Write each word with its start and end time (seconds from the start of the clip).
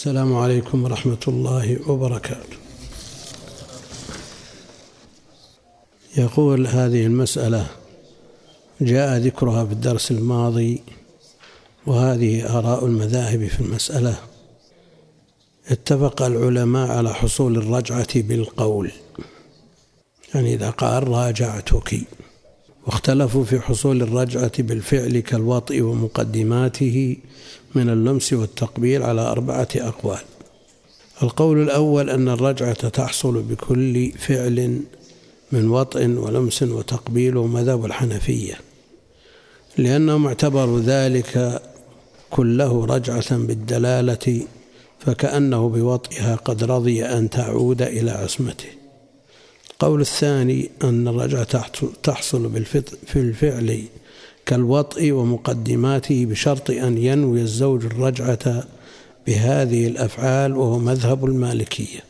السلام 0.00 0.36
عليكم 0.36 0.84
ورحمة 0.84 1.24
الله 1.28 1.90
وبركاته. 1.90 2.56
يقول 6.16 6.66
هذه 6.66 7.06
المسألة 7.06 7.66
جاء 8.80 9.18
ذكرها 9.18 9.64
في 9.64 9.72
الدرس 9.72 10.10
الماضي 10.10 10.82
وهذه 11.86 12.58
آراء 12.58 12.86
المذاهب 12.86 13.46
في 13.46 13.60
المسألة. 13.60 14.18
اتفق 15.68 16.22
العلماء 16.22 16.90
على 16.90 17.14
حصول 17.14 17.56
الرجعة 17.56 18.20
بالقول. 18.20 18.92
يعني 20.34 20.54
إذا 20.54 20.70
قال 20.70 21.08
راجعتك 21.08 22.00
واختلفوا 22.86 23.44
في 23.44 23.60
حصول 23.60 24.02
الرجعة 24.02 24.62
بالفعل 24.62 25.18
كالوطء 25.18 25.80
ومقدماته 25.80 27.16
من 27.74 27.88
اللمس 27.88 28.32
والتقبيل 28.32 29.02
على 29.02 29.20
أربعة 29.20 29.68
أقوال. 29.76 30.20
القول 31.22 31.62
الأول 31.62 32.10
أن 32.10 32.28
الرجعة 32.28 32.88
تحصل 32.88 33.42
بكل 33.42 34.12
فعل 34.12 34.80
من 35.52 35.68
وطء 35.68 36.06
ولمس 36.06 36.62
وتقبيل 36.62 37.36
ومذهب 37.36 37.84
الحنفية 37.84 38.54
لأنهم 39.78 40.26
اعتبروا 40.26 40.80
ذلك 40.80 41.62
كله 42.30 42.84
رجعة 42.84 43.36
بالدلالة 43.36 44.46
فكأنه 44.98 45.68
بوطئها 45.68 46.36
قد 46.36 46.64
رضي 46.64 47.04
أن 47.04 47.30
تعود 47.30 47.82
إلى 47.82 48.10
عصمته. 48.10 48.68
القول 49.70 50.00
الثاني 50.00 50.70
أن 50.84 51.08
الرجعة 51.08 51.62
تحصل 52.02 52.64
في 53.06 53.16
الفعل 53.16 53.82
كالوطء 54.50 55.12
ومقدماته 55.12 56.26
بشرط 56.26 56.70
أن 56.70 56.98
ينوي 56.98 57.40
الزوج 57.40 57.84
الرجعة 57.84 58.64
بهذه 59.26 59.86
الأفعال 59.86 60.56
وهو 60.56 60.78
مذهب 60.78 61.24
المالكية. 61.24 62.00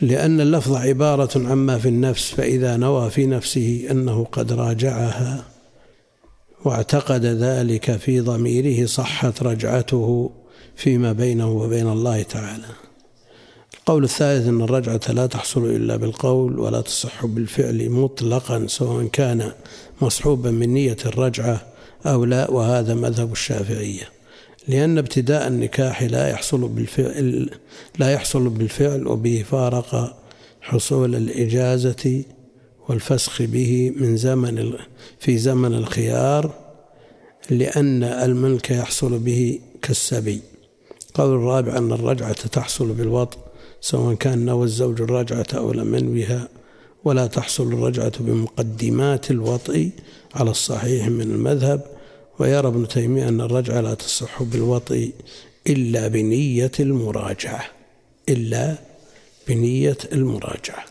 لأن 0.00 0.40
اللفظ 0.40 0.76
عبارة 0.76 1.48
عما 1.48 1.78
في 1.78 1.88
النفس 1.88 2.30
فإذا 2.30 2.76
نوى 2.76 3.10
في 3.10 3.26
نفسه 3.26 3.86
أنه 3.90 4.24
قد 4.32 4.52
راجعها 4.52 5.44
واعتقد 6.64 7.24
ذلك 7.24 7.96
في 7.96 8.20
ضميره 8.20 8.86
صحت 8.86 9.42
رجعته 9.42 10.30
فيما 10.76 11.12
بينه 11.12 11.50
وبين 11.52 11.88
الله 11.88 12.22
تعالى. 12.22 12.68
القول 13.74 14.04
الثالث 14.04 14.48
أن 14.48 14.62
الرجعة 14.62 15.00
لا 15.08 15.26
تحصل 15.26 15.64
إلا 15.64 15.96
بالقول 15.96 16.58
ولا 16.58 16.80
تصح 16.80 17.26
بالفعل 17.26 17.90
مطلقا 17.90 18.66
سواء 18.66 19.06
كان 19.06 19.52
مصحوبا 20.02 20.50
من 20.50 20.68
نية 20.74 20.96
الرجعة 21.06 21.66
أو 22.06 22.24
لا 22.24 22.50
وهذا 22.50 22.94
مذهب 22.94 23.32
الشافعية. 23.32 24.08
لأن 24.68 24.98
ابتداء 24.98 25.48
النكاح 25.48 26.02
لا 26.02 26.28
يحصل 26.28 26.68
بالفعل 26.68 27.50
لا 27.98 28.12
يحصل 28.12 28.48
بالفعل 28.48 29.06
وبه 29.06 29.44
فارق 29.50 30.16
حصول 30.60 31.14
الإجازة 31.14 32.24
والفسخ 32.88 33.42
به 33.42 33.92
من 33.96 34.16
زمن 34.16 34.72
في 35.18 35.38
زمن 35.38 35.74
الخيار 35.74 36.54
لأن 37.50 38.04
الملك 38.04 38.70
يحصل 38.70 39.18
به 39.18 39.60
كالسبي. 39.82 40.40
قول 41.14 41.34
الرابع 41.34 41.78
أن 41.78 41.92
الرجعة 41.92 42.32
تحصل 42.48 42.92
بالوطء 42.92 43.38
سواء 43.82 44.14
كان 44.14 44.44
نوى 44.44 44.64
الزوج 44.64 45.00
الرجعة 45.00 45.46
أو 45.54 45.72
لم 45.72 45.94
ينويها 45.94 46.48
ولا 47.04 47.26
تحصل 47.26 47.72
الرجعة 47.72 48.12
بمقدمات 48.20 49.30
الوطء 49.30 49.90
على 50.34 50.50
الصحيح 50.50 51.08
من 51.08 51.20
المذهب. 51.20 51.86
ويرى 52.38 52.68
ابن 52.68 52.88
تيمية 52.88 53.28
أن 53.28 53.40
الرجعة 53.40 53.80
لا 53.80 53.94
تصح 53.94 54.42
بالوطء 54.42 55.12
إلا 55.66 56.08
بنية 56.08 56.70
المراجعة 56.80 57.64
إلا 58.28 58.76
بنية 59.48 59.98
المراجعة. 60.12 60.84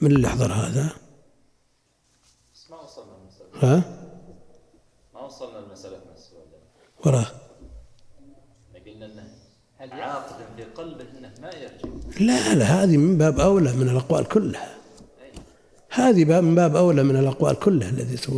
من 0.00 0.12
اللي 0.12 0.28
حضر 0.28 0.52
هذا؟ 0.52 0.92
ما 2.70 2.80
وصلنا 2.80 3.16
المسألة 3.16 3.76
ها؟ 3.76 3.84
ما 5.14 5.20
وصلنا 5.20 5.58
المسألة 5.58 6.00
وراه 7.06 7.26
قلنا 8.86 9.06
إنه 9.06 9.94
عاقد 9.94 10.56
في 10.56 10.64
قلبه 10.64 11.04
إنه 11.18 11.34
ما 11.42 11.54
يرجع 11.54 11.73
لا 12.20 12.54
لا 12.54 12.64
هذه 12.64 12.96
من 12.96 13.18
باب 13.18 13.40
أولى 13.40 13.72
من 13.72 13.88
الأقوال 13.88 14.24
كلها. 14.24 14.74
هذه 15.90 16.24
باب 16.24 16.44
من 16.44 16.54
باب 16.54 16.76
أولى 16.76 17.02
من 17.02 17.16
الأقوال 17.16 17.58
كلها 17.58 17.90
التي 17.90 18.28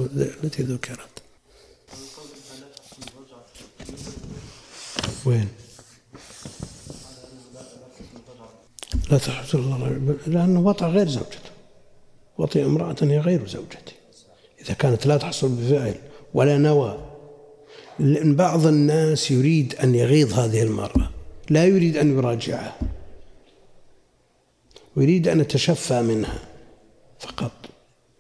التي 0.45 0.63
ذكرت. 0.63 1.23
وين؟ 5.27 5.49
لا 9.11 9.19
تحصل 9.19 9.59
الله 9.59 10.17
لأنه 10.27 10.61
وطأ 10.61 10.87
غير 10.87 11.09
زوجته. 11.09 11.51
وطئ 12.39 12.65
امرأة 12.65 12.97
هي 13.03 13.19
غير 13.19 13.47
زوجته. 13.47 13.93
إذا 14.61 14.75
كانت 14.75 15.07
لا 15.07 15.17
تحصل 15.17 15.49
بفعل 15.49 15.95
ولا 16.35 16.59
نوى. 16.59 16.99
لأن 17.99 18.37
بعض 18.37 18.67
الناس 18.67 19.31
يريد 19.31 19.75
أن 19.75 19.95
يغيظ 19.95 20.35
هذه 20.35 20.63
المرأة. 20.63 21.11
لا 21.51 21.65
يريد 21.65 21.97
أن 21.97 22.19
يراجعها. 22.19 22.77
ويريد 24.97 25.29
أن 25.29 25.41
يتشفى 25.41 26.03
منها 26.03 26.39
فقط. 27.19 27.53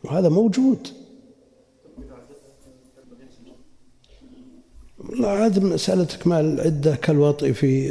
وهذا 0.05 0.29
موجود. 0.29 0.89
والله 4.99 5.29
عاد 5.29 5.65
مسألة 5.65 6.03
إكمال 6.03 6.45
العدة 6.45 6.97
كالوطء 6.97 7.53
في 7.53 7.89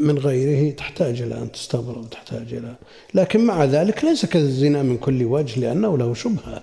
من 0.00 0.18
غيره 0.18 0.74
تحتاج 0.74 1.22
إلى 1.22 1.42
أن 1.42 1.52
تستغرب 1.52 2.10
تحتاج 2.10 2.54
إلى. 2.54 2.76
لكن 3.14 3.40
مع 3.40 3.64
ذلك 3.64 4.04
ليس 4.04 4.26
كالزنا 4.26 4.82
من 4.82 4.98
كل 4.98 5.24
وجه 5.24 5.60
لأنه 5.60 5.98
له 5.98 6.14
شبهة. 6.14 6.62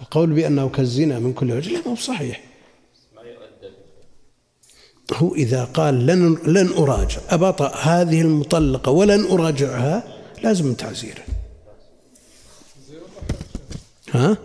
القول 0.00 0.32
بأنه 0.32 0.68
كالزنا 0.68 1.18
من 1.18 1.32
كل 1.32 1.52
وجه 1.52 1.72
لا 1.72 1.88
مو 1.88 1.96
صحيح 1.96 2.55
هو 5.12 5.34
إذا 5.34 5.64
قال 5.64 6.06
لن 6.06 6.38
لن 6.46 6.72
أراجع 6.72 7.20
أبطأ 7.30 7.74
هذه 7.74 8.20
المطلقة 8.20 8.92
ولن 8.92 9.24
أراجعها 9.24 10.02
لازم 10.42 10.74
تعزيره 10.74 11.22
ها؟ 14.10 14.36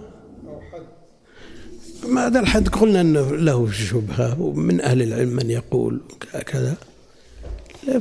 ما 2.07 2.27
هذا 2.27 2.39
الحد؟ 2.39 2.69
قلنا 2.69 3.01
أنه 3.01 3.35
له 3.35 3.71
شبهة 3.71 4.41
ومن 4.41 4.81
أهل 4.81 5.01
العلم 5.01 5.29
من 5.29 5.49
يقول 5.49 6.01
كذا. 6.45 6.75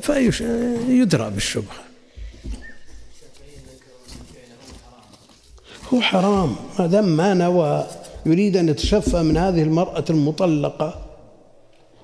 فيدرى 0.01 1.31
بالشبهة. 1.31 1.81
هو 5.95 6.01
حرام. 6.01 6.57
ما 6.79 6.87
دام 6.87 7.17
ما 7.17 7.35
نوى 7.35 7.87
يريد 8.27 8.57
أن 8.57 8.69
يتشفى 8.69 9.23
من 9.23 9.37
هذه 9.37 9.63
المرأة 9.63 10.05
المطلقة 10.11 11.10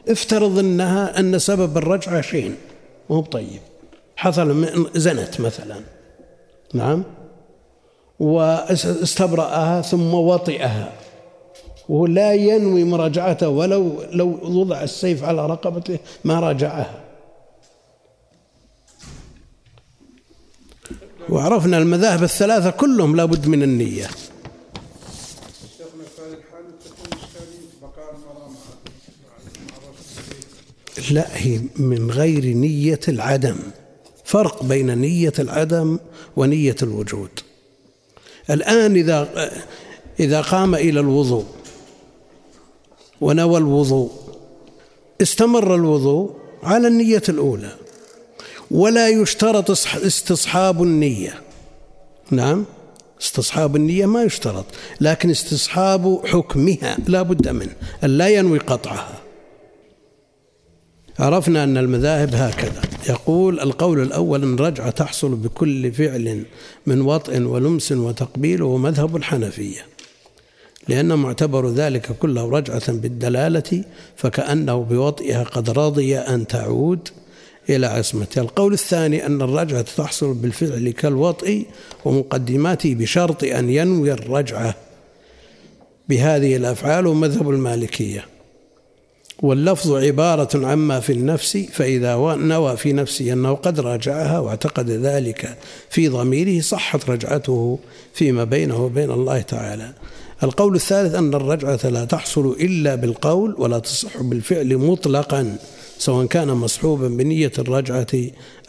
افترض 0.08 0.58
أنها 0.58 1.20
أن 1.20 1.38
سبب 1.38 1.78
الرجعة 1.78 2.20
شيء. 2.20 2.54
مو 3.10 3.20
طيب 3.20 3.60
حصل 4.16 4.46
من 4.46 4.86
زنت 4.94 5.40
مثلا. 5.40 5.80
نعم؟ 6.74 7.04
واستبرأها 8.20 9.82
ثم 9.82 10.14
وطئها. 10.14 10.92
وهو 11.88 12.06
لا 12.06 12.34
ينوي 12.34 12.84
مراجعته 12.84 13.48
ولو 13.48 14.02
لو 14.12 14.38
وضع 14.42 14.82
السيف 14.82 15.24
على 15.24 15.46
رقبته 15.46 15.98
ما 16.24 16.40
راجعها. 16.40 17.02
وعرفنا 21.28 21.78
المذاهب 21.78 22.22
الثلاثة 22.22 22.70
كلهم 22.70 23.16
لابد 23.16 23.46
من 23.48 23.62
النية 23.62 24.06
شيخنا 25.76 26.04
في 26.16 26.22
هذه 26.22 26.32
الحالة 26.38 26.70
تكون 26.84 27.18
إشكالية 27.18 27.68
بقاء 27.82 28.14
المرأة 28.14 28.48
مع 28.48 28.56
مع 28.56 29.36
هي 31.12 31.60
من 31.76 32.10
غير 32.10 32.44
نية 32.44 33.00
العدم. 33.08 33.56
فرق 34.24 34.62
بين 34.62 34.98
نية 34.98 35.32
العدم 35.38 35.98
ونية 36.36 36.76
الوجود. 36.82 37.30
الآن 38.50 38.96
إذا 38.96 39.50
إذا 40.20 40.40
قام 40.40 40.74
إلى 40.74 41.00
الوضوء 41.00 41.44
ونوى 43.20 43.58
الوضوء 43.58 44.10
استمر 45.22 45.74
الوضوء 45.74 46.36
على 46.62 46.88
النية 46.88 47.22
الأولى. 47.28 47.76
ولا 48.70 49.08
يشترط 49.08 49.70
استصحاب 49.70 50.82
النية. 50.82 51.42
نعم 52.30 52.64
استصحاب 53.20 53.76
النية 53.76 54.06
ما 54.06 54.22
يشترط 54.22 54.64
لكن 55.00 55.30
استصحاب 55.30 56.26
حكمها 56.26 56.96
لا 57.08 57.22
بد 57.22 57.48
منه 57.48 57.72
أن 58.04 58.10
لا 58.10 58.28
ينوي 58.28 58.58
قطعها. 58.58 59.25
عرفنا 61.18 61.64
أن 61.64 61.76
المذاهب 61.76 62.34
هكذا. 62.34 62.82
يقول 63.08 63.60
القول 63.60 64.02
الأول 64.02 64.42
أن 64.42 64.54
الرجعة 64.54 64.90
تحصل 64.90 65.34
بكل 65.34 65.92
فعل 65.92 66.44
من 66.86 67.00
وطء 67.00 67.42
ولمس 67.42 67.92
وتقبيل 67.92 68.62
وهو 68.62 68.78
مذهب 68.78 69.16
الحنفية. 69.16 69.86
لأنهم 70.88 71.26
اعتبروا 71.26 71.70
ذلك 71.70 72.12
كله 72.18 72.50
رجعة 72.50 72.92
بالدلالة 72.92 73.84
فكأنه 74.16 74.82
بوطئها 74.82 75.42
قد 75.42 75.70
رضي 75.70 76.18
أن 76.18 76.46
تعود 76.46 77.08
إلى 77.70 77.86
عصمته. 77.86 78.40
القول 78.40 78.72
الثاني 78.72 79.26
أن 79.26 79.42
الرجعة 79.42 79.82
تحصل 79.82 80.34
بالفعل 80.34 80.90
كالوطء 80.90 81.66
ومقدماته 82.04 82.94
بشرط 82.94 83.44
أن 83.44 83.70
ينوي 83.70 84.12
الرجعة 84.12 84.74
بهذه 86.08 86.56
الأفعال 86.56 87.06
ومذهب 87.06 87.50
المالكية. 87.50 88.35
واللفظ 89.42 89.92
عبارة 89.92 90.66
عما 90.66 91.00
في 91.00 91.12
النفس 91.12 91.56
فإذا 91.72 92.16
نوى 92.36 92.76
في 92.76 92.92
نفسه 92.92 93.32
أنه 93.32 93.54
قد 93.54 93.80
راجعها 93.80 94.38
واعتقد 94.38 94.90
ذلك 94.90 95.56
في 95.90 96.08
ضميره 96.08 96.60
صحت 96.60 97.10
رجعته 97.10 97.78
فيما 98.14 98.44
بينه 98.44 98.84
وبين 98.84 99.10
الله 99.10 99.40
تعالى. 99.40 99.92
القول 100.42 100.74
الثالث 100.74 101.14
أن 101.14 101.34
الرجعة 101.34 101.88
لا 101.88 102.04
تحصل 102.04 102.56
إلا 102.60 102.94
بالقول 102.94 103.54
ولا 103.58 103.78
تصح 103.78 104.22
بالفعل 104.22 104.76
مطلقا 104.76 105.56
سواء 105.98 106.26
كان 106.26 106.48
مصحوبا 106.48 107.08
بنية 107.08 107.52
الرجعة 107.58 108.06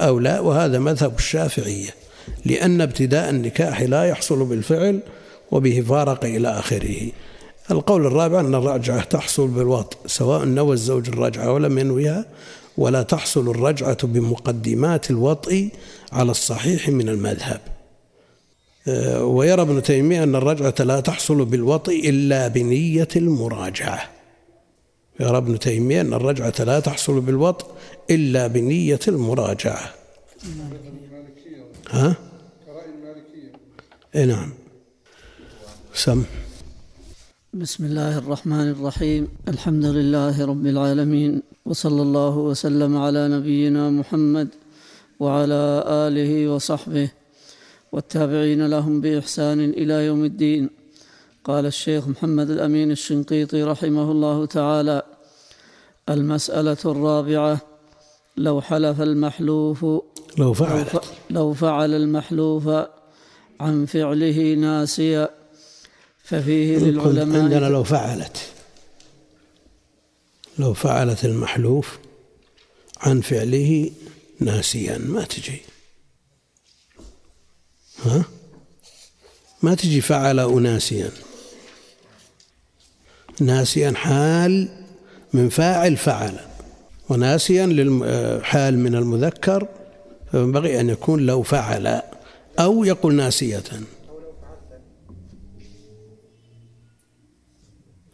أو 0.02 0.20
لا 0.20 0.40
وهذا 0.40 0.80
مذهب 0.80 1.16
الشافعية 1.18 1.90
لأن 2.46 2.81
ابتداء 2.81 3.30
النكاح 3.30 3.81
لا 3.81 4.04
يحصل 4.04 4.46
بالفعل 4.46 5.00
وبه 5.52 5.84
فارق 5.90 6.25
إلى 6.25 6.48
آخره. 6.48 7.12
القول 7.72 8.06
الرابع 8.06 8.40
أن 8.40 8.56
الرجعة 8.56 9.04
تحصل 9.04 9.48
بالوطء 9.48 9.98
سواء 10.06 10.46
نوى 10.46 10.74
الزوج 10.74 11.10
الرجعة 11.10 11.52
ولم 11.52 11.80
ينويها 11.80 12.25
ولا 12.78 13.04
تحصل 13.04 13.50
الرجعة 13.50 14.08
بمقدمات 14.08 15.12
الوطء 15.12 15.69
على 16.12 16.31
الصحيح 16.31 16.90
من 16.90 17.10
المذهب. 17.10 17.62
آه، 18.88 19.25
ويرى 19.25 19.62
ابن 19.62 19.84
تيمية 19.84 20.24
أن 20.24 20.36
الرجعة 20.36 20.75
لا 20.80 21.00
تحصل 21.00 21.46
بالوطء 21.46 22.10
إلا 22.10 22.48
بنية 22.48 23.08
المراجعة. 23.16 24.10
يرى 25.20 25.38
ابن 25.38 25.60
تيمية 25.60 26.02
أن 26.02 26.13
الرجعة 26.13 26.54
لا 26.60 26.80
تحصل 26.80 27.20
بالوطء 27.22 27.66
إلا 28.10 28.48
بنية 28.48 29.00
المراجعة. 29.08 29.94
ها؟ 31.90 32.16
كرأي 32.66 32.86
المالكية. 32.86 33.52
إيه 34.16 34.25
نعم. 34.25 34.54
سم. 35.94 36.24
بسم 37.54 37.86
الله 37.86 38.18
الرحمن 38.18 38.70
الرحيم. 38.72 39.28
الحمد 39.48 39.86
لله 39.86 40.46
رب 40.46 40.66
العالمين 40.66 41.42
وصلى 41.66 42.02
الله 42.02 42.38
وسلم 42.38 42.98
على 42.98 43.28
نبينا 43.28 43.90
محمد 43.90 44.48
وعلى 45.20 45.84
آله 45.88 46.48
وصحبه 46.48 47.10
والتابعين 47.92 48.68
لهم 48.68 49.02
بإحسان 49.02 49.60
إلى 49.60 50.06
يوم 50.06 50.24
الدين. 50.26 50.70
قال 51.44 51.66
الشيخ 51.66 52.08
محمد 52.08 52.50
الأمين 52.50 52.92
الشنقيطي 52.92 53.64
رحمه 53.64 54.12
الله 54.12 54.46
تعالى 54.46 55.02
المسألة 56.10 56.78
الرابعة 56.86 57.62
لو 58.38 58.62
حلف 58.62 59.02
المحلوف 59.02 59.86
لو 60.38 60.54
فعل. 60.54 60.86
لو 61.30 61.54
فعل 61.54 61.94
المحلوف 61.94 62.70
عن 63.60 63.86
فعله 63.86 64.54
ناسيا. 64.54 65.37
ففيه 66.29 66.77
للعلماء 66.77 67.41
عندنا 67.41 67.65
لو 67.65 67.83
فعلت. 67.83 68.38
لو 70.59 70.74
فعلت 70.74 71.25
المحلوف 71.25 71.97
عن 73.00 73.21
فعله 73.21 73.91
ناسيا 74.39 74.97
ما 74.97 75.24
تجي. 75.24 75.62
ها؟ 78.06 78.24
ما 79.62 79.75
تجي 79.75 80.01
فعل 80.01 80.41
وناسيا 80.41 81.12
ناسيا 83.41 83.91
حال 83.95 84.69
من 85.33 85.50
فاعل 85.50 85.97
فعل. 85.97 86.39
وناسيا 87.09 87.65
حال 88.44 88.79
من 88.79 88.95
المذكر 88.95 89.68
فينبغي 90.31 90.79
أن 90.79 90.89
يكون 90.89 91.25
لو 91.25 91.44
فعل 91.44 92.01
أو 92.59 92.83
يقول 92.83 93.13
ناسية. 93.15 93.63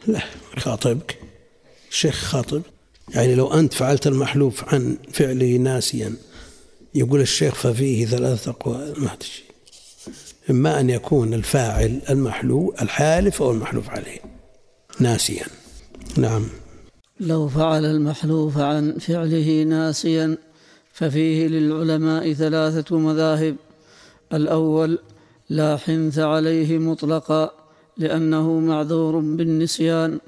لا 0.08 0.22
خاطبك. 0.58 1.20
الشيخ 1.92 2.16
خاطب. 2.16 2.62
يعني 3.10 3.36
لو 3.36 3.54
أنت 3.54 3.74
فعلت 3.74 4.08
المحلوف 4.08 4.74
عن 4.74 4.98
فعله 5.12 5.58
ناسيا 5.58 6.16
يقول 6.96 7.22
الشيخ 7.22 7.56
ففيه 7.56 8.06
ثلاثة 8.06 8.52
أقوال 8.52 8.94
ما 8.98 9.16
تجي 9.20 9.44
إما 10.50 10.80
أن 10.80 10.90
يكون 10.90 11.34
الفاعل 11.34 12.02
المحلو 12.10 12.74
الحالف 12.82 13.42
أو 13.42 13.52
المحلوف 13.52 13.90
عليه. 13.90 14.20
ناسيا. 15.00 15.46
نعم. 16.18 16.48
لو 17.20 17.48
فعل 17.48 17.86
المحلوف 17.86 18.58
عن 18.58 18.98
فعله 19.00 19.64
ناسيا 19.64 20.38
ففيه 20.94 21.48
للعلماء 21.48 22.34
ثلاثة 22.34 22.98
مذاهب. 22.98 23.56
الأول 24.34 25.00
لا 25.50 25.78
حنث 25.78 26.20
عليه 26.20 26.78
مطلقا. 26.78 27.63
لأنه 27.98 28.60
معذور 28.60 29.20
بالنسيان. 29.20 30.20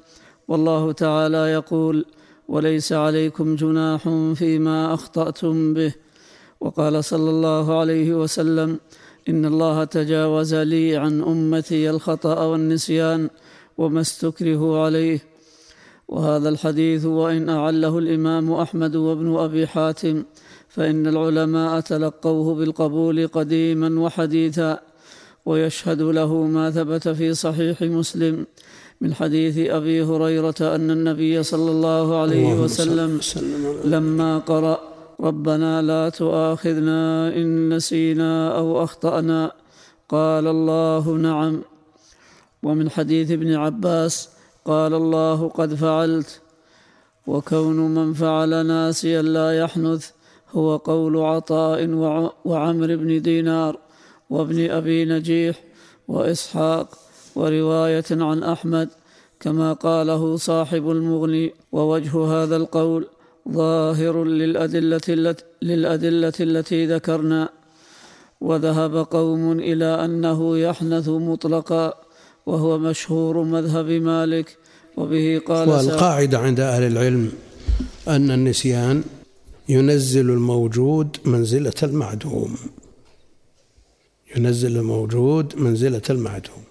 والله 0.48 0.92
تعالى 0.92 1.36
يقول 1.52 2.04
وليس 2.48 2.92
عليكم 2.92 3.56
جناح 3.56 4.08
فيما 4.34 4.94
أخطأتم 4.94 5.74
به 5.74 5.94
وقال 6.60 7.04
صلى 7.04 7.30
الله 7.30 7.78
عليه 7.78 8.14
وسلم 8.14 8.78
إن 9.28 9.44
الله 9.44 9.84
تجاوز 9.84 10.54
لي 10.54 10.96
عن 10.96 11.22
أمتي 11.22 11.90
الخطأ 11.90 12.44
والنسيان 12.44 13.30
وما 13.78 14.00
استكرهوا 14.00 14.78
عليه 14.78 15.20
وهذا 16.08 16.48
الحديث 16.48 17.04
وإن 17.04 17.48
أعله 17.48 17.98
الإمام 17.98 18.52
أحمد 18.52 18.96
وابن 18.96 19.36
أبي 19.36 19.66
حاتم 19.66 20.24
فإن 20.68 21.06
العلماء 21.06 21.80
تلقوه 21.80 22.54
بالقبول 22.54 23.26
قديما 23.26 24.00
وحديثا. 24.00 24.80
ويشهد 25.46 26.02
له 26.02 26.32
ما 26.34 26.70
ثبت 26.70 27.08
في 27.08 27.34
صحيح 27.34 27.82
مسلم 27.82 28.46
من 29.00 29.14
حديث 29.14 29.58
أبي 29.58 30.02
هريرة 30.02 30.54
أن 30.60 30.90
النبي 30.90 31.42
صلى 31.42 31.70
الله 31.70 32.20
عليه 32.20 32.60
وسلم 32.60 33.20
لما 33.84 34.38
قرأ 34.38 34.80
ربنا 35.20 35.82
لا 35.82 36.08
تؤاخذنا 36.08 37.28
إن 37.36 37.76
نسينا 37.76 38.58
أو 38.58 38.84
أخطأنا 38.84 39.52
قال 40.08 40.46
الله 40.46 41.10
نعم 41.10 41.62
ومن 42.62 42.90
حديث 42.90 43.30
ابن 43.30 43.54
عباس 43.54 44.28
قال 44.64 44.94
الله 44.94 45.48
قد 45.48 45.74
فعلت 45.74 46.40
وكون 47.26 47.94
من 47.94 48.12
فعل 48.12 48.66
ناسيا 48.66 49.22
لا 49.22 49.58
يحنث 49.58 50.10
هو 50.52 50.76
قول 50.76 51.16
عطاء 51.16 51.78
وعمر 52.44 52.96
بن 52.96 53.22
دينار. 53.22 53.85
وابن 54.30 54.70
أبي 54.70 55.04
نجيح 55.04 55.56
وإسحاق 56.08 56.98
ورواية 57.36 58.04
عن 58.10 58.42
أحمد 58.42 58.88
كما 59.40 59.72
قاله 59.72 60.36
صاحب 60.36 60.90
المغني. 60.90 61.52
ووجه 61.72 62.24
هذا 62.24 62.56
القول 62.56 63.06
ظاهر 63.50 64.24
للأدلة 64.24 65.00
التي, 65.08 65.44
للأدلة 65.62 66.32
التي 66.40 66.86
ذكرنا. 66.86 67.48
وذهب 68.40 68.96
قوم 68.96 69.60
إلى 69.60 70.04
أنه 70.04 70.58
يحنث 70.58 71.08
مطلقا 71.08 71.94
وهو 72.46 72.78
مشهور 72.78 73.42
مذهب 73.42 73.90
مالك. 73.90 74.56
وبه 74.96 75.42
قال 75.46 75.68
والقاعدة 75.68 76.38
عند 76.38 76.60
أهل 76.60 76.82
العلم 76.82 77.32
أن 78.08 78.30
النسيان 78.30 79.04
ينزل 79.68 80.30
الموجود 80.30 81.16
منزلة 81.24 81.72
المعدوم. 81.82 82.56
ينزل 84.36 84.76
الموجود 84.76 85.56
منزلة 85.56 86.02
المعدوم. 86.10 86.64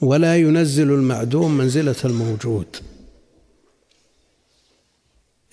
ولا 0.00 0.36
ينزل 0.36 0.90
المعدوم 0.92 1.56
منزلة 1.56 1.96
الموجود. 2.04 2.76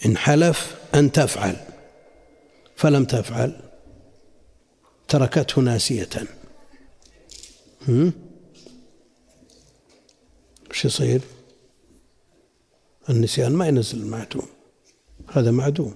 إن 0.05 0.17
حلف 0.17 0.75
أن 0.95 1.11
تفعل. 1.11 1.55
فلم 2.75 3.05
تفعل 3.05 3.61
تركته 5.07 5.61
ناسية. 5.61 6.09
وش 10.69 10.85
يصير؟ 10.85 11.21
النسيان 13.09 13.51
ما 13.51 13.67
ينزل 13.67 13.99
المعدوم. 13.99 14.47
هذا 15.27 15.51
معدوم. 15.51 15.95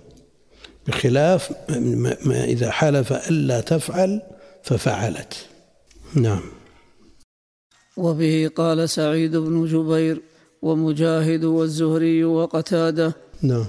بخلاف 0.87 1.51
ما 2.25 2.43
إذا 2.43 2.71
حلف 2.71 3.13
ألا 3.13 3.61
تفعل 3.61 4.21
ففعلت. 4.63 5.45
نعم. 6.15 6.41
وبه 7.97 8.51
قال 8.55 8.89
سعيد 8.89 9.35
بن 9.35 9.65
جبير 9.65 10.21
ومجاهد 10.61 11.43
والزهري 11.43 12.23
وقتادة. 12.23 13.13
نعم. 13.41 13.65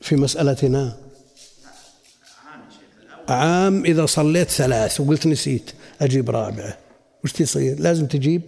في 0.00 0.16
مسألتنا؟ 0.16 0.96
عام 3.28 3.84
إذا 3.84 4.06
صليت 4.06 4.50
ثلاث 4.50 5.00
وقلت 5.00 5.26
نسيت 5.26 5.70
أجيب 6.00 6.30
رابعة. 6.30 6.78
وش 7.24 7.32
تصير؟ 7.32 7.80
لازم 7.80 8.06
تجيب؟ 8.06 8.42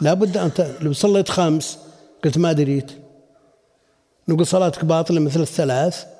لابد 0.00 0.36
أنت 0.36 0.76
لو 0.80 0.92
صليت 0.92 1.28
خمس 1.28 1.78
قلت 2.24 2.38
ما 2.38 2.52
دريت. 2.52 2.92
نقول 4.28 4.46
صلاتك 4.46 4.84
باطلة 4.84 5.20
مثل 5.20 5.40
الثلاث 5.40 6.11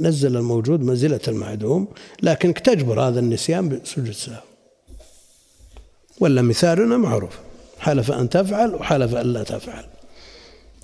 نزل 0.00 0.36
الموجود 0.36 0.80
منزلة 0.82 1.20
المعدوم 1.28 1.88
لكنك 2.22 2.58
تجبر 2.58 3.00
هذا 3.00 3.20
النسيان 3.20 3.68
بسجود 3.68 4.06
السهو 4.06 4.42
ولا 6.20 6.42
مثالنا 6.42 6.96
معروف. 6.96 7.38
حلف 7.78 8.10
أن 8.10 8.28
تفعل 8.28 8.74
وحلف 8.74 9.14
أن 9.14 9.26
لا 9.26 9.42
تفعل. 9.42 9.84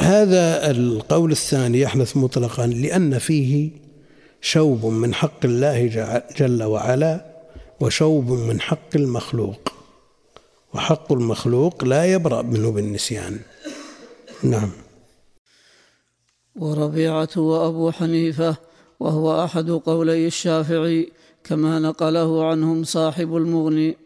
هذا 0.00 0.70
القول 0.70 1.32
الثاني 1.32 1.80
يحدث 1.80 2.16
مطلقا 2.16 2.66
لأن 2.66 3.18
فيه 3.18 3.70
شوب 4.40 4.86
من 4.86 5.14
حق 5.14 5.44
الله 5.44 5.86
جل 6.38 6.62
وعلا 6.62 7.24
وشوب 7.80 8.30
من 8.30 8.60
حق 8.60 8.96
المخلوق. 8.96 9.72
وحق 10.74 11.12
المخلوق 11.12 11.84
لا 11.84 12.12
يبرأ 12.12 12.42
منه 12.42 12.70
بالنسيان. 12.70 13.38
نعم. 14.42 14.70
وربيعة 16.56 17.28
وأبو 17.36 17.90
حنيفة 17.90 18.56
وهو 19.00 19.44
أحد 19.44 19.70
قولي 19.70 20.26
الشافعي 20.26 21.12
كما 21.44 21.78
نقله 21.78 22.44
عنهم 22.44 22.84
صاحب 22.84 23.36
المغني. 23.36 23.96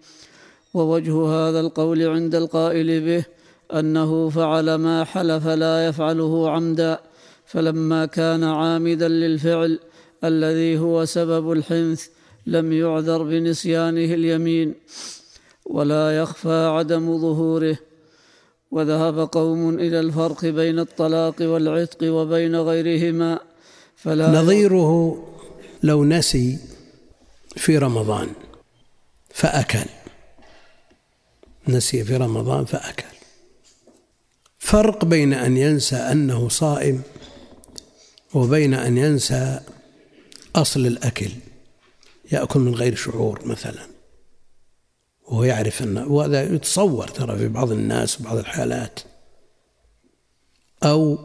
ووجه 0.74 1.26
هذا 1.26 1.60
القول 1.60 2.02
عند 2.02 2.34
القائل 2.34 3.00
به 3.00 3.24
أنه 3.78 4.28
فعل 4.28 4.74
ما 4.74 5.04
حلف 5.04 5.46
لا 5.46 5.86
يفعله 5.86 6.50
عمدا 6.50 6.98
فلما 7.46 8.06
كان 8.06 8.44
عامدا 8.44 9.08
للفعل 9.08 9.78
الذي 10.24 10.78
هو 10.78 11.04
سبب 11.04 11.52
الحنث 11.52 12.06
لم 12.46 12.72
يعذر 12.72 13.22
بنسيانه 13.22 14.14
اليمين 14.14 14.74
ولا 15.66 16.18
يخفى 16.18 16.66
عدم 16.66 17.18
ظهوره. 17.18 17.78
وذهب 18.70 19.18
قوم 19.18 19.78
إلى 19.78 20.00
الفرق 20.00 20.44
بين 20.44 20.78
الطلاق 20.78 21.34
والعتق 21.40 22.12
وبين 22.12 22.56
غيرهما 22.56 23.40
فلا 24.02 24.30
نظيره 24.30 25.24
لو 25.82 26.04
نسي 26.04 26.58
في 27.56 27.78
رمضان 27.78 28.32
فأكل. 29.34 29.88
نسي 31.68 32.04
في 32.04 32.16
رمضان 32.16 32.64
فأكل. 32.64 33.16
فرق 34.58 35.04
بين 35.04 35.32
أن 35.32 35.56
ينسى 35.56 35.96
أنه 35.96 36.48
صائم 36.48 37.02
وبين 38.34 38.74
أن 38.74 38.98
ينسى 38.98 39.60
أصل 40.56 40.86
الأكل. 40.86 41.30
يأكل 42.32 42.60
من 42.60 42.74
غير 42.74 42.94
شعور 42.94 43.46
مثلا. 43.46 43.86
وهو 45.22 45.44
يعرف 45.44 45.82
أن 45.82 45.98
وهذا 45.98 46.54
يتصور 46.54 47.08
ترى 47.08 47.38
في 47.38 47.48
بعض 47.48 47.72
الناس 47.72 48.20
وبعض 48.20 48.36
الحالات. 48.36 49.00
أو 50.84 51.18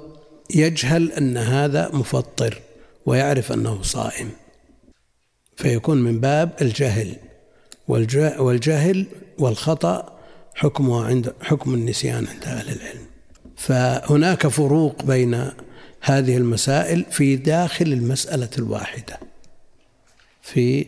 يجهل 0.50 1.12
أن 1.12 1.38
هذا 1.38 1.89
مفطر. 1.94 2.64
ويعرف 3.06 3.52
أنه 3.52 3.82
صائم. 3.82 4.32
فيكون 5.56 5.98
من 6.04 6.20
باب 6.20 6.56
الجهل. 6.62 7.16
والجهل 7.88 9.06
والخطأ 9.40 10.20
حكمه 10.56 11.06
عند 11.06 11.34
حكم 11.42 11.74
النسيان 11.74 12.28
عند 12.28 12.44
أهل 12.44 12.76
العلم. 12.76 13.06
فهناك 13.56 14.48
فروق 14.48 15.04
بين 15.04 15.52
هذه 16.02 16.38
المسائل 16.38 17.06
في 17.12 17.36
داخل 17.36 17.86
المسألة 17.86 18.50
الواحدة 18.58 19.20
في 20.42 20.88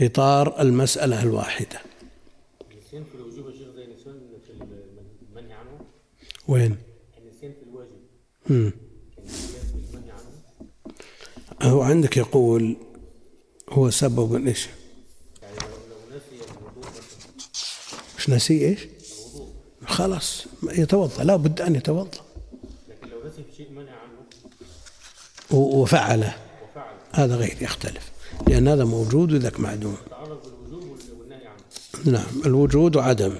إطار 0.00 0.60
المسألة 0.60 1.22
الواحدة. 1.22 1.80
النسيان 2.72 3.04
في 3.04 3.14
الوجوب 3.14 3.50
زي 3.76 3.84
النسيان 3.84 4.20
في 4.46 4.52
المنهي 5.30 5.52
عنه؟ 5.52 5.80
وين؟ 6.48 6.76
النسيان 7.18 7.52
في 7.52 7.62
الواجب. 7.70 8.72
هو 11.62 11.82
عندك 11.82 12.16
يقول 12.16 12.76
هو 13.68 13.90
سبب 13.90 14.46
إيش؟ 14.46 14.68
لو 18.28 18.28
نسي 18.28 18.68
إيش؟ 18.68 18.80
خلاص 19.86 20.46
يتوضأ 20.62 21.24
لا 21.24 21.36
بد 21.36 21.60
أن 21.60 21.74
يتوضأ 21.74 22.20
لكن 22.88 23.08
لو 23.08 23.28
نسي 23.28 23.42
شيء 23.56 23.70
منع 23.70 23.92
عنه 23.92 24.18
وفعله 25.50 26.34
وفعل 26.70 26.94
هذا 27.12 27.36
غير 27.36 27.56
يختلف 27.60 28.10
لأن 28.48 28.68
هذا 28.68 28.84
موجود 28.84 29.32
وذاك 29.32 29.60
معدوم 29.60 29.96
نعم 32.04 32.42
الوجود 32.46 32.96
وعدم 32.96 33.34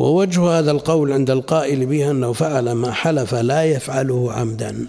ووجه 0.00 0.40
هذا 0.40 0.70
القول 0.70 1.12
عند 1.12 1.30
القائل 1.30 1.86
به 1.86 2.10
أنه 2.10 2.32
فعل 2.32 2.72
ما 2.72 2.92
حلف 2.92 3.34
لا 3.34 3.64
يفعله 3.64 4.32
عمدا. 4.32 4.86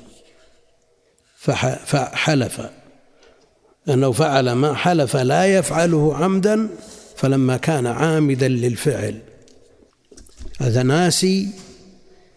فحلف. 1.86 2.62
أنه 3.90 4.12
فعل 4.12 4.52
ما 4.52 4.74
حلف 4.74 5.18
لا 5.18 5.46
يفعله 5.46 6.16
عمدا 6.16 6.70
فلما 7.16 7.58
كان 7.58 7.88
عامدا 7.88 8.48
للفعل. 8.48 9.20
هذا 10.60 10.84
ناسي 10.84 11.48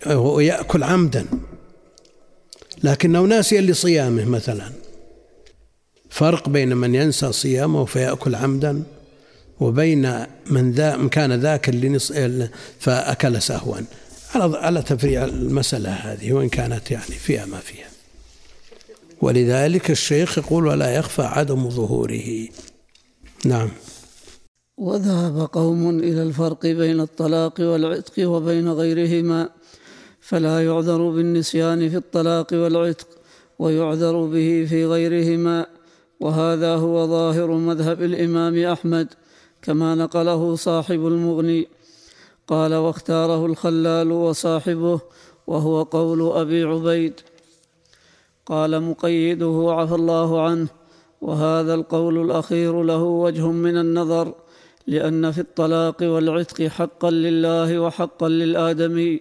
هو 0.07 0.41
يأكل 0.41 0.83
عمدا. 0.83 1.27
لكنه 2.83 3.21
ناسيا 3.21 3.61
لصيامه 3.61 4.25
مثلا. 4.25 4.73
فرق 6.11 6.49
بين 6.49 6.77
من 6.77 6.95
ينسى 6.95 7.33
صيامه 7.33 7.85
فيأكل 7.85 8.35
عمدا 8.35 8.83
وبين 9.61 10.27
من 10.51 10.73
ذا 10.73 11.09
كان 11.11 11.33
ذاك 11.33 11.69
لنص 11.69 12.13
فأكل 12.79 13.43
سهوا. 13.43 13.77
على 14.35 14.59
على 14.59 14.83
تفريع 14.83 15.25
المسألة 15.25 15.91
هذه 15.91 16.33
وإن 16.33 16.49
كانت 16.49 16.91
يعني 16.91 17.05
فيها 17.05 17.47
ما 17.47 17.59
فيها. 17.59 17.89
ولذلك 19.21 19.91
الشيخ 19.91 20.39
يقول 20.39 20.67
ولا 20.67 20.95
يخفى 20.95 21.23
عدم 21.23 21.71
ظهوره. 21.71 22.49
نعم. 23.45 23.69
وذهب 24.77 25.49
قوم 25.53 25.99
إلى 25.99 26.23
الفرق 26.23 26.67
بين 26.67 27.01
الطلاق 27.01 27.61
والعتق 27.61 28.29
وبين 28.29 28.69
غيرهما 28.69 29.49
فلا 30.21 30.65
يعذر 30.65 31.11
بالنسيان 31.11 31.91
في 31.91 31.97
الطلاق 31.97 32.47
والعتق 32.53 33.09
ويعذر 33.59 34.25
به 34.27 34.67
في 34.69 34.87
غيرهما. 34.87 35.67
وهذا 36.21 36.75
هو 36.75 37.07
ظاهر 37.07 37.51
مذهب 37.51 38.03
الإمام 38.03 38.65
أحمد. 38.65 39.09
كما 39.65 39.95
نقله 39.95 40.55
صاحب 40.55 41.07
المغني 41.07 41.69
قال 42.49 42.75
واختاره 42.75 43.47
الخلال 43.47 44.13
وصاحبه 44.13 45.01
وهو 45.47 45.83
قول 45.83 46.21
أبي 46.43 46.63
عبيد. 46.63 47.21
قال 48.47 48.83
مقيده 48.83 49.67
عفى 49.79 49.95
الله 49.95 50.31
عنه 50.43 50.69
وهذا 51.21 51.75
القول 51.75 52.17
الأخير 52.25 52.83
له 52.83 53.03
وجه 53.03 53.47
من 53.51 53.77
النظر 53.77 54.35
لأن 54.87 55.33
في 55.33 55.41
الطلاق 55.41 56.03
والعتق 56.03 56.59
حقا 56.63 57.11
لله 57.11 57.79
وحقا 57.79 58.29
للآدمي 58.29 59.21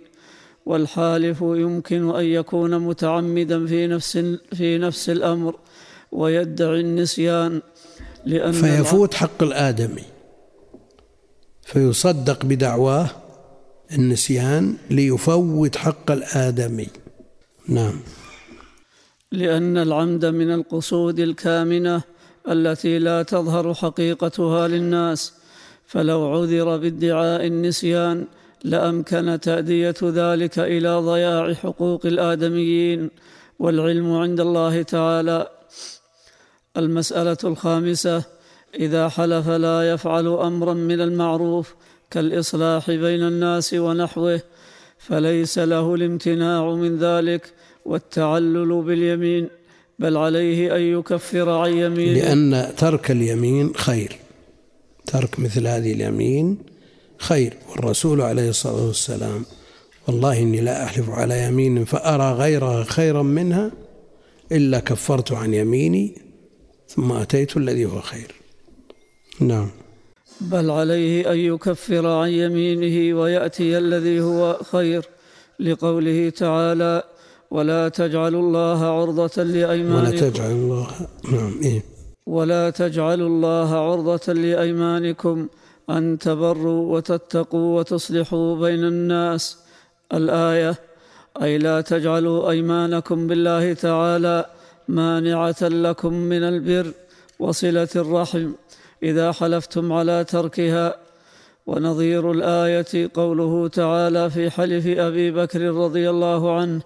والحالف 0.66 1.42
يمكن 1.42 2.16
أن 2.16 2.26
يكون 2.26 2.80
متعمدا 2.80 3.66
في 3.66 3.88
نفس 3.88 4.18
في 4.54 4.78
نفس 4.78 5.10
الأمر 5.10 5.56
ويدعي 6.12 6.80
النسيان 6.80 7.62
لأن 8.26 8.52
فيفوت 8.52 9.14
حق 9.14 9.44
الآدمي. 9.44 10.13
فيصدق 11.74 12.46
بدعواه 12.46 13.10
النسيان 13.92 14.78
ليفوت 14.90 15.76
حق 15.76 16.12
الآدمي. 16.12 16.88
نعم. 17.68 18.00
لأن 19.32 19.78
العمد 19.78 20.26
من 20.26 20.54
القصود 20.54 21.20
الكامنة 21.20 22.02
التي 22.50 23.00
لا 23.00 23.24
تظهر 23.24 23.74
حقيقتها 23.74 24.68
للناس 24.68 25.34
فلو 25.86 26.28
عذر 26.34 26.78
بادعاء 26.78 27.48
النسيان 27.48 28.26
لأمكن 28.64 29.40
تأدية 29.42 29.96
ذلك 30.04 30.60
إلى 30.60 30.96
ضياع 30.96 31.54
حقوق 31.54 32.06
الآدميين 32.06 33.10
والعلم 33.60 34.14
عند 34.14 34.40
الله 34.40 34.82
تعالى. 34.82 35.48
المسألة 36.78 37.38
الخامسة 37.44 38.24
إذا 38.80 39.10
حلف 39.10 39.50
لا 39.50 39.92
يفعل 39.92 40.28
أمرا 40.28 40.74
من 40.74 41.02
المعروف 41.02 41.76
كالإصلاح 42.12 42.92
بين 42.92 43.24
الناس 43.24 43.74
ونحوه 43.74 44.42
فليس 44.98 45.60
له 45.60 45.96
الامتناع 45.96 46.74
من 46.74 46.98
ذلك 46.98 47.54
والتعلل 47.86 48.82
باليمين 48.82 49.50
بل 50.00 50.18
عليه 50.18 50.76
أن 50.76 50.82
يكفر 50.82 51.50
عن 51.50 51.72
يمينه. 51.74 52.20
لأن 52.20 52.76
ترك 52.78 53.12
اليمين 53.12 53.76
خير. 53.76 54.16
ترك 55.06 55.40
مثل 55.40 55.68
هذه 55.68 55.94
اليمين 55.94 56.58
خير. 57.18 57.54
والرسول 57.70 58.22
عليه 58.22 58.50
الصلاة 58.50 58.88
والسلام 58.88 59.46
والله 60.08 60.40
إني 60.40 60.62
لا 60.62 60.84
أحلف 60.84 61.10
على 61.10 61.44
يمين 61.44 61.86
فأرى 61.86 62.34
غيرها 62.34 62.84
خيرا 62.84 63.24
منها 63.24 63.72
إلا 64.52 64.80
كفرت 64.80 65.32
عن 65.32 65.54
يميني 65.54 66.22
ثم 66.88 67.12
أتيت 67.12 67.58
الذي 67.58 67.86
هو 67.86 68.02
خير. 68.02 68.43
نعم. 69.40 69.70
بل 70.42 70.72
عليه 70.72 71.32
أن 71.32 71.38
يكفر 71.38 72.08
عن 72.08 72.30
يمينه 72.30 73.20
ويأتي 73.20 73.78
الذي 73.78 74.22
هو 74.22 74.60
خير 74.72 75.06
لقوله 75.60 76.30
تعالى 76.30 77.04
ولا 77.52 77.90
تجعلوا 77.90 78.42
الله 78.42 78.86
عرضة 78.86 79.44
لأيمانكم. 79.44 80.08
ولا 80.08 80.30
تجعل 80.30 80.52
الله 80.52 80.88
نعم 81.32 81.60
إيه. 81.64 81.84
ولا 82.26 82.70
تجعلوا 82.70 83.28
الله 83.28 83.76
عرضة 83.76 84.34
لأيمانكم 84.34 85.48
أن 85.90 86.18
تبروا 86.20 86.96
وتتقوا 86.96 87.80
وتصلحوا 87.80 88.56
بين 88.56 88.84
الناس. 88.84 89.58
الآية 90.14 90.76
أي 91.42 91.58
لا 91.58 91.82
تجعلوا 91.82 92.50
أيمانكم 92.50 93.28
بالله 93.28 93.74
تعالى 93.74 94.46
مانعة 94.88 95.62
لكم 95.62 96.14
من 96.14 96.44
البر 96.44 96.92
وصلة 97.40 97.90
الرحم. 97.96 98.52
إذا 99.04 99.32
حلفتم 99.32 99.94
على 99.94 100.24
تركها. 100.24 101.04
ونظير 101.68 102.32
الآية 102.32 103.10
قوله 103.14 103.68
تعالى 103.68 104.30
في 104.30 104.50
حلف 104.50 104.88
أبي 104.88 105.32
بكر 105.32 105.62
رضي 105.62 106.10
الله 106.10 106.56
عنه 106.56 106.82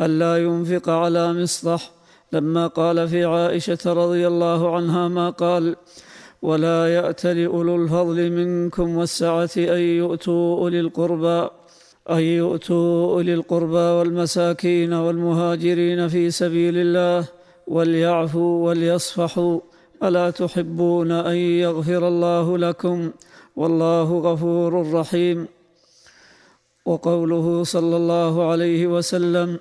ألا 0.00 0.36
ينفق 0.36 0.88
على 0.88 1.32
مصطح 1.32 1.90
لما 2.32 2.66
قال 2.66 3.08
في 3.08 3.24
عائشة 3.24 3.78
رضي 3.86 4.26
الله 4.26 4.76
عنها 4.76 5.08
ما 5.08 5.30
قال 5.30 5.76
ولا 6.42 6.94
يأتل 6.94 7.44
أولو 7.44 7.76
الفضل 7.76 8.30
منكم 8.30 8.96
والسعة 8.96 9.50
أن 9.56 9.80
يؤتوا 9.80 10.58
أولي 10.58 10.80
القربى 10.80 11.48
أن 12.10 12.20
يؤتوا 12.20 13.12
أولي 13.12 13.34
القربى 13.34 13.86
والمساكين 13.98 14.92
والمهاجرين 14.92 16.08
في 16.08 16.30
سبيل 16.30 16.76
الله 16.76 17.28
وليعفوا 17.66 18.68
وليصفحوا. 18.68 19.60
ألا 20.02 20.30
تحبون 20.30 21.10
أن 21.10 21.36
يغفر 21.36 22.08
الله 22.08 22.58
لكم؟ 22.58 23.10
والله 23.56 24.18
غفور 24.18 24.92
رحيم. 24.92 25.48
وقوله 26.84 27.64
صلى 27.64 27.96
الله 27.96 28.50
عليه 28.50 28.86
وسلم 28.86 29.58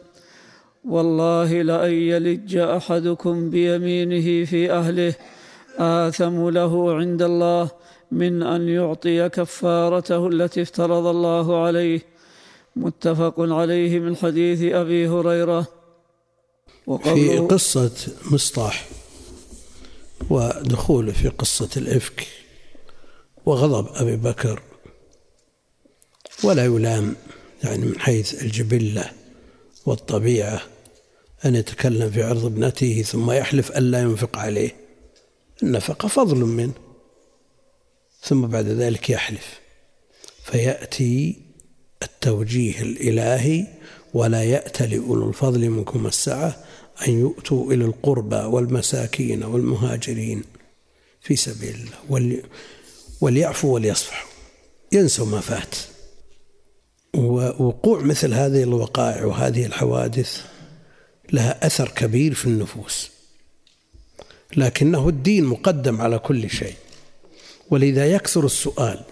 والله 0.86 1.62
لأن 1.62 1.94
يلج 1.94 2.58
أحدكم 2.58 3.50
بيمينه 3.50 4.46
في 4.46 4.72
أهله 4.72 5.14
آثم 5.78 6.50
له 6.50 6.94
عند 6.94 7.22
الله 7.22 7.70
من 8.12 8.44
أن 8.44 8.70
يعطي 8.70 9.30
كفارته 9.30 10.28
التي 10.28 10.62
افترض 10.62 11.06
الله 11.06 11.64
عليه. 11.64 12.02
متفق 12.76 13.36
عليه 13.40 14.00
من 14.00 14.16
حديث 14.16 14.74
أبي 14.74 15.08
هريرة. 15.08 15.68
في 17.04 17.38
قصة 17.38 17.92
مصطح. 18.32 19.01
ودخوله 20.30 21.12
في 21.12 21.28
قصة 21.28 21.70
الإفك 21.78 22.28
وغضب 23.46 23.96
أبي 23.96 24.16
بكر 24.16 24.62
ولا 26.44 26.66
يلام 26.66 27.16
يعني 27.64 27.86
من 27.86 28.00
حيث 28.00 28.44
الجبلة 28.44 29.12
والطبيعة 29.86 30.62
أن 31.46 31.56
يتكلم 31.56 32.12
في 32.12 32.24
عرض 32.24 32.46
ابنته 32.46 33.02
ثم 33.02 33.32
يحلف 33.32 33.78
ألا 33.78 34.02
ينفق 34.02 34.38
عليه. 34.38 34.76
النفقة 35.64 36.08
فضل 36.08 36.38
منه. 36.38 36.74
ثم 38.22 38.48
بعد 38.48 38.68
ذلك 38.68 39.10
يحلف. 39.10 39.60
فيأتي 40.44 41.42
التوجيه 42.04 42.82
الإلهي 42.82 43.68
ولا 44.14 44.44
يأتل 44.44 44.98
أولو 44.98 45.30
الفضل 45.30 45.70
منكم 45.70 46.08
السعة 46.08 46.64
أن 47.08 47.20
يؤتوا 47.20 47.74
إلى 47.74 47.86
القربى 47.86 48.36
والمساكين 48.36 49.44
والمهاجرين 49.44 50.44
في 51.22 51.36
سبيل 51.36 51.76
الله. 52.10 52.44
وليعفوا 53.22 53.74
وليصفحوا. 53.74 54.30
ينسوا 54.92 55.26
ما 55.26 55.40
فات. 55.40 55.76
ووقوع 57.16 58.02
مثل 58.02 58.34
هذه 58.34 58.64
الوقائع 58.64 59.26
وهذه 59.26 59.66
الحوادث 59.66 60.46
لها 61.34 61.66
أثر 61.68 61.90
كبير 61.90 62.34
في 62.34 62.46
النفوس. 62.46 63.10
لكنه 64.56 65.10
الدين 65.10 65.46
مقدم 65.46 66.02
على 66.02 66.20
كل 66.20 66.50
شيء. 66.50 66.76
ولذا 67.70 68.12
يكثر 68.12 68.46
السؤال 68.46 69.04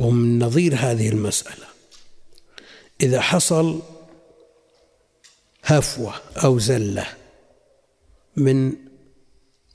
ومن 0.00 0.38
نظير 0.38 0.74
هذه 0.74 1.08
المسألة. 1.08 1.66
إذا 3.00 3.20
حصل 3.20 3.82
هفوة 5.68 6.14
أو 6.44 6.58
زلة 6.58 7.06
من 8.36 8.72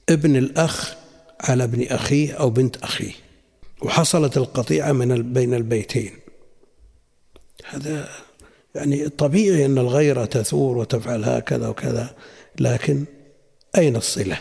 ابن 0.10 0.36
الأخ 0.36 0.96
على 1.40 1.64
ابن 1.64 1.84
أخيه 1.88 2.34
أو 2.34 2.50
بنت 2.50 2.78
أخيه. 2.78 3.12
وحصلت 3.82 4.38
القطيعة 4.38 4.92
من 4.92 5.34
بين 5.34 5.54
البيتين. 5.54 6.12
هذا 7.66 8.10
يعني 8.76 9.10
طبيعي 9.10 9.66
أن 9.66 9.78
الغيرة 9.78 10.26
تثور 10.26 10.78
وتفعل 10.78 11.24
هكذا 11.24 11.68
وكذا 11.68 12.16
لكن 12.60 13.04
أين 13.78 13.96
الصلة؟ 13.96 14.38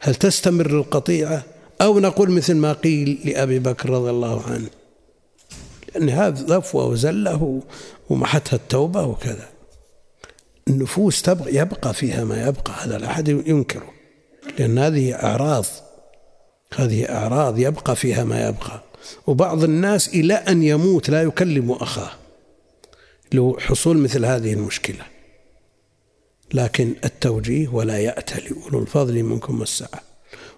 هل 0.00 0.14
تستمر 0.14 0.70
القطيعة؟ 0.78 1.42
أو 1.80 1.98
نقول 2.00 2.30
مثل 2.30 2.54
ما 2.54 2.72
قيل 2.72 3.18
لأبي 3.24 3.58
بكر 3.58 3.90
رضي 3.90 4.10
الله 4.10 4.42
عنه 4.42 4.68
لأن 5.94 6.10
هذا 6.10 6.58
ضفوة 6.58 6.86
وزلة 6.86 7.62
ومحتها 8.10 8.56
التوبة 8.56 9.04
وكذا. 9.04 9.57
النفوس 10.68 11.22
تبقى 11.22 11.54
يبقى 11.54 11.94
فيها 11.94 12.24
ما 12.24 12.46
يبقى 12.48 12.72
هذا 12.84 12.98
لا 12.98 13.10
أحد 13.10 13.28
ينكره. 13.28 13.90
لأن 14.58 14.78
هذه 14.78 15.14
أعراض 15.14 15.64
هذه 16.74 17.04
أعراض 17.04 17.58
يبقى 17.58 17.96
فيها 17.96 18.24
ما 18.24 18.48
يبقى. 18.48 18.82
وبعض 19.26 19.64
الناس 19.64 20.08
إلى 20.08 20.34
أن 20.34 20.62
يموت 20.62 21.10
لا 21.10 21.22
يكلم 21.22 21.72
أخاه. 21.72 22.10
لو 23.32 23.56
حصول 23.60 23.98
مثل 23.98 24.24
هذه 24.24 24.52
المشكلة. 24.52 25.04
لكن 26.54 26.94
التوجيه 27.04 27.68
ولا 27.68 27.98
يأتل 27.98 28.56
أولو 28.64 28.78
الفضل 28.78 29.22
منكم 29.22 29.60
والسعة 29.60 30.00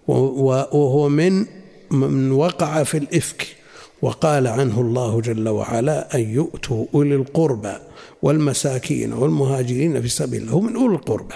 وهو 0.09 1.09
من 1.09 1.47
من 1.91 2.33
وقع 2.33 2.83
في 2.83 2.99
الإفك. 2.99 3.57
وقال 4.03 4.47
عنه 4.47 4.81
الله 4.81 5.21
جل 5.21 5.49
وعلا 5.49 6.15
أن 6.15 6.21
يؤتوا 6.21 6.87
أولي 6.95 7.15
القربى 7.15 7.75
والمساكين 8.23 9.13
والمهاجرين 9.13 10.03
في 10.03 10.09
سبيل 10.09 10.43
الله. 10.43 10.53
هو 10.53 10.61
من 10.61 10.77
أولي 10.77 10.95
القربى. 10.95 11.35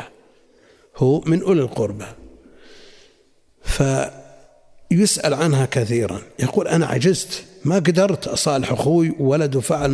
هو 0.96 1.20
من 1.20 1.42
أولي 1.42 1.60
القربى. 1.60 2.04
فيسأل 3.62 5.34
عنها 5.34 5.66
كثيرا. 5.66 6.20
يقول 6.38 6.68
أنا 6.68 6.86
عجزت 6.86 7.44
ما 7.64 7.76
قدرت 7.76 8.28
أصالح 8.28 8.72
أخوي 8.72 9.14
ولده 9.18 9.60
فعل 9.60 9.90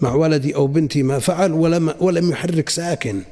مع 0.00 0.14
ولدي 0.14 0.54
أو 0.54 0.66
بنتي 0.66 1.02
ما 1.02 1.18
فعل 1.18 1.52
ولم 1.52 1.94
ولم 2.00 2.30
يحرك 2.30 2.68
ساكن. 2.68 3.22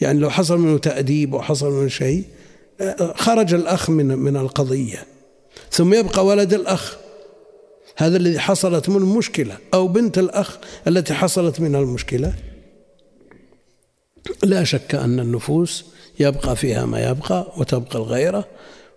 يعني 0.00 0.18
لو 0.18 0.30
حصل 0.30 0.58
منه 0.58 0.78
تأديب 0.78 1.34
أو 1.34 1.42
حصل 1.42 1.72
منه 1.72 1.88
شيء 1.88 2.24
خرج 3.14 3.54
الأخ 3.54 3.90
من 3.90 4.06
من 4.06 4.36
القضية. 4.36 5.15
ثم 5.70 5.94
يبقى 5.94 6.26
ولد 6.26 6.54
الأخ. 6.54 6.96
هذا 7.96 8.16
الذي 8.16 8.38
حصلت 8.38 8.88
منه 8.88 8.98
المشكلة 8.98 9.58
أو 9.74 9.88
بنت 9.88 10.18
الأخ 10.18 10.58
التي 10.88 11.14
حصلت 11.14 11.60
منها 11.60 11.80
المشكلة. 11.80 12.34
لا 14.44 14.64
شك 14.64 14.94
أن 14.94 15.20
النفوس 15.20 15.84
يبقى 16.20 16.56
فيها 16.56 16.86
ما 16.86 17.10
يبقى 17.10 17.52
وتبقى 17.56 17.98
الغيرة 17.98 18.48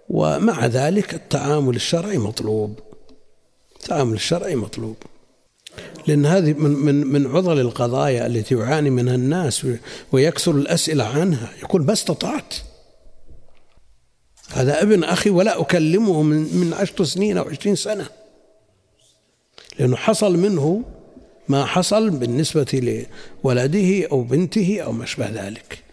ومع 0.10 0.66
ذلك 0.66 1.14
التعامل 1.14 1.76
الشرعي 1.76 2.18
مطلوب. 2.18 2.80
التعامل 3.76 4.14
الشرعي 4.14 4.56
مطلوب. 4.56 4.96
لأن 6.08 6.26
هذه 6.26 6.54
من 6.54 6.72
من 6.72 7.08
من 7.08 7.28
عضل 7.28 7.60
القضايا 7.60 8.26
التي 8.28 8.56
يعاني 8.56 8.90
منها 8.90 9.16
الناس 9.16 9.68
ويكثر 10.12 10.52
الأسئلة 10.52 11.04
عنها. 11.04 11.50
يقول 11.62 11.86
ما 11.86 11.94
استطعت؟ 11.94 12.54
هذا 14.54 14.82
ابن 14.82 15.04
أخي 15.04 15.30
ولا 15.30 15.62
أكلمه 15.62 16.22
من 16.22 16.58
من 16.58 16.74
عشر 16.74 17.04
سنين 17.04 17.38
أو 17.38 17.50
عشرين 17.50 17.76
سنة. 17.76 18.06
لأنه 19.80 19.96
حصل 19.96 20.38
منه 20.38 20.84
ما 21.48 21.66
حصل 21.66 22.10
بالنسبة 22.10 23.02
لولده 23.44 24.08
أو 24.12 24.22
بنته 24.22 24.82
أو 24.82 24.92
ما 24.92 25.04
أشبه 25.04 25.30
ذلك. 25.30 25.84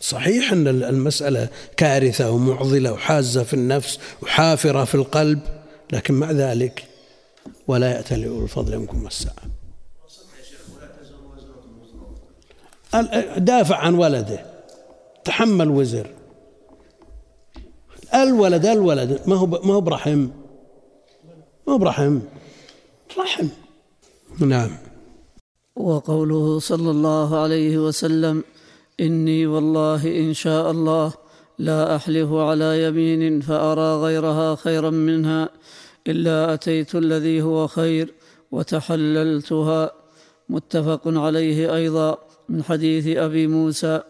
صحيح 0.00 0.52
أن 0.52 0.68
المسألة 0.68 1.48
كارثة 1.76 2.30
ومعضلة 2.30 2.92
وحازة 2.92 3.42
في 3.42 3.54
النفس 3.54 3.98
وحافرة 4.22 4.84
في 4.84 4.94
القلب 4.94 5.40
لكن 5.92 6.14
مع 6.14 6.30
ذلك 6.30 6.84
ولا 7.68 8.00
لأولو 8.10 8.44
الفضل 8.44 8.78
منكم 8.78 9.04
والسعة 9.04 9.34
دافع 13.36 13.76
عن 13.76 13.94
ولده. 13.94 14.46
تحمل 15.24 15.68
وزر. 15.68 16.06
الولد 18.14 18.66
الولد. 18.66 19.20
ما 19.26 19.36
هو 19.36 19.46
ما 19.46 19.74
هو 19.74 19.80
برحم. 19.80 20.28
ما 21.66 21.72
هو 21.72 21.78
برحم. 21.78 22.20
رحم. 23.18 23.48
نعم. 24.40 24.70
وقوله 25.76 26.58
صلى 26.58 26.90
الله 26.90 27.38
عليه 27.38 27.78
وسلم 27.78 28.44
إني 29.00 29.46
والله 29.46 30.18
إن 30.18 30.34
شاء 30.34 30.70
الله 30.70 31.12
لا 31.58 31.96
أحلف 31.96 32.32
على 32.32 32.84
يمين 32.84 33.40
فأرى 33.40 33.94
غيرها 34.04 34.54
خيرا 34.54 34.90
منها 34.90 35.48
إلا 36.06 36.54
أتيت 36.54 36.94
الذي 36.94 37.42
هو 37.42 37.66
خير 37.66 38.14
وتحللتها. 38.52 39.92
متفق 40.48 41.02
عليه 41.06 41.74
أيضا 41.74 42.18
من 42.48 42.62
حديث 42.62 43.16
أبي 43.16 43.46
موسى. 43.46 44.00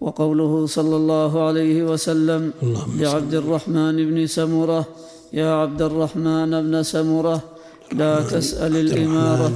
وقوله 0.00 0.66
صلى 0.66 0.96
الله 0.96 1.46
عليه 1.46 1.82
وسلم 1.82 2.52
لعبد 3.00 3.34
الرحمن 3.34 3.96
بن 3.96 4.26
سمرة 4.26 4.82
يا 5.32 5.50
عبد 5.62 5.82
الرحمن 5.82 6.50
بن 6.62 6.82
سمرة 6.82 7.38
لا 7.92 8.22
تسأل 8.22 8.76
الإمارة. 8.76 9.48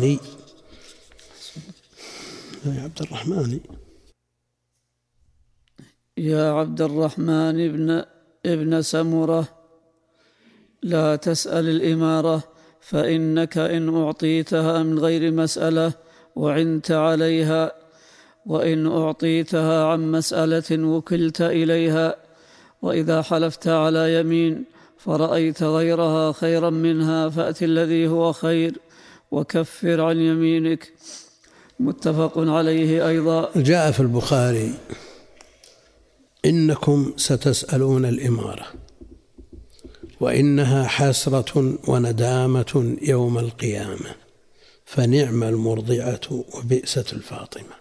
يا 2.66 2.82
عبد 2.82 3.00
الرحمن 3.02 3.60
يا 6.18 6.50
عبد 6.50 6.80
الرحمن 6.80 7.56
ابن 7.68 8.04
ابن 8.46 8.82
سمرة 8.82 9.48
لا 10.82 11.16
تسأل 11.16 11.68
الإمارة 11.68 12.42
فإنك 12.80 13.58
إن 13.58 13.96
أعطيتها 13.96 14.82
من 14.82 14.98
غير 14.98 15.32
مسألة 15.32 15.92
وعنت 16.36 16.90
عليها 16.90 17.72
وإن 18.46 18.86
أعطيتها 18.86 19.84
عن 19.84 20.10
مسألة 20.12 20.86
وكلت 20.86 21.40
إليها 21.40 22.16
وإذا 22.82 23.22
حلفت 23.22 23.68
على 23.68 24.20
يمين 24.20 24.64
فرأيت 24.98 25.62
غيرها 25.62 26.32
خيرا 26.32 26.70
منها 26.70 27.28
فأت 27.28 27.62
الذي 27.62 28.08
هو 28.08 28.32
خير 28.32 28.78
وكفر 29.30 30.00
عن 30.00 30.18
يمينك. 30.18 30.92
متفق 31.80 32.38
عليه 32.38 33.08
أيضا. 33.08 33.50
جاء 33.56 33.90
في 33.90 34.00
البخاري 34.00 34.74
إنكم 36.44 37.12
ستسألون 37.16 38.04
الإمارة 38.04 38.66
وإنها 40.20 40.86
حسرة 40.86 41.78
وندامة 41.88 42.96
يوم 43.02 43.38
القيامة 43.38 44.14
فنعم 44.84 45.42
المرضعة 45.42 46.20
وبئست 46.30 47.12
الفاطمة. 47.12 47.79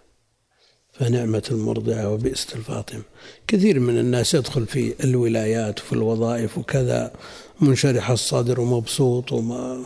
فنعمة 1.00 1.44
المرضعة 1.52 2.14
وبئست 2.14 2.56
الفاطمة. 2.56 3.02
كثير 3.48 3.80
من 3.80 3.98
الناس 3.98 4.34
يدخل 4.34 4.66
في 4.66 5.04
الولايات 5.04 5.80
وفي 5.80 5.94
الوظائف 5.94 6.58
وكذا 6.58 7.12
منشرح 7.62 8.10
الصدر 8.12 8.60
ومبسوط 8.60 9.32
وما 9.32 9.86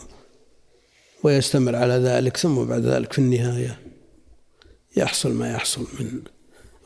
ويستمر 1.23 1.75
على 1.75 1.93
ذلك 1.93 2.37
ثم 2.37 2.63
بعد 2.65 2.81
ذلك 2.81 3.13
في 3.13 3.19
النهاية 3.19 3.79
يحصل 4.97 5.31
ما 5.31 5.51
يحصل 5.51 5.81
من 5.99 6.21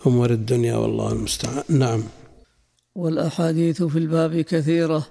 أمور 0.08 0.32
الدنيا 0.32 0.76
والله 0.76 1.12
المستعان. 1.12 1.64
نعم. 1.70 2.04
والأحاديث 2.96 3.84
في 3.84 4.00
الباب 4.00 4.42
كثيرة 4.42 5.08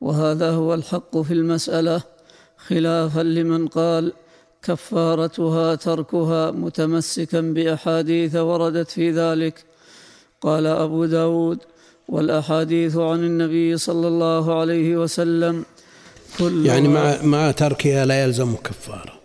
وهذا 0.00 0.50
هو 0.50 0.74
الحق 0.74 1.18
في 1.18 1.32
المسألة 1.32 2.02
خلافا 2.56 3.20
لمن 3.20 3.68
قال 3.68 4.12
كفارتها 4.64 5.74
تركها 5.74 6.50
متمسكا 6.50 7.40
بأحاديث 7.40 8.34
وردت 8.36 8.90
في 8.90 9.10
ذلك. 9.10 9.64
قال 10.40 10.66
أبو 10.66 11.04
داود 11.04 11.58
والأحاديث 12.08 12.96
عن 12.96 13.18
النبي 13.18 13.76
صلى 13.76 14.08
الله 14.08 14.60
عليه 14.60 14.96
وسلم 14.96 15.64
كلها 16.38 16.74
يعني 16.74 16.88
مع 16.88 17.22
مع 17.22 17.50
تركها 17.50 18.06
لا 18.06 18.24
يلزم 18.24 18.56
كفارة. 18.56 19.20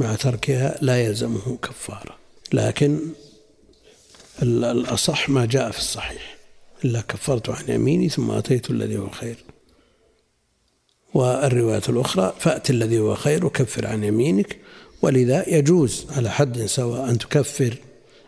مع 0.00 0.14
تركها 0.14 0.78
لا 0.82 1.04
يلزمه 1.04 1.58
كفارة. 1.62 2.16
لكن 2.52 3.00
الأصح 4.42 5.28
ما 5.28 5.46
جاء 5.46 5.70
في 5.70 5.78
الصحيح. 5.78 6.36
إلا 6.84 7.00
كفرت 7.00 7.48
عن 7.48 7.64
يميني 7.68 8.08
ثم 8.08 8.30
أتيت 8.30 8.70
الذي 8.70 8.98
هو 8.98 9.08
خير 9.08 9.36
والرواية 11.14 11.82
الأخرى 11.88 12.34
فأت 12.38 12.70
الذي 12.70 12.98
هو 12.98 13.14
خير 13.14 13.46
وكفر 13.46 13.86
عن 13.86 14.04
يمينك. 14.04 14.56
ولذا 15.02 15.48
يجوز 15.48 16.06
على 16.10 16.30
حد 16.30 16.66
سواء 16.66 17.10
أن 17.10 17.18
تكفر 17.18 17.74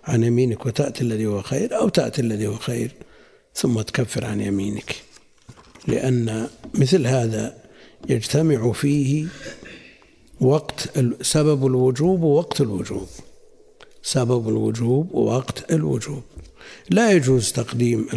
عن 0.04 0.24
يمينك 0.24 0.66
وتأتي 0.66 1.00
الذي 1.00 1.26
هو 1.26 1.42
خير 1.42 1.76
أو 1.76 1.88
تأتي 1.88 2.20
الذي 2.22 2.46
هو 2.46 2.56
خير 2.56 2.90
ثم 3.54 3.80
تكفر 3.80 4.24
عن 4.24 4.40
يمينك. 4.40 4.96
لأن 5.86 6.48
مثل 6.74 7.06
هذا 7.06 7.56
يجتمع 8.08 8.72
فيه 8.72 9.26
وقت 10.40 10.90
سبب 11.22 11.66
الوجوب 11.66 12.22
ووقت 12.22 12.60
الوجوب. 12.60 13.08
سبب 14.02 14.48
الوجوب 14.48 15.14
ووقت 15.14 15.72
الوجوب. 15.72 16.22
لا 16.90 17.12
يجوز 17.12 17.52
تقديم 17.52 18.08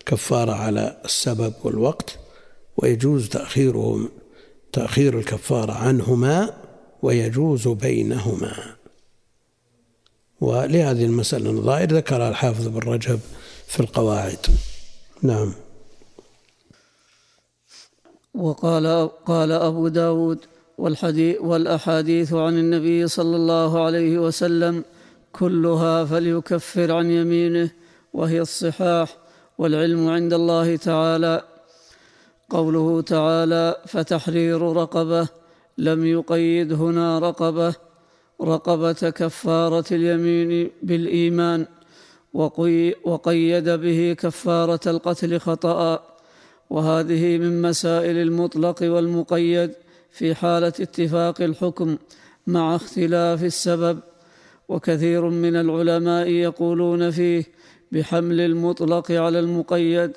الكفارة 0.00 0.52
على 0.52 1.00
السبب 1.04 1.54
والوقت. 1.64 2.18
ويجوز 2.76 3.28
تأخيرهم 3.28 4.08
تأخير 4.72 5.18
الكفارة 5.18 5.72
عنهما 5.72 6.50
ويجوز 7.02 7.68
بينهما. 7.68 8.76
ولهذه 10.40 11.04
المسألة 11.04 11.50
النظائر 11.50 11.94
ذكرها 11.96 12.28
الحافظ 12.28 12.68
بن 12.68 12.78
رجب 12.78 13.20
في 13.66 13.80
القواعد. 13.80 14.46
نعم. 15.22 15.52
وقال 18.34 19.10
قال 19.26 19.52
أبو 19.52 19.88
داود 19.88 20.38
والحديث 20.78 21.40
والأحاديث 21.40 22.32
عن 22.32 22.58
النبي 22.58 23.08
صلى 23.08 23.36
الله 23.36 23.84
عليه 23.84 24.18
وسلم 24.18 24.84
كلها 25.32 26.04
فليكفر 26.04 26.92
عن 26.92 27.10
يمينه 27.10 27.70
وهي 28.12 28.40
الصحاح 28.40 29.16
والعلم 29.58 30.08
عند 30.08 30.32
الله 30.32 30.76
تعالى 30.76 31.42
قوله 32.52 33.00
تعالى 33.00 33.76
فتحرير 33.86 34.62
رقبة 34.62 35.28
لم 35.78 36.06
يقيد 36.06 36.72
هنا 36.72 37.18
رقبة. 37.18 37.74
رقبة 38.42 38.92
كفارة 38.92 39.84
اليمين 39.92 40.70
بالإيمان 40.82 41.66
وقيد 43.04 43.68
به 43.68 44.16
كفارة 44.18 44.80
القتل 44.86 45.40
خطأ. 45.40 46.02
وهذه 46.70 47.38
من 47.38 47.62
مسائل 47.62 48.16
المطلق 48.16 48.78
والمقيد 48.82 49.70
في 50.10 50.34
حالة 50.34 50.76
اتفاق 50.86 51.42
الحكم 51.42 51.96
مع 52.46 52.76
اختلاف 52.76 53.44
السبب. 53.44 53.98
وكثير 54.68 55.22
من 55.28 55.56
العلماء 55.56 56.28
يقولون 56.28 57.10
فيه 57.10 57.44
بحمل 57.92 58.40
المطلق 58.40 59.10
على 59.10 59.38
المقيد 59.38 60.12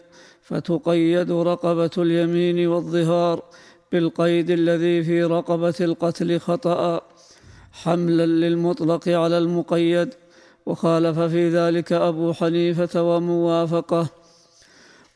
فتقيد 0.46 1.32
رقبة 1.32 1.90
اليمين 1.98 2.68
والظهار 2.68 3.44
بالقيد 3.92 4.50
الذي 4.50 5.04
في 5.04 5.24
رقبة 5.24 5.74
القتل 5.82 6.40
خطأ 6.40 7.02
حملا 7.72 8.26
للمطلق 8.26 9.08
على 9.10 9.38
المقيد 9.38 10.14
وخالف 10.66 11.20
في 11.20 11.50
ذلك 11.50 11.94
أبو 11.94 12.34
حنيفة 12.34 13.02
وموافقه. 13.02 14.08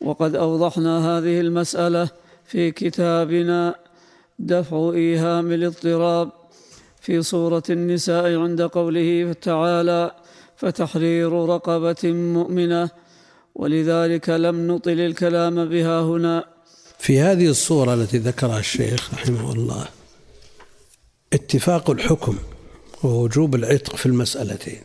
وقد 0.00 0.36
أوضحنا 0.36 1.18
هذه 1.18 1.40
المسألة 1.40 2.08
في 2.44 2.70
كتابنا 2.70 3.74
دفع 4.38 4.90
إيهام 4.94 5.52
الاضطراب 5.52 6.30
في 7.00 7.22
سوره 7.22 7.62
النساء 7.70 8.36
عند 8.36 8.62
قوله 8.62 9.32
تعالى 9.32 10.10
فتحرير 10.56 11.32
رقبة 11.32 12.04
مؤمنة 12.04 12.90
ولذلك 13.54 14.28
لم 14.28 14.66
نطل 14.66 15.00
الكلام 15.00 15.68
بها 15.68 16.00
هنا. 16.00 16.44
في 16.98 17.20
هذه 17.20 17.46
الصورة 17.46 17.94
التي 17.94 18.18
ذكرها 18.18 18.58
الشيخ 18.58 19.14
رحمه 19.14 19.52
الله 19.52 19.88
اتفاق 21.32 21.90
الحكم 21.90 22.38
ووجوب 23.02 23.54
العتق 23.54 23.96
في 23.96 24.06
المسألتين 24.06 24.82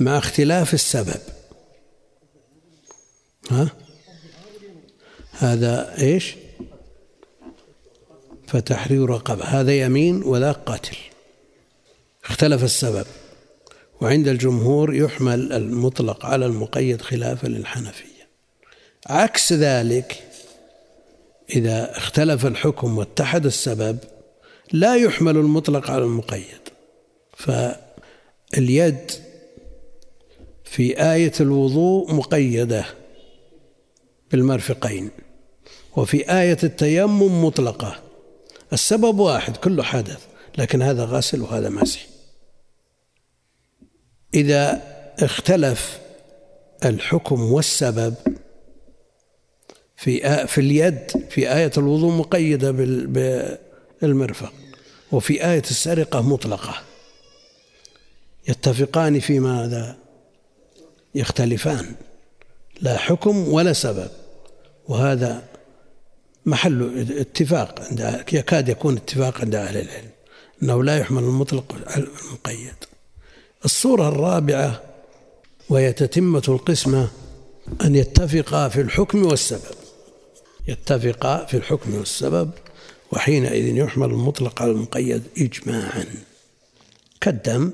مع 0.00 0.18
اختلاف 0.18 0.74
السبب. 0.74 1.20
ها؟ 3.50 3.68
هذا 5.32 5.98
إيش؟ 5.98 6.36
فتحرير 8.46 9.10
رقبة 9.10 9.44
هذا 9.44 9.72
يمين 9.72 10.22
وذا 10.22 10.52
قتل 10.52 10.96
اختلف 12.24 12.64
السبب. 12.64 13.06
وعند 14.00 14.28
الجمهور 14.28 14.94
يحمل 14.94 15.52
المطلق 15.52 16.26
على 16.26 16.46
المقيد 16.46 17.02
خلافا 17.02 17.46
للحنفية. 17.46 18.28
عكس 19.06 19.52
ذلك 19.52 20.24
إذا 21.50 21.96
اختلف 21.96 22.46
الحكم 22.46 22.98
واتحد 22.98 23.46
السبب 23.46 23.98
لا 24.72 24.96
يحمل 24.96 25.36
المطلق 25.36 25.90
على 25.90 26.04
المقيد. 26.04 26.60
فاليد 27.36 29.10
في 30.64 31.12
آية 31.12 31.32
الوضوء 31.40 32.14
مقيدة 32.14 32.84
بالمرفقين 34.30 35.10
وفي 35.96 36.32
آية 36.32 36.58
التيمم 36.62 37.44
مطلقة. 37.44 38.02
السبب 38.72 39.18
واحد 39.18 39.56
كله 39.56 39.82
حدث 39.82 40.20
لكن 40.58 40.82
هذا 40.82 41.04
غسل 41.04 41.40
وهذا 41.40 41.68
مسح. 41.68 42.06
إذا 44.34 44.82
اختلف 45.18 45.98
الحكم 46.84 47.52
والسبب 47.52 48.14
في 49.96 50.46
في 50.46 50.60
اليد 50.60 51.26
في 51.30 51.54
آية 51.54 51.72
الوضوء 51.76 52.12
مقيدة 52.12 52.70
بالمرفق 54.02 54.52
وفي 55.12 55.44
آية 55.44 55.62
السرقة 55.70 56.22
مطلقة. 56.22 56.82
يتفقان 58.48 59.20
في 59.20 59.40
ماذا؟ 59.40 59.96
يختلفان. 61.14 61.94
لا 62.80 62.98
حكم 62.98 63.48
ولا 63.48 63.72
سبب. 63.72 64.10
وهذا 64.88 65.42
محل 66.46 67.06
اتفاق 67.18 67.80
عند 67.80 68.24
يكاد 68.32 68.68
يكون 68.68 68.96
اتفاق 68.96 69.40
عند 69.40 69.54
أهل 69.54 69.76
العلم 69.76 70.10
أنه 70.62 70.84
لا 70.84 70.98
يحمل 70.98 71.22
المطلق 71.22 71.74
المقيد. 71.96 72.74
الصورة 73.64 74.08
الرابعة 74.08 74.82
وهي 75.68 75.92
تتمة 75.92 76.42
القسمة 76.48 77.08
أن 77.84 77.94
يتفقا 77.94 78.68
في 78.68 78.80
الحكم 78.80 79.26
والسبب. 79.26 79.76
يتفقا 80.68 81.44
في 81.44 81.56
الحكم 81.56 81.94
والسبب 81.94 82.50
وحينئذ 83.12 83.76
يحمل 83.76 84.10
المطلق 84.10 84.62
على 84.62 84.70
المقيد 84.70 85.22
إجماعا. 85.38 86.06
كالدم 87.20 87.72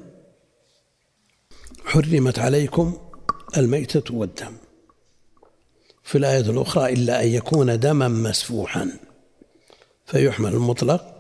حرمت 1.84 2.38
عليكم 2.38 2.98
الميتة 3.56 4.14
والدم. 4.14 4.56
في 6.02 6.18
الآية 6.18 6.50
الأخرى 6.50 6.92
إلا 6.92 7.22
أن 7.22 7.28
يكون 7.28 7.80
دما 7.80 8.08
مسفوحا. 8.08 8.90
فيحمل 10.06 10.52
المطلق 10.52 11.14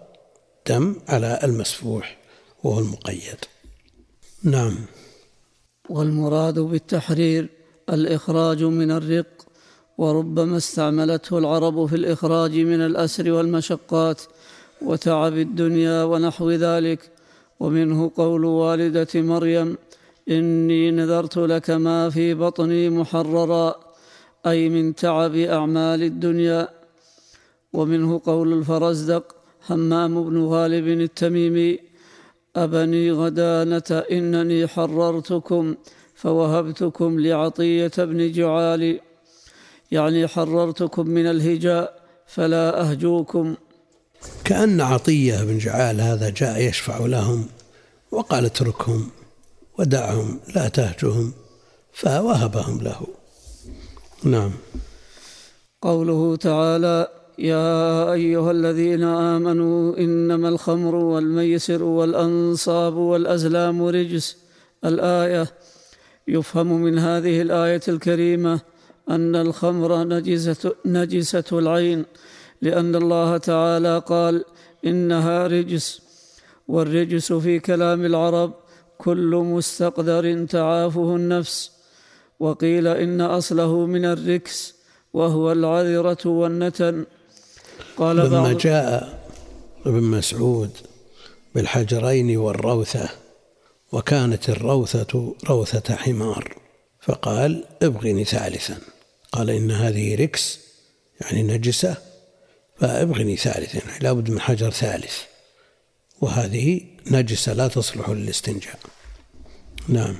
دم 0.66 0.96
على 1.08 1.40
المسفوح 1.42 2.18
وهو 2.64 2.78
المقيد. 2.78 3.36
نعم. 4.44 4.74
والمراد 5.90 6.58
بالتحرير 6.58 7.48
الإخراج 7.92 8.64
من 8.64 8.90
الرق 8.90 9.26
وربما 9.98 10.56
استعملته 10.56 11.38
العرب 11.38 11.86
في 11.86 11.96
الإخراج 11.96 12.58
من 12.58 12.80
الأسر 12.80 13.32
والمشقات 13.32 14.22
وتعب 14.82 15.32
الدنيا 15.32 16.04
ونحو 16.04 16.50
ذلك. 16.50 17.10
ومنه 17.60 18.10
قول 18.16 18.44
والدة 18.44 19.08
مريم 19.14 19.76
إني 20.28 20.90
نذرت 20.90 21.36
لك 21.36 21.70
ما 21.70 22.10
في 22.10 22.34
بطني 22.34 22.90
محررا 22.90 23.74
أي 24.46 24.68
من 24.68 24.94
تعب 24.94 25.34
أعمال 25.36 26.02
الدنيا. 26.02 26.68
ومنه 27.72 28.20
قول 28.24 28.52
الفرزدق 28.52 29.36
همام 29.70 30.22
بن 30.24 30.44
غالب 30.44 30.88
التميمي 30.88 31.93
أبني 32.56 33.12
غدانة 33.12 34.04
إنني 34.10 34.66
حررتكم 34.66 35.74
فوهبتكم 36.14 37.20
لعطية 37.20 37.92
بن 37.98 38.32
جعال. 38.32 39.00
يعني 39.90 40.28
حررتكم 40.28 41.06
من 41.08 41.26
الهجاء 41.26 42.02
فلا 42.26 42.80
أهجوكم. 42.80 43.54
كأن 44.44 44.80
عطية 44.80 45.44
بن 45.44 45.58
جعال 45.58 46.00
هذا 46.00 46.30
جاء 46.30 46.60
يشفع 46.60 46.98
لهم 46.98 47.46
وقال 48.10 48.44
اتركهم 48.44 49.10
ودعهم 49.78 50.40
لا 50.56 50.68
تهجهم 50.68 51.32
فوهبهم 51.92 52.80
له. 52.80 53.06
نعم. 54.24 54.52
قوله 55.82 56.36
تعالى 56.36 57.08
يا 57.38 58.12
أيها 58.12 58.50
الذين 58.50 59.02
آمنوا 59.02 59.98
إنما 59.98 60.48
الخمر 60.48 60.94
والميسر 60.94 61.82
والأنصاب 61.82 62.94
والأزلام 62.94 63.82
رجس. 63.82 64.36
الآية 64.84 65.46
يفهم 66.28 66.82
من 66.82 66.98
هذه 66.98 67.42
الآية 67.42 67.80
الكريمة 67.88 68.60
أن 69.10 69.36
الخمر 69.36 70.04
نجسه, 70.04 70.74
نجسة 70.86 71.44
العين 71.52 72.04
لأن 72.62 72.94
الله 72.94 73.36
تعالى 73.36 74.02
قال 74.06 74.44
إنها 74.86 75.46
رجس. 75.46 76.00
والرجس 76.68 77.32
في 77.32 77.58
كلام 77.58 78.04
العرب 78.04 78.52
كل 78.98 79.42
مستقدر 79.54 80.44
تعافه 80.44 81.16
النفس. 81.16 81.70
وقيل 82.40 82.86
إن 82.88 83.20
أصله 83.20 83.86
من 83.86 84.04
الركس 84.04 84.74
وهو 85.12 85.52
العذرة 85.52 86.28
والنتن. 86.28 87.04
قال 87.96 88.16
لما 88.16 88.52
جاء 88.52 89.18
ابن 89.86 90.02
مسعود 90.02 90.70
بالحجرين 91.54 92.36
والروثة 92.36 93.08
وكانت 93.92 94.48
الروثة 94.48 95.34
روثة 95.50 95.94
حمار 95.96 96.56
فقال 97.00 97.64
ابغني 97.82 98.24
ثالثا. 98.24 98.78
قال 99.32 99.50
إن 99.50 99.70
هذه 99.70 100.14
ركس 100.14 100.58
يعني 101.20 101.42
نجسة 101.42 101.96
فابغني 102.76 103.36
ثالثا 103.36 103.78
يعني 103.78 103.98
لابد 104.00 104.30
من 104.30 104.40
حجر 104.40 104.70
ثالث 104.70 105.18
وهذه 106.20 106.80
نجسة 107.10 107.52
لا 107.52 107.68
تصلح 107.68 108.10
للاستنجاء. 108.10 108.78
نعم. 109.88 110.16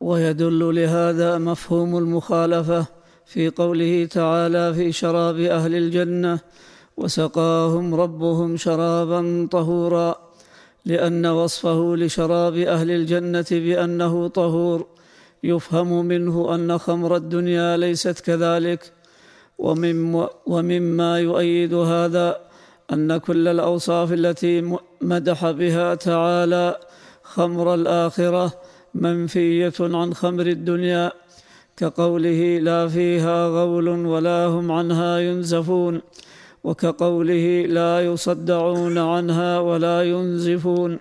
ويدل 0.00 0.74
لهذا 0.74 1.38
مفهوم 1.38 1.98
المخالفة 1.98 2.86
في 3.26 3.48
قوله 3.48 4.06
تعالى 4.06 4.74
في 4.74 4.92
شراب 4.92 5.40
أهل 5.40 5.74
الجنة 5.74 6.40
وسقاهم 6.96 7.94
ربهم 7.94 8.56
شرابا 8.56 9.48
طهورا 9.50 10.16
لأن 10.84 11.26
وصفه 11.26 11.96
لشراب 11.96 12.56
أهل 12.56 12.90
الجنة 12.90 13.46
بأنه 13.50 14.28
طهور. 14.28 14.86
يفهم 15.44 16.04
منه 16.04 16.54
أن 16.54 16.78
خمر 16.78 17.16
الدنيا 17.16 17.76
ليست 17.76 18.20
كذلك. 18.20 18.92
ومما 20.46 21.18
يؤيد 21.20 21.74
هذا 21.74 22.40
أن 22.92 23.16
كل 23.16 23.48
الأوصاف 23.48 24.12
التي 24.12 24.78
مدح 25.00 25.50
بها 25.50 25.94
تعالى 25.94 26.76
خمر 27.22 27.74
الآخرة 27.74 28.52
منفية 28.94 29.72
عن 29.80 30.14
خمر 30.14 30.46
الدنيا 30.46 31.12
كقوله 31.76 32.58
لا 32.58 32.88
فيها 32.88 33.48
غول 33.48 33.88
ولا 33.88 34.46
هم 34.46 34.72
عنها 34.72 35.18
ينزفون. 35.18 36.00
وكقوله 36.66 37.46
لا 37.78 37.92
يصدعون 38.00 38.98
عنها 38.98 39.58
ولا 39.58 40.02
ينزفون 40.02 40.98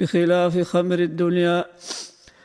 بخلاف 0.00 0.58
خمر 0.60 0.98
الدنيا 0.98 1.64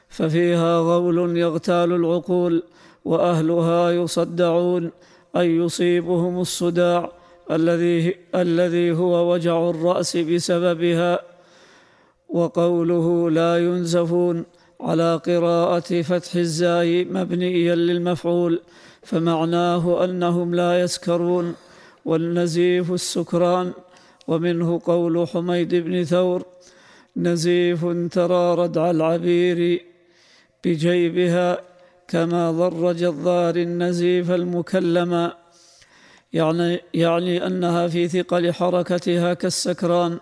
ففيها 0.09 0.77
غول 0.77 1.37
يغتال 1.37 1.91
العقول 1.99 2.63
وأهلها 3.05 3.91
يصدعون 3.91 4.91
أي 5.37 5.55
يصيبهم 5.55 6.41
الصداع 6.41 7.11
الذي 7.51 8.15
الذي 8.35 8.91
هو 8.91 9.33
وجع 9.33 9.69
الرأس 9.69 10.17
بسببها. 10.17 11.19
وقوله 12.29 13.29
لا 13.29 13.57
ينزفون 13.57 14.45
على 14.81 15.21
قراءة 15.27 16.01
فتح 16.01 16.35
الزاي 16.35 17.05
مبنيا 17.05 17.75
للمفعول 17.75 18.61
فمعناه 19.03 20.03
أنهم 20.03 20.55
لا 20.55 20.81
يسكرون. 20.81 21.55
والنزيف 22.05 22.91
السكران 22.91 23.73
ومنه 24.27 24.81
قول 24.85 25.27
حميد 25.27 25.75
بن 25.75 26.03
ثور 26.03 26.45
نزيف 27.17 27.85
ترى 28.11 28.55
ردع 28.55 28.91
العبير 28.91 29.85
بجيبها 30.63 31.57
كما 32.07 32.51
ضر 32.51 32.93
جضار 32.93 33.55
النزيف 33.55 34.31
المكلما. 34.31 35.33
يعني, 36.33 36.81
يعني 36.93 37.47
أنها 37.47 37.87
في 37.87 38.07
ثقل 38.07 38.53
حركتها 38.53 39.33
كالسكران 39.33 40.17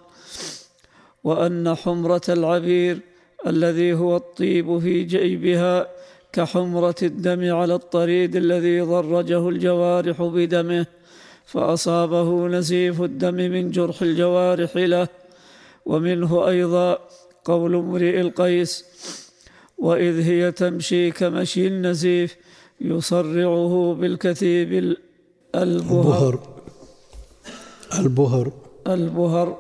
وأن 1.24 1.76
حمرة 1.76 2.22
العبير 2.30 3.00
الذي 3.48 3.94
هو 3.94 4.18
الطيب 4.18 4.80
في 4.80 5.04
جيبها 5.04 5.88
كحمرة 6.34 6.96
الدم 7.04 7.54
على 7.56 7.76
الطريد 7.76 8.36
الذي 8.36 8.82
ضرجه 8.82 9.50
الجوارح 9.50 10.22
بدمه. 10.22 10.86
فأصابه 11.52 12.48
نزيف 12.48 13.02
الدم 13.02 13.36
من 13.36 13.72
جرح 13.72 14.02
الجوارح 14.02 14.76
له 14.76 15.08
ومنه 15.86 16.48
أيضا 16.48 16.98
قول 17.46 17.76
امرئ 17.76 18.22
القيس 18.22 18.86
وإذ 19.78 20.22
هي 20.22 20.52
تمشي 20.52 21.12
كمشي 21.12 21.68
النزيف 21.68 22.36
يصرعه 22.82 23.74
بالكثيب 24.00 24.96
البهر. 25.56 26.40
البهر. 28.00 28.52
البهر. 28.88 29.58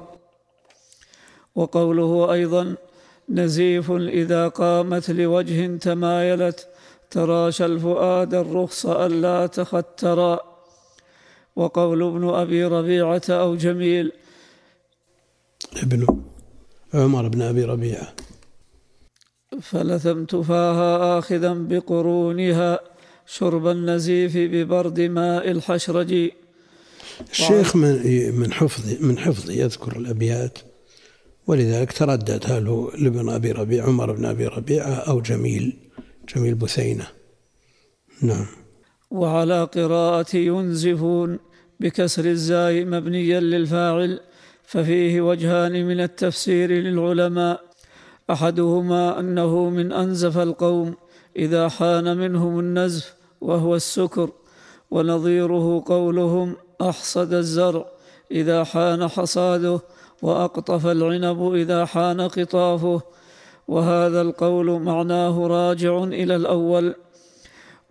وقوله 1.56 2.34
أيضا 2.34 2.76
نزيف 3.30 3.92
إذا 3.92 4.48
قامت 4.48 5.12
لوجه 5.12 5.78
تمايلت 5.78 6.68
تراشى 7.12 7.66
الفؤاد 7.66 8.34
الرخص 8.34 8.86
ألا 8.86 9.48
تخترا. 9.48 10.51
وقول 11.56 12.04
ابن 12.04 12.30
أبي 12.30 12.66
ربيعة 12.66 13.22
أو 13.30 13.56
جميل. 13.56 14.12
ابن 15.84 16.08
عمر 16.94 17.28
بن 17.28 17.42
أبي 17.42 17.64
ربيعة. 17.64 18.16
فلثمت 19.62 20.36
فاها 20.36 21.20
آخذا 21.20 21.54
بقرونها 21.54 22.80
شرب 23.26 23.68
النزيف 23.68 24.38
ببرد 24.38 25.00
ماء 25.02 25.52
الحشرج. 25.52 26.32
الشيخ 27.32 27.76
من 27.76 28.36
من 28.36 28.54
حفظ 28.54 29.04
من 29.04 29.18
حفظ 29.18 29.50
يذكر 29.52 29.98
الأبيات 29.98 30.60
ولذلك 31.48 31.92
تردد 31.92 32.44
هل 32.46 32.68
هو 32.68 32.92
لابن 32.92 33.30
أبي 33.30 33.52
ربيع 33.52 33.86
عمر 33.86 34.12
بن 34.12 34.26
أبي 34.26 34.48
ربيعة 34.48 34.94
أو 34.94 35.22
جميل؟ 35.22 35.78
جميل 36.36 36.56
بثينة. 36.56 37.08
نعم. 38.22 38.61
وعلى 39.12 39.64
قراءة 39.64 40.36
ينزفون 40.36 41.40
بكسر 41.80 42.26
الزاي 42.26 42.86
مبنيا 42.86 43.40
للفاعل 43.40 44.20
ففيه 44.64 45.22
وجهان 45.22 45.86
من 45.86 46.00
التفسير 46.02 46.72
للعلماء. 46.72 47.62
أحدهما 48.32 49.20
أنه 49.20 49.70
من 49.70 49.92
أنزف 49.92 50.38
القوم 50.38 50.96
إذا 51.36 51.70
حان 51.70 52.18
منهم 52.18 52.60
النزف 52.60 53.16
وهو 53.42 53.76
السكر 53.76 54.30
ونظيره 54.92 55.84
قولهم 55.86 56.56
أحصد 56.82 57.34
الزرع 57.34 57.86
إذا 58.32 58.64
حان 58.64 59.08
حصاده 59.08 59.80
وأقطف 60.22 60.86
العنب 60.86 61.54
إذا 61.54 61.86
حان 61.86 62.22
قطافه. 62.22 63.02
وهذا 63.68 64.22
القول 64.22 64.82
معناه 64.82 65.48
راجع 65.48 66.04
إلى 66.04 66.36
الأول. 66.36 66.96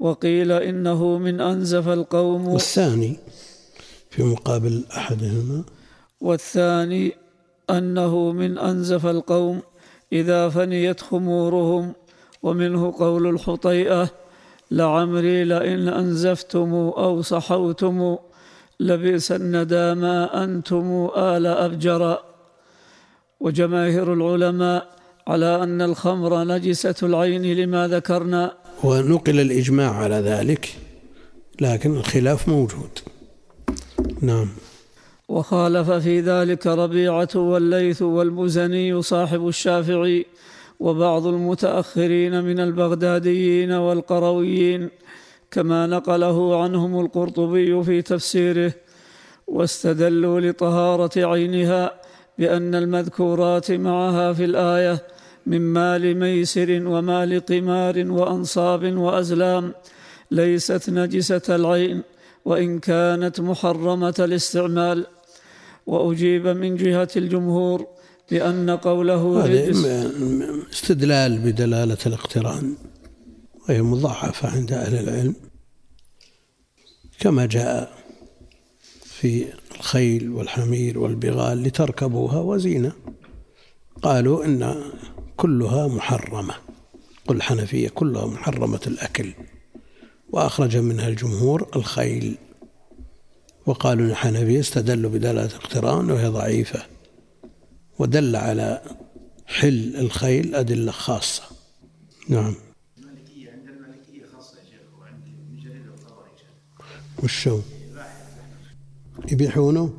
وقيل 0.00 0.52
إنه 0.52 1.18
من 1.18 1.40
أنزف 1.40 1.88
القوم. 1.88 2.48
والثاني 2.48 3.12
في 4.10 4.22
مقابل 4.22 4.84
أحدهما. 4.96 5.64
والثاني 6.20 7.12
أنه 7.70 8.32
من 8.32 8.58
أنزف 8.58 9.06
القوم 9.06 9.62
إذا 10.12 10.48
فنيت 10.48 11.00
خمورهم 11.00 11.92
ومنه 12.42 12.94
قول 12.98 13.26
الحطيئة 13.34 14.08
لعمري 14.70 15.44
لئن 15.44 15.88
أنزفتم 15.88 16.74
أو 17.04 17.22
صحوتم 17.22 18.16
لبئس 18.80 19.32
الندى 19.32 19.94
ما 19.94 20.44
أنتم 20.44 21.10
آل 21.16 21.46
ابجرا 21.46 22.22
وجماهير 23.40 24.12
العلماء 24.12 24.88
على 25.26 25.62
أن 25.64 25.82
الخمر 25.82 26.44
نجسة 26.44 26.94
العين 27.02 27.44
لما 27.60 27.88
ذكرنا. 27.88 28.59
ونقل 28.84 29.40
الإجماع 29.40 29.94
على 29.94 30.14
ذلك 30.14 30.76
لكن 31.60 31.96
الخلاف 31.96 32.48
موجود. 32.48 32.98
نعم. 34.20 34.48
وخالف 35.28 35.90
في 35.90 36.20
ذلك 36.20 36.66
ربيعة 36.66 37.28
والليث 37.34 38.02
والمزني 38.02 39.02
صاحب 39.02 39.48
الشافعي 39.48 40.26
وبعض 40.80 41.26
المتأخرين 41.26 42.44
من 42.44 42.60
البغداديين 42.60 43.72
والقرويين 43.72 44.88
كما 45.50 45.86
نقله 45.86 46.62
عنهم 46.62 47.00
القرطبي 47.00 47.82
في 47.82 48.02
تفسيره 48.02 48.72
واستدلوا 49.46 50.40
لطهارة 50.40 51.26
عينها 51.26 52.00
بأن 52.38 52.74
المذكورات 52.74 53.72
معها 53.72 54.32
في 54.32 54.44
الآية 54.44 55.02
من 55.50 55.62
مال 55.78 56.04
ميسر 56.22 56.70
ومال 56.92 57.30
قمار 57.50 57.96
وأنصاب 58.18 58.82
وأزلام 59.04 59.64
ليست 60.30 60.84
نجسة 60.98 61.46
العين 61.58 61.98
وإن 62.48 62.70
كانت 62.78 63.36
محرمة 63.40 64.14
الاستعمال. 64.26 64.98
وأجيب 65.86 66.44
من 66.62 66.76
جهة 66.76 67.08
الجمهور 67.16 67.86
بأن 68.30 68.70
قوله 68.70 69.22
هذا 69.44 69.72
استدلال 70.72 71.32
بدلالة 71.38 72.02
الاقتران 72.06 72.74
وهي 73.60 73.82
مضاعفة 73.82 74.46
عند 74.56 74.72
أهل 74.72 74.94
العلم. 75.02 75.34
كما 77.20 77.46
جاء 77.46 77.92
في 79.04 79.46
الخيل 79.76 80.30
والحمير 80.30 80.98
والبغال 80.98 81.62
لتركبوها 81.62 82.40
وزينة 82.40 82.92
قالوا 84.02 84.44
إن 84.44 84.60
كلها 85.40 85.88
محرمة. 85.88 86.54
قل 87.26 87.36
الحنفية 87.36 87.88
كلها 87.88 88.26
محرمة 88.26 88.80
الأكل. 88.86 89.32
وأخرج 90.32 90.76
منها 90.76 91.08
الجمهور 91.08 91.68
الخيل. 91.76 92.38
وقالوا 93.66 94.06
الحنفية 94.06 94.60
استدلوا 94.60 95.10
بدلالة 95.10 95.56
اقتران 95.56 96.10
وهي 96.10 96.26
ضعيفة. 96.26 96.86
ودل 97.98 98.36
على 98.36 98.82
حل 99.46 99.96
الخيل 99.96 100.54
أدلة 100.54 100.92
خاصة. 100.92 101.42
نعم. 102.28 102.54
المالكية 102.98 103.50
عند 103.50 103.68
المالكية 103.68 104.26
خاصة 104.36 104.58
يا 104.58 104.64
شيخ 104.64 104.80
وعند 105.00 105.24
وشو؟ 107.22 107.60
يبيحونه 109.32 109.94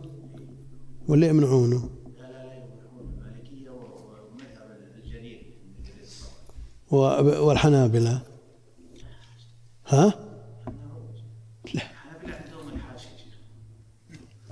ولا 1.07 1.27
يمنعونه؟ 1.27 1.89
لا 2.17 2.21
لا 2.21 2.45
لا 2.45 2.53
يمنعونه 2.53 3.01
المالكية 3.17 3.69
ومذهب 3.69 4.77
الجرير 4.97 5.41
والحنابلة. 6.91 8.21
ها؟ 9.87 10.13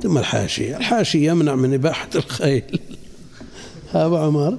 ثم 0.02 0.18
الحاشية. 0.18 0.78
الحاشية 0.78 1.28
يمنع 1.32 1.56
من 1.56 1.74
إباحة 1.74 2.10
الخيل. 2.16 2.80
ها 3.92 4.06
أبو 4.06 4.18
عمر؟ 4.18 4.58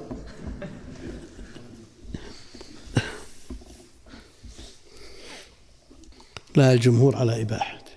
لا 6.56 6.72
الجمهور 6.72 7.16
على 7.16 7.42
إباحته 7.42 7.90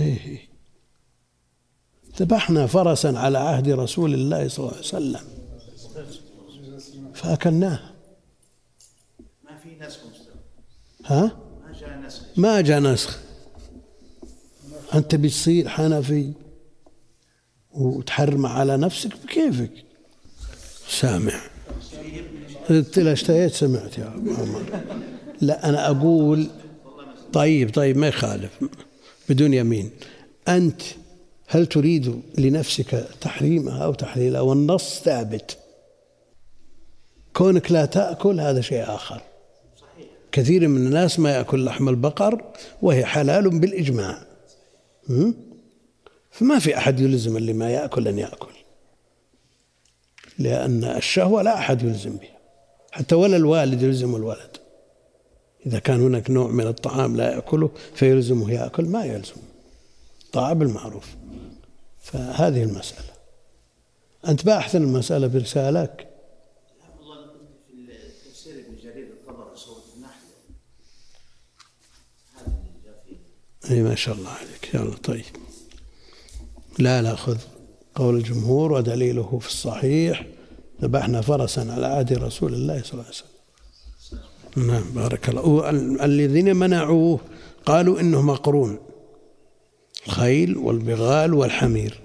إيه. 0.00 0.48
ذبحنا 2.18 2.66
فرسا 2.66 3.08
على 3.08 3.38
عهد 3.38 3.68
رسول 3.68 4.14
الله 4.14 4.48
صلى 4.48 4.64
الله 4.64 4.76
عليه 4.76 4.86
وسلم. 4.86 5.20
فأكلناه 7.14 7.94
ما 9.44 9.58
في 9.58 9.76
نسخ 9.80 10.00
ها؟ 11.08 11.36
ما 11.66 11.72
جاء 11.80 11.98
نسخ. 11.98 12.22
ما 12.36 12.60
جاء 12.60 12.80
نسخ 12.80 13.18
أنت 14.94 15.14
بتصير 15.14 15.68
حنفي 15.68 16.32
وتحرم 17.70 18.46
على 18.46 18.76
نفسك؟ 18.76 19.10
بكيفك 19.24 19.70
سامع. 20.88 21.40
قلت 22.68 22.98
له 22.98 23.12
اشتهيت 23.12 23.54
سمعت 23.54 23.98
يا 23.98 24.04
عمر. 24.04 24.82
لا 25.40 25.68
أنا 25.68 25.90
أقول 25.90 26.50
طيب 27.32 27.74
طيب 27.74 27.96
ما 27.96 28.08
يخالف. 28.08 28.64
بدون 29.28 29.54
يمين. 29.54 29.90
أنت 30.48 30.82
هل 31.46 31.66
تريد 31.66 32.22
لنفسك 32.38 33.08
تحريمها 33.20 33.84
أو 33.84 33.94
تحليلها؟ 33.94 34.40
والنص 34.40 35.00
ثابت. 35.00 35.58
كونك 37.32 37.72
لا 37.72 37.84
تأكل 37.84 38.40
هذا 38.40 38.60
شيء 38.60 38.82
آخر. 38.82 39.22
كثير 40.32 40.68
من 40.68 40.86
الناس 40.86 41.18
ما 41.18 41.30
يأكل 41.30 41.64
لحم 41.64 41.88
البقر 41.88 42.44
وهي 42.82 43.04
حلال 43.04 43.58
بالإجماع. 43.58 44.26
فما 46.30 46.58
في 46.58 46.76
أحد 46.78 47.00
يلزم 47.00 47.36
اللي 47.36 47.52
ما 47.52 47.70
يأكل 47.70 48.08
أن 48.08 48.18
يأكل. 48.18 48.52
لأن 50.38 50.84
الشهوة 50.84 51.42
لا 51.42 51.54
أحد 51.54 51.82
يلزم 51.82 52.16
بها. 52.16 52.38
حتى 52.92 53.14
ولا 53.14 53.36
الوالد 53.36 53.82
يلزم 53.82 54.16
الولد. 54.16 54.56
إذا 55.66 55.78
كان 55.78 56.00
هناك 56.00 56.30
نوع 56.30 56.48
من 56.48 56.66
الطعام 56.66 57.16
لا 57.16 57.34
يأكله 57.34 57.70
فيلزمه 57.94 58.52
يأكل 58.52 58.84
ما 58.84 59.04
يلزم. 59.04 59.36
طاعة 60.32 60.52
بالمعروف 60.52 61.06
فهذه 62.00 62.62
المسألة. 62.62 63.08
أنت 64.28 64.44
باحث 64.44 64.76
المسألة 64.76 65.26
برسالك؟ 65.26 66.08
اي 73.70 73.82
ما 73.82 73.94
شاء 73.94 74.14
الله 74.14 74.30
عليك. 74.30 74.74
يلا 74.74 74.96
طيب. 74.96 75.24
لا 76.78 77.02
لا 77.02 77.14
خذ 77.16 77.38
قول 77.94 78.16
الجمهور 78.16 78.72
ودليله 78.72 79.38
في 79.38 79.48
الصحيح. 79.48 80.26
ذبحنا 80.82 81.20
فرسا 81.20 81.60
على 81.60 81.86
عهد 81.86 82.12
رسول 82.12 82.54
الله 82.54 82.82
صلى 82.82 82.92
الله 82.92 83.04
عليه 83.04 83.14
وسلم. 83.14 83.28
نعم 84.66 84.90
بارك 84.94 85.28
الله. 85.28 85.70
الذين 86.04 86.56
منعوه 86.56 87.20
قالوا 87.66 88.00
إنه 88.00 88.22
مقرون. 88.22 88.78
الخيل 90.06 90.56
والبغال 90.56 91.34
والحمير. 91.34 92.00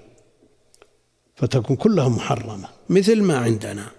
فتكون 1.36 1.76
كلها 1.76 2.08
محرمة 2.08 2.68
مثل 2.88 3.22
ما 3.22 3.38
عندنا. 3.38 3.90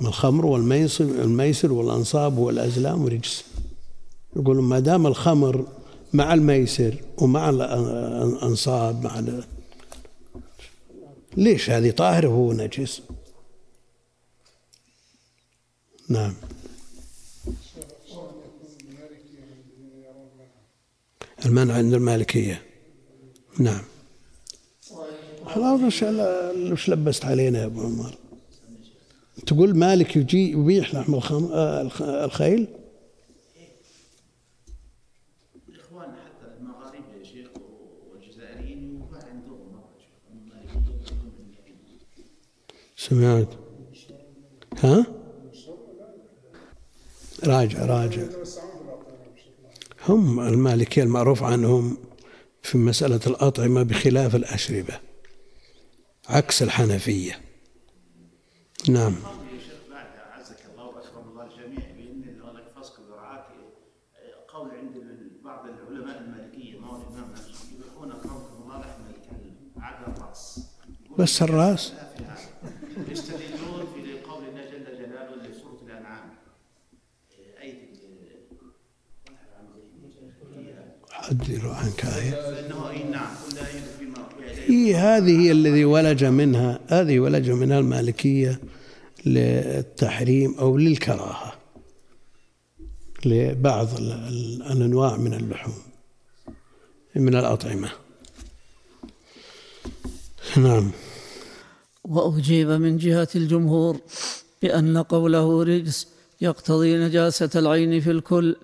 الخمر 0.00 0.46
والميسر 0.46 1.04
الميسر 1.04 1.72
والأنصاب 1.72 2.38
والأزلام 2.38 3.06
رجس 3.06 3.44
يقول 4.36 4.62
ما 4.62 4.78
دام 4.80 5.06
الخمر 5.06 5.66
مع 6.12 6.34
الميسر 6.34 6.94
ومع 7.18 7.50
الأنصاب 7.50 9.04
مع 9.04 9.22
ليش 11.36 11.70
هذه 11.70 11.90
طاهرة 11.90 12.28
وهو 12.28 12.52
نجس؟ 12.52 13.02
نعم. 16.08 16.34
المنع 21.46 21.74
عند 21.74 21.94
المالكية. 21.94 22.62
نعم. 23.58 23.82
خلاص 25.46 25.80
وش 26.72 26.88
لبست 26.90 27.24
علينا 27.24 27.58
يا 27.60 27.66
أبو 27.66 27.80
عمر؟ 27.80 28.14
تقول 29.46 29.76
مالك 29.76 30.16
يجي 30.16 30.50
يبيح 30.52 30.94
لحم. 30.94 31.14
آه، 31.44 31.80
الخ- 31.82 32.02
الخيل 32.02 32.66
الاخوان 35.68 36.08
حتى 36.16 36.56
المغاربه 36.60 37.14
يا 37.18 37.24
شيخ 37.24 37.48
والجزائريين 38.12 38.94
يباع 39.08 39.24
عندهم 39.28 39.72
مرة 39.72 39.88
شيخ. 39.98 40.14
المالكية 40.32 40.90
يكون 41.06 41.32
من 41.38 41.54
سمعت. 43.08 43.48
ها؟ 44.82 45.06
راجع 47.44 47.86
راجع. 47.86 48.22
هم 50.08 50.40
المالكية 50.40 51.02
المعروف 51.02 51.42
عنهم 51.42 51.98
في 52.62 52.78
مسألة 52.78 53.20
الأطعمة 53.26 53.82
بخلاف 53.82 54.34
الأشربة 54.34 55.00
عكس 56.28 56.62
الحنفية. 56.62 57.40
نعم. 58.88 59.12
يا 59.14 59.58
شيخ 59.60 59.74
بعد 59.90 60.06
عزك 60.32 60.56
الله 60.72 60.86
واكرم 60.86 61.28
الله 61.30 61.44
الجميع 61.44 61.90
بان 61.96 62.40
هناك 62.40 62.64
فسق 62.76 63.00
ذرعات 63.08 63.44
قول 64.48 64.70
عند 64.70 64.94
بعض 65.44 65.66
العلماء 65.66 66.20
المالكيه 66.20 66.78
ما 66.78 66.86
هو 66.88 67.02
الامام 67.02 67.30
نفسه 67.32 67.54
يبيحون 67.74 68.10
اكرمكم 68.12 68.62
الله 68.62 68.80
لحم 68.80 69.02
الكلب 69.06 69.54
عدا 69.76 70.16
الراس 70.16 70.60
بس 71.18 71.42
الرأس 71.42 71.92
لا 71.92 72.14
في 72.16 72.24
هذا 72.24 73.12
يستدلون 73.12 73.86
في 73.94 74.20
قول 74.20 74.44
الله 74.44 74.64
جل 74.64 74.84
جلاله 74.84 75.36
لسوره 75.36 75.78
الانعام 75.82 76.30
إيه 77.62 77.94
حدثوا 81.28 81.74
عنك 81.74 82.04
آية. 82.04 82.30
فانه 82.30 82.90
اي 82.90 83.04
نعم 83.04 83.26
كل 83.50 83.56
إيه 83.58 83.82
فيما 83.98 84.26
هي 84.66 84.94
هذه 84.94 85.40
هي 85.40 85.52
الذي 85.52 85.84
ولج 85.84 86.24
منها 86.24 86.80
هذه 86.88 87.18
ولج 87.20 87.50
منها 87.50 87.78
المالكية 87.78 88.60
للتحريم 89.26 90.54
أو 90.58 90.76
للكراهة 90.76 91.52
لبعض 93.26 93.94
ال- 93.98 94.12
ال- 94.12 94.62
الأنواع 94.72 95.16
من 95.16 95.34
اللحوم 95.34 95.74
من 97.16 97.36
الأطعمة. 97.36 97.90
نعم. 100.56 100.90
وأجيب 102.04 102.68
من 102.68 102.96
جهة 102.96 103.28
الجمهور 103.34 104.00
بأن 104.62 104.98
قوله 104.98 105.62
رجس 105.62 106.08
يقتضي 106.40 106.96
نجاسة 106.96 107.50
العين 107.56 108.00
في 108.00 108.10
الكل. 108.10 108.56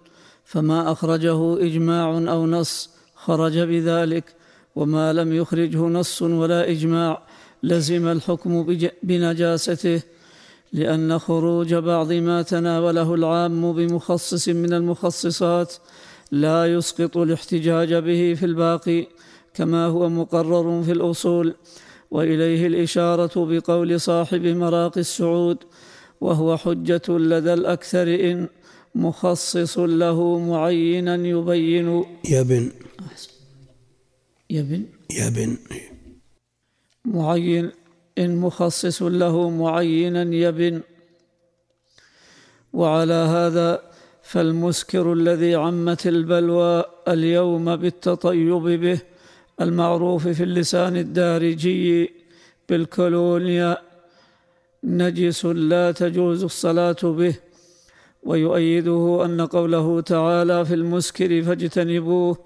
فما 0.51 0.93
أخرجه 0.93 1.67
إجماع 1.67 2.11
أو 2.11 2.47
نص 2.47 2.91
خرج 3.15 3.59
بذلك 3.59 4.25
وما 4.77 5.13
لم 5.13 5.33
يخرجه 5.33 5.79
نص 5.79 6.23
ولا 6.23 6.71
إجماع 6.71 7.23
لزم 7.63 8.07
الحكم 8.07 8.77
بنجاسته 9.03 10.03
لأن 10.73 11.19
خروج 11.19 11.75
بعض 11.75 12.13
ما 12.13 12.43
تناوله 12.43 13.15
العام 13.15 13.73
بمخصص 13.73 14.49
من 14.49 14.73
المخصصات 14.73 15.75
لا 16.33 16.67
يسقط 16.67 17.17
الاحتجاج 17.17 17.95
به 17.95 18.35
في 18.39 18.47
الباقي 18.47 19.07
كما 19.55 19.87
هو 19.87 20.09
مقرر 20.09 20.83
في 20.83 20.93
الأصول 20.93 21.55
وإليه 22.11 22.67
الإشارة 22.67 23.33
بقول 23.37 24.01
صاحب 24.01 24.47
مراقي 24.47 25.01
السعود 25.01 25.59
وهو 26.21 26.57
حجة 26.57 27.09
لدى 27.09 27.53
الأكثر 27.53 28.15
إن 28.15 28.49
مخصص 28.95 29.79
له 29.79 30.39
معينا 30.39 31.15
يبين. 31.15 32.05
يبن 32.29 32.73
يبن 34.51 34.83
يبن 35.21 35.57
معين 37.05 37.71
إن 38.19 38.37
مخصص 38.37 39.03
له 39.03 39.51
معينا 39.51 40.23
يبن 40.23 40.81
وعلى 42.73 43.15
هذا 43.15 43.83
فالمسكر 44.23 45.13
الذي 45.13 45.55
عمت 45.55 46.07
البلوى 46.07 46.85
اليوم 47.09 47.77
بالتطيب 47.77 48.63
به 48.85 49.01
المعروف 49.61 50.29
في 50.29 50.43
اللسان 50.43 50.97
الدارجي 50.97 52.11
بالكولونيا 52.69 53.79
نجس 54.85 55.45
لا 55.45 55.93
تجوز 55.93 56.45
الصلاة 56.45 57.03
به. 57.03 57.35
ويؤيده 58.23 59.25
أن 59.25 59.41
قوله 59.41 60.01
تعالى 60.01 60.65
في 60.65 60.75
المسكر 60.75 61.43
فاجتنبوه 61.43 62.39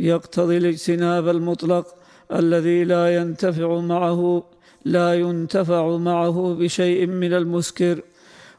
يقتضي 0.00 0.56
الاجتناب 0.56 1.28
المطلق 1.28 1.86
الذي 2.32 2.84
لا 2.84 3.16
ينتفع 3.16 3.80
معه 3.80 4.44
لا 4.84 5.14
ينتفع 5.14 5.96
معه 5.96 6.56
بشيء 6.60 7.06
من 7.06 7.32
المسكر 7.32 8.00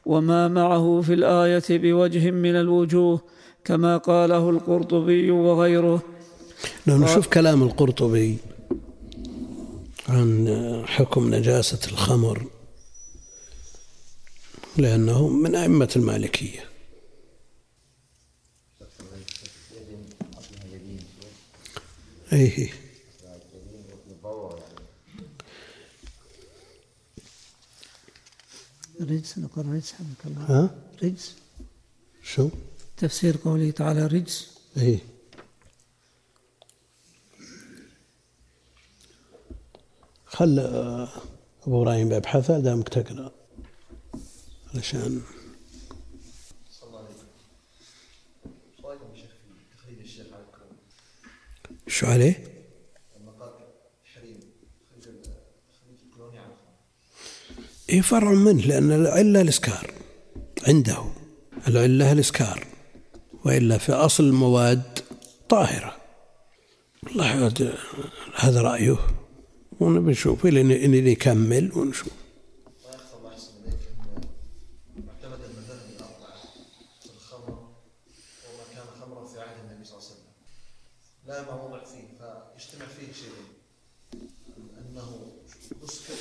وما 0.06 0.48
معه 0.48 1.02
في 1.02 1.14
الآية 1.14 1.64
بوجه 1.70 2.32
من 2.32 2.56
الوجوه 2.56 3.22
كما 3.66 3.98
قاله 3.98 4.50
القرطبي 4.50 5.32
وغيره. 5.32 6.02
لو 6.88 6.98
نشوف 6.98 7.28
كلام 7.28 7.64
القرطبي 7.64 8.38
عن 10.10 10.48
حكم 10.86 11.36
نجاسة 11.36 11.80
الخمر. 11.92 12.42
لأنه 14.78 15.28
من 15.28 15.56
أئمة 15.56 15.90
المالكية. 15.96 16.70
أيه. 22.34 22.70
رجس 29.02 29.38
نقول 29.38 29.66
رجس 29.66 29.94
حمك 29.94 30.26
الله. 30.26 30.42
ها؟ 30.42 30.76
رجس. 31.04 31.36
شو؟ 32.24 32.50
تفسير 32.98 33.38
قوله 33.44 33.72
تعالى 33.72 34.08
رجس. 34.08 34.58
أيه. 34.78 35.00
خل 40.26 40.60
آه، 40.60 41.10
أبو 41.68 41.82
إبراهيم 41.82 42.12
يبحثها 42.12 42.60
دامك 42.60 42.90
تقرأ. 42.90 43.45
علشان 44.76 45.22
شو 51.88 52.08
عليه؟ 52.08 52.44
إيه 57.90 58.02
فرع 58.02 58.32
منه 58.32 58.62
لأن 58.62 58.92
العلة 58.92 59.42
الإسكار 59.42 59.92
عنده. 60.68 61.06
العلة 61.68 62.12
الإسكار 62.12 62.68
وإلا 63.46 63.78
في 63.78 63.92
أصل 63.94 64.24
المواد 64.24 65.00
طاهرة. 65.50 65.96
والله 67.04 67.48
هذا- 68.36 68.62
رأيه. 68.62 68.98
ونبي 69.80 70.12
نشوف 70.12 70.46
إلى 70.46 70.62
إن 70.62 70.94
يكمل 71.08 71.72
ونشوف 71.78 72.08
ويحفظ 72.86 73.16
الله 73.18 73.34
يحسن 73.34 73.52
اليك 73.66 73.80
ان 74.98 75.06
معتمد 75.06 75.40
المذاهب 75.44 75.90
الاربعه 75.96 76.38
في 77.04 77.10
الخمر 77.16 77.50
وما 78.46 78.64
كان 78.76 78.86
خمرا 79.02 79.28
في 79.28 79.40
عهد 79.40 79.58
النبي 79.70 79.86
صلى 79.86 79.98
الله 79.98 80.08
عليه 80.10 80.16
وسلم 80.16 80.32
لا 81.28 81.42
ما 81.42 81.64
وضع 81.64 81.84
فيه 81.84 82.08
فيجتمع 82.08 82.86
فيه 82.86 83.14
شيئين 83.14 83.48
انه 84.78 85.32
مسكر 85.84 86.14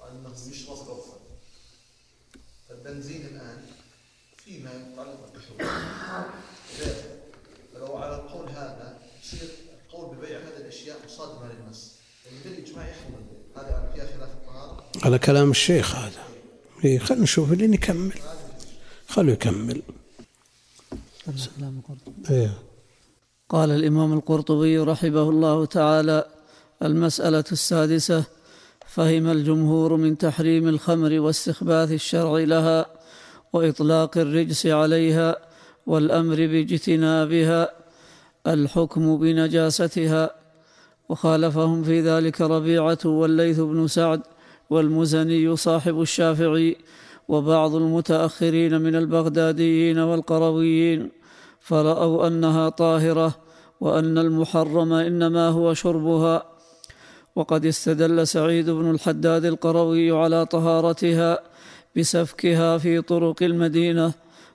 وانه 0.00 0.32
يشرب 0.50 0.76
عرفا 0.78 1.20
فالبنزين 2.68 3.26
الان 3.26 3.64
فيما 4.44 4.70
يتعلق 4.74 5.32
بالحقوق 5.32 6.30
لذلك 6.80 7.22
فلو 7.74 7.96
على 7.96 8.16
القول 8.16 8.48
هذا 8.48 9.02
يصير 9.24 9.48
القول 9.86 10.16
ببيع 10.16 10.38
هذه 10.38 10.56
الاشياء 10.56 10.98
مصادمه 11.06 11.52
للنص 11.52 11.92
لأن 12.26 12.40
بالاجماع 12.44 12.88
يحرم 12.88 13.26
هذا 13.56 13.92
فيها 13.94 14.06
خلاف 14.06 14.30
الطهاره 14.30 14.84
على 15.06 15.18
كلام 15.18 15.50
الشيخ 15.50 15.96
هذا. 15.96 16.22
إيه 16.84 16.98
خلينا 16.98 17.22
نشوف 17.22 17.52
لين 17.52 17.74
يكمل 17.74 18.12
خلوا 19.08 19.32
يكمل. 19.32 19.82
إيه. 22.30 22.50
قال 23.48 23.70
الإمام 23.70 24.12
القرطبي 24.12 24.78
رحمه 24.78 25.30
الله 25.30 25.64
تعالى 25.64 26.26
المسألة 26.82 27.44
السادسة 27.52 28.24
فهم 28.86 29.28
الجمهور 29.28 29.96
من 29.96 30.18
تحريم 30.18 30.68
الخمر 30.68 31.20
واستخباث 31.20 31.92
الشرع 31.92 32.38
لها 32.38 32.86
وإطلاق 33.52 34.18
الرجس 34.18 34.66
عليها 34.66 35.36
والأمر 35.86 36.36
باجتنابها 36.36 37.70
الحكم 38.46 39.16
بنجاستها 39.18 40.30
وخالفهم 41.08 41.84
في 41.84 42.00
ذلك 42.00 42.40
ربيعة 42.40 42.98
والليث 43.04 43.60
بن 43.60 43.86
سعد 43.86 44.20
والمزني 44.70 45.56
صاحب 45.56 46.00
الشافعي 46.00 46.76
وبعض 47.28 47.74
المتأخرين 47.74 48.80
من 48.80 48.94
البغداديين 48.96 49.98
والقرويين 49.98 51.10
فرأوا 51.60 52.26
أنها 52.26 52.68
طاهرة 52.68 53.34
وأن 53.80 54.18
المحرم 54.18 54.92
إنما 54.92 55.48
هو 55.48 55.74
شربها. 55.74 56.42
وقد 57.36 57.66
استدل 57.66 58.26
سعيد 58.26 58.70
بن 58.70 58.90
الحداد 58.90 59.44
القروي 59.44 60.10
على 60.10 60.46
طهارتها 60.46 61.38
بسفكها 61.96 62.78
في 62.78 63.00
طرق 63.00 63.42
المدينة. 63.42 64.12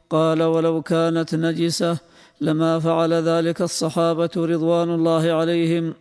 قال 0.09 0.43
ولو 0.43 0.82
كانت 0.82 1.36
نجسة 1.36 1.97
لما 2.41 2.80
فعل 2.80 3.14
ذلك 3.14 3.62
الصحابة 3.62 4.30
رضوان 4.38 4.89
الله 4.89 5.32
عليهم 5.32 5.93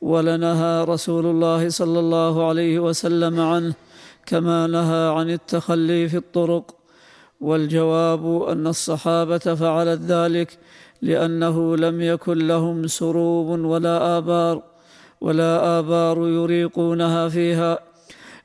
ولنهى 0.00 0.84
رسول 0.84 1.26
الله 1.26 1.68
صلى 1.68 1.98
الله 1.98 2.48
عليه 2.48 2.78
وسلم 2.78 3.40
عنه 3.40 3.74
كما 4.26 4.66
نهى 4.66 5.08
عن 5.08 5.30
التخلي 5.30 6.08
في 6.08 6.16
الطرق. 6.16 6.76
والجواب 7.40 8.42
أن 8.42 8.66
الصحابة 8.66 9.38
فعلت 9.38 10.00
ذلك 10.00 10.58
لأنه 11.02 11.76
لم 11.76 12.00
يكن 12.00 12.38
لهم 12.38 12.86
سروب 12.86 13.46
ولا 13.46 14.18
آبار 14.18 14.62
ولا 15.20 15.78
آبار 15.78 16.28
يريقونها 16.28 17.28
فيها 17.28 17.78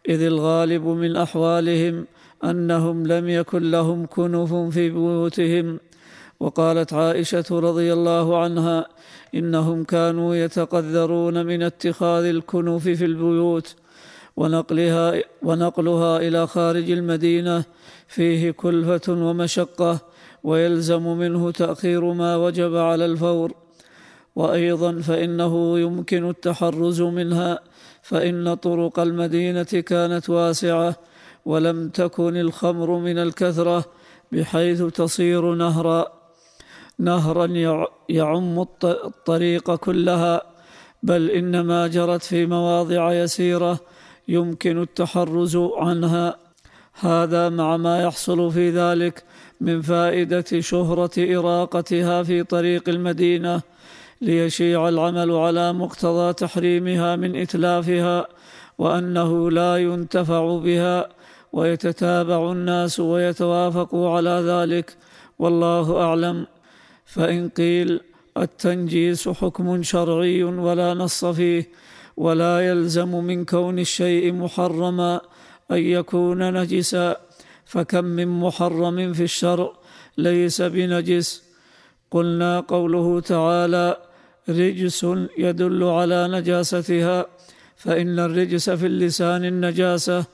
إذ 0.10 0.22
الغالب 0.22 0.86
من 0.86 1.16
أحوالهم 1.16 2.06
أنهم 2.44 3.08
لم 3.08 3.30
يكن 3.30 3.72
لهم 3.72 4.06
كنف 4.06 4.54
في 4.54 4.90
بيوتهم. 4.90 5.80
وقالت 6.40 6.94
عائشة 6.94 7.46
رضي 7.52 7.94
الله 7.94 8.38
عنها 8.38 8.88
إنهم 9.36 9.84
كانوا 9.84 10.36
يتقذرون 10.36 11.46
من 11.46 11.64
اتخاذ 11.64 12.26
الكنوف 12.26 12.84
في 12.84 13.06
البيوت 13.06 13.76
ونقلها 14.36 15.24
ونقلها 15.42 16.18
إلى 16.18 16.48
خارج 16.48 16.92
المدينة. 16.92 17.64
فيه 18.08 18.52
كلفة 18.52 19.14
ومشقة 19.14 20.00
ويلزم 20.44 21.18
منه 21.18 21.52
تأخير 21.52 22.14
ما 22.14 22.36
وجب 22.36 22.76
على 22.76 23.06
الفور. 23.06 23.54
وأيضا 24.36 25.02
فإنه 25.02 25.80
يمكن 25.80 26.30
التحرز 26.30 27.02
منها 27.02 27.60
فإن 28.02 28.54
طرق 28.54 29.00
المدينة 29.00 29.64
كانت 29.64 30.30
واسعة 30.30 30.96
ولم 31.46 31.90
تكن 31.90 32.38
الخمر 32.38 32.98
من 32.98 33.18
الكثرة 33.18 33.86
بحيث 34.32 34.84
تصير 34.84 35.56
نهرا. 35.56 36.21
نهرا 37.02 37.46
يعم 38.10 38.66
الطريق 38.84 39.76
كلها 39.76 40.42
بل 41.04 41.30
إنما 41.30 41.88
جرت 41.88 42.24
في 42.24 42.46
مواضع 42.46 43.14
يسيرة 43.14 43.80
يمكن 44.28 44.82
التحرز 44.82 45.56
عنها. 45.58 46.38
هذا 46.94 47.50
مع 47.50 47.78
ما 47.78 48.04
يحصل 48.04 48.52
في 48.52 48.70
ذلك 48.70 49.24
من 49.62 49.82
فائدة 49.82 50.46
شهرة 50.60 51.12
إراقتها 51.18 52.24
في 52.24 52.44
طريق 52.44 52.90
المدينة 52.90 53.62
ليشيع 54.22 54.90
العمل 54.90 55.32
على 55.32 55.74
مقتضى 55.74 56.34
تحريمها 56.34 57.16
من 57.16 57.36
إتلافها 57.36 58.28
وأنه 58.78 59.52
لا 59.52 59.78
ينتفع 59.78 60.58
بها 60.58 61.10
ويتتابع 61.54 62.52
الناس 62.52 63.00
ويتوافقوا 63.00 64.16
على 64.16 64.44
ذلك. 64.46 64.98
والله 65.40 66.02
أعلم. 66.02 66.48
فإن 67.14 67.50
قيل 67.50 68.00
التنجيس 68.38 69.30
حكم 69.30 69.84
شرعي 69.84 70.44
ولا 70.44 70.94
نص 70.94 71.26
فيه 71.26 71.64
ولا 72.18 72.54
يلزم 72.68 73.12
من 73.30 73.46
كون 73.46 73.80
الشيء 73.80 74.34
محرما 74.34 75.22
أن 75.72 75.78
يكون 75.78 76.40
نجسا 76.58 77.18
فكم 77.66 78.06
من 78.06 78.28
محرم 78.28 79.14
في 79.14 79.24
الشرع 79.24 79.70
ليس 80.18 80.62
بنجس. 80.62 81.44
قلنا 82.12 82.60
قوله 82.60 83.20
تعالى 83.20 83.98
رجس 84.50 85.08
يدل 85.38 85.84
على 85.84 86.28
نجاستها 86.28 87.26
فإن 87.76 88.20
الرجس 88.20 88.70
في 88.70 88.86
اللسان 88.86 89.46
النجاسة. 89.46 90.26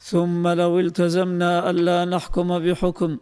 ثم 0.00 0.48
لو 0.48 0.80
التزمنا 0.80 1.70
الا 1.70 2.04
نحكم 2.04 2.48
بحكم 2.58 3.18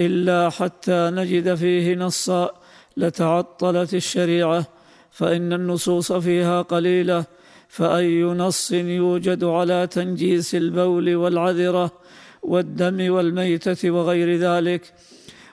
إلا 0.00 0.50
حتى 0.50 1.10
نجد 1.12 1.54
فيه 1.54 1.94
نصا 1.94 2.50
لتعطلت 2.96 3.94
الشريعة 3.94 4.66
فإن 5.10 5.52
النصوص 5.52 6.12
فيها 6.12 6.62
قليلة 6.62 7.24
فأي 7.68 8.22
نص 8.22 8.72
يوجد 8.72 9.44
على 9.44 9.86
تنجيس 9.86 10.54
البول 10.54 11.16
والعذرة 11.16 11.92
والدم 12.42 13.12
والميتة 13.12 13.90
وغير 13.90 14.36
ذلك 14.36 14.94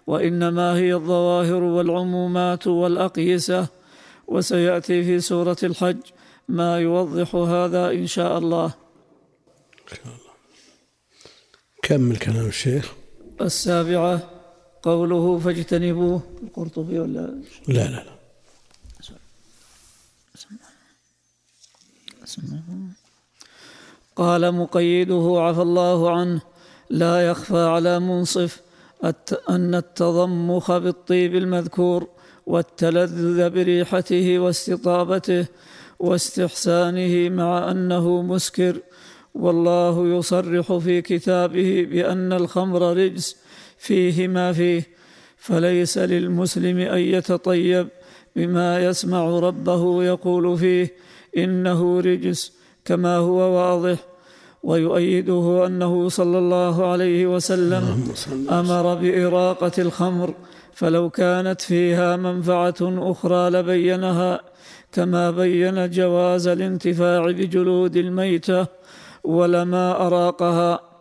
وإنما 0.07 0.75
هي 0.75 0.93
الظواهر 0.93 1.63
والعمومات 1.63 2.67
والأقيسة. 2.67 3.67
وسيأتي 4.27 5.03
في 5.03 5.19
سورة 5.19 5.57
الحج 5.63 5.97
ما 6.49 6.79
يوضح 6.79 7.35
هذا 7.35 7.91
إن 7.91 8.07
شاء 8.07 8.37
الله. 8.37 8.73
كمل 11.83 12.17
كلام 12.17 12.47
الشيخ. 12.47 13.00
السابعة 13.45 14.29
قوله 14.83 15.39
فاجتنبوه. 15.39 16.21
القرطبي 16.43 16.99
ولا؟ 16.99 17.41
لا 17.67 17.83
لا 17.87 17.89
لا. 17.89 18.21
قال 24.15 24.51
مقيده 24.51 25.35
عفى 25.37 25.61
الله 25.61 26.11
عنه 26.11 26.41
لا 26.89 27.27
يخفى 27.29 27.57
على 27.57 27.99
منصف 27.99 28.61
أن 29.49 29.75
التضمخ 29.75 30.77
بالطيب 30.77 31.35
المذكور 31.35 32.07
والتلذذ 32.45 33.49
بريحته 33.49 34.39
واستطابته 34.39 35.45
واستحسانه 35.99 37.29
مع 37.29 37.71
أنه 37.71 38.21
مسكر. 38.21 38.79
والله 39.33 40.07
يصرح 40.17 40.77
في 40.77 41.01
كتابه 41.01 41.87
بأن 41.91 42.33
الخمر 42.33 42.97
رجس 42.97 43.37
فيه 43.77 44.27
ما 44.27 44.53
فيه 44.53 44.87
فليس 45.37 45.97
للمسلم 45.97 46.77
أن 46.77 46.99
يتطيب 46.99 47.87
بما 48.35 48.85
يسمع 48.85 49.39
ربه 49.39 50.03
يقول 50.03 50.57
فيه 50.57 50.93
إنه 51.37 51.99
رجس 51.99 52.53
كما 52.85 53.17
هو 53.17 53.37
واضح. 53.37 53.97
ويؤيده 54.63 55.65
أنه 55.65 56.09
صلى 56.09 56.37
الله 56.37 56.85
عليه 56.91 57.27
وسلم 57.27 58.13
أمر 58.49 58.95
بإراقة 58.95 59.71
الخمر 59.77 60.33
فلو 60.73 61.09
كانت 61.09 61.61
فيها 61.61 62.15
منفعة 62.15 62.75
أخرى 62.81 63.49
لبينها 63.49 64.41
كما 64.91 65.31
بين 65.31 65.89
جواز 65.89 66.47
الانتفاع 66.47 67.31
بجلود 67.31 67.97
الميتة. 67.97 68.67
ولما 69.23 70.07
أراقها. 70.07 70.91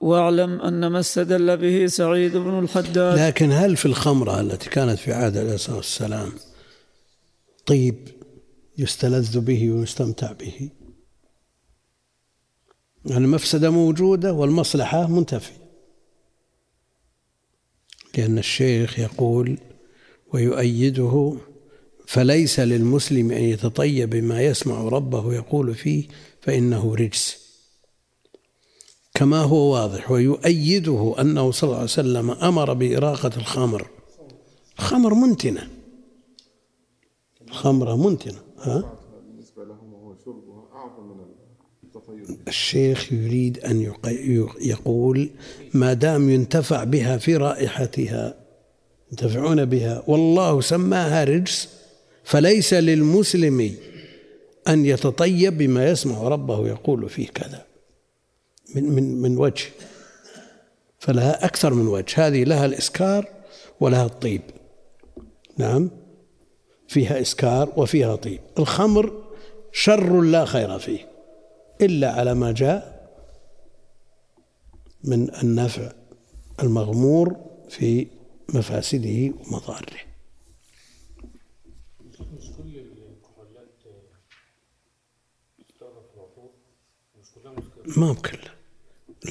واعلم 0.00 0.60
أن 0.60 0.86
ما 0.86 1.00
استدل 1.00 1.56
به 1.56 1.86
سعيد 1.86 2.36
بن 2.36 2.58
الحداد. 2.58 3.18
لكن 3.18 3.52
هل 3.52 3.76
في 3.76 3.86
الخمرة 3.86 4.40
التي 4.40 4.70
كانت 4.70 4.98
في 4.98 5.12
عهد 5.12 5.36
عليه 5.36 5.54
الصلاة 5.54 5.76
والسلام 5.76 6.32
طيب 7.66 8.08
يستلذ 8.78 9.40
به 9.40 9.70
ويستمتع 9.70 10.32
به؟ 10.32 10.70
المفسدة 13.10 13.70
موجودة 13.70 14.32
والمصلحة 14.32 15.06
منتفية. 15.06 15.66
لأن 18.18 18.38
الشيخ 18.38 18.98
يقول 18.98 19.58
ويؤيده 20.34 21.36
فليس 22.06 22.60
للمسلم 22.60 23.30
أن 23.30 23.42
يتطيب 23.42 24.10
بما 24.10 24.42
يسمع 24.42 24.80
ربه 24.80 25.34
يقول 25.34 25.74
فيه 25.74 26.08
فإنه 26.46 26.94
رجس. 26.94 27.46
كما 29.14 29.40
هو 29.40 29.72
واضح 29.72 30.10
ويؤيده 30.10 31.14
أنه 31.20 31.50
صلى 31.50 31.68
الله 31.68 31.76
عليه 31.76 31.84
وسلم 31.90 32.30
أمر 32.30 32.72
بإراقة 32.72 33.30
الخمر. 33.36 33.86
خمر 34.78 35.14
منتنة. 35.14 35.68
خمرة 37.50 37.96
منتنة. 37.96 38.38
ها؟ 38.58 38.92
الشيخ 42.48 43.12
يريد 43.12 43.58
أن 43.58 43.92
يقول 44.60 45.30
ما 45.74 45.92
دام 45.92 46.30
ينتفع 46.30 46.84
بها 46.84 47.16
في 47.18 47.36
رائحتها 47.36 48.34
ينتفعون 49.10 49.64
بها 49.64 50.02
والله 50.06 50.60
سماها 50.60 51.24
رجس 51.24 51.68
فليس 52.24 52.74
للمسلم 52.74 53.76
أن 54.68 54.86
يتطيب 54.86 55.58
بما 55.58 55.88
يسمع 55.88 56.22
ربه 56.22 56.68
يقول 56.68 57.08
فيه 57.08 57.28
كذا. 57.28 57.66
من 58.74 58.84
من 58.84 59.22
من 59.22 59.38
وجه. 59.38 59.64
فلها 60.98 61.44
أكثر 61.44 61.74
من 61.74 61.86
وجه. 61.86 62.26
هذه 62.26 62.44
لها 62.44 62.64
الإسكار 62.66 63.28
ولها 63.80 64.06
الطيب. 64.06 64.42
نعم. 65.58 65.90
فيها 66.88 67.20
إسكار 67.20 67.72
وفيها 67.76 68.16
طيب. 68.16 68.40
الخمر 68.58 69.26
شر 69.72 70.20
لا 70.20 70.44
خير 70.44 70.78
فيه 70.78 71.08
إلا 71.80 72.12
على 72.12 72.34
ما 72.34 72.52
جاء 72.52 72.96
من 75.04 75.34
النفع 75.34 75.92
المغمور 76.62 77.36
في 77.68 78.06
مفاسده 78.54 79.32
ومضاره 79.40 79.86
مش 82.04 82.50
كل 82.58 82.78
الكحولات 82.78 83.68
تستخدم 85.68 86.02
في 86.02 86.14
العطور 86.16 86.50
مش 87.18 87.64
ما 87.86 88.12
بكل 88.12 88.38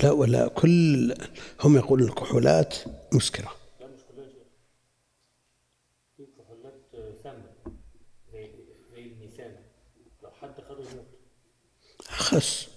لا 0.04 0.12
ولا 0.12 0.48
كل 0.48 1.14
هم 1.62 1.78
يقولون 1.78 2.10
الكحولات 2.10 2.76
مسكرة 3.14 3.52
لا 3.80 3.88
مش 3.88 4.00
كلها 4.12 4.28
شيء. 4.28 4.46
في 6.18 6.24
كحولات 6.38 6.82
سامة 7.24 7.44
زي 8.34 8.50
زي 8.96 9.02
النيسان 9.04 9.56
لو 10.24 10.30
حد 10.42 10.54
خده 10.70 10.80
يموت. 10.92 11.06
أخس 12.10 12.68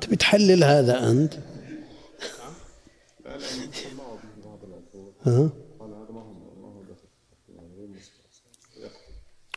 تبي 0.00 0.16
تحلل 0.16 0.64
هذا 0.64 1.10
أنت؟ 1.10 1.34
ها؟ 5.26 5.50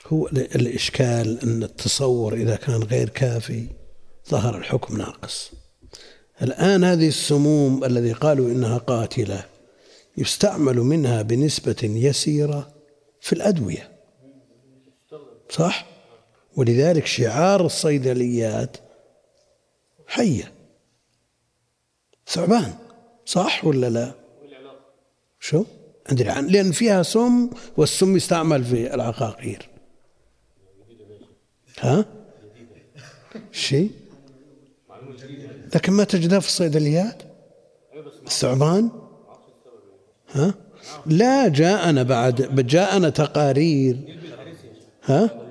هو 0.08 0.28
ال- 0.28 0.56
الإشكال 0.56 1.40
أن 1.44 1.64
التصور 1.64 2.34
إذا 2.34 2.56
كان 2.56 2.84
غير 2.84 3.10
كافي. 3.10 3.68
ظهر 4.30 4.58
الحكم 4.58 4.98
ناقص 4.98 5.52
الآن 6.42 6.84
هذه 6.84 7.08
السموم 7.08 7.84
الذي 7.84 8.14
قالوا 8.14 8.48
إنها 8.48 8.78
قاتلة 8.78 9.46
يستعمل 10.18 10.78
منها 10.78 11.22
بنسبة 11.22 11.76
يسيرة 11.84 12.74
في 13.22 13.34
الأدوية 13.34 13.92
صح؟ 15.50 15.86
ولذلك 16.56 17.06
شعار 17.06 17.66
الصيدليات 17.66 18.78
حية 20.08 20.52
ثعبان 22.28 22.74
صح 23.26 23.66
ولا 23.66 23.90
لا؟ 23.90 24.14
شو؟ 25.40 25.66
أدري 26.08 26.30
عن 26.30 26.48
لأن 26.48 26.72
فيها 26.72 27.04
سم 27.04 27.50
والسم 27.78 28.16
يستعمل 28.16 28.64
في 28.64 28.94
العقاقير 28.94 29.70
ها؟ 31.80 32.06
شيء؟ 33.52 34.03
لكن 35.76 35.94
ما 35.94 36.04
تجدها 36.04 36.40
في 36.40 36.48
الصيدليات؟ 36.48 37.24
الثعبان؟ 38.28 38.90
ها؟ 40.32 40.54
لا 41.06 41.48
جاءنا 41.48 42.04
بعد 42.04 42.66
جاءنا 42.68 43.10
تقارير 43.10 44.20
ها؟ 45.04 45.44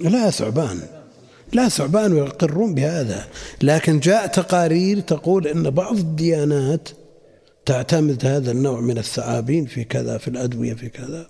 لا 0.00 0.30
ثعبان 0.30 0.80
لا 1.52 1.68
ثعبان 1.68 2.12
ويقرون 2.12 2.74
بهذا 2.74 3.24
لكن 3.62 4.00
جاء 4.00 4.26
تقارير 4.26 5.00
تقول 5.00 5.46
إن 5.46 5.70
بعض 5.70 5.96
الديانات 5.96 6.88
تعتمد 7.66 8.26
هذا 8.26 8.50
النوع 8.50 8.80
من 8.80 8.98
الثعابين 8.98 9.66
في 9.66 9.84
كذا 9.84 10.18
في 10.18 10.28
الأدوية 10.28 10.74
في 10.74 10.88
كذا 10.88 11.26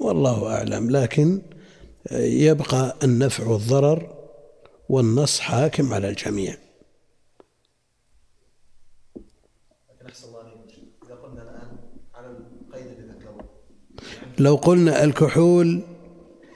والله 0.00 0.54
أعلم 0.54 0.90
لكن 0.90 1.42
يبقى 2.10 2.96
النفع 3.04 3.46
والضرر 3.46 4.14
والنص 4.88 5.40
حاكم 5.40 5.94
على 5.94 6.08
الجميع. 6.08 6.56
لو 14.38 14.54
قلنا 14.54 15.04
الكحول 15.04 15.82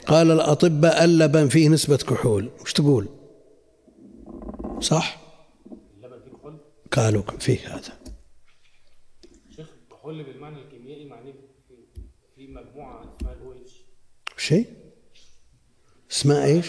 قال 0.06 0.30
الأطباء 0.30 1.04
اللبن 1.04 1.48
فيه 1.48 1.68
نسبة 1.68 1.96
كحول. 1.96 2.50
وش 2.60 2.72
تقول؟ 2.72 3.08
صح؟ 4.80 5.20
كحول 6.02 6.58
قالوا 6.92 7.22
فيه 7.22 7.76
هذا. 7.76 7.98
شيخ 9.56 9.68
الكحول 9.82 10.24
بالمعنى 10.24 10.62
الكيميائي 10.62 11.04
معناه 11.04 11.34
في 12.36 12.46
مجموعة 12.46 13.16
اسمها 13.16 13.32
الأو 13.32 13.52
اتش 13.52 13.84
شيء؟ 14.36 14.66
اسمها 16.16 16.44
إيش؟ 16.44 16.66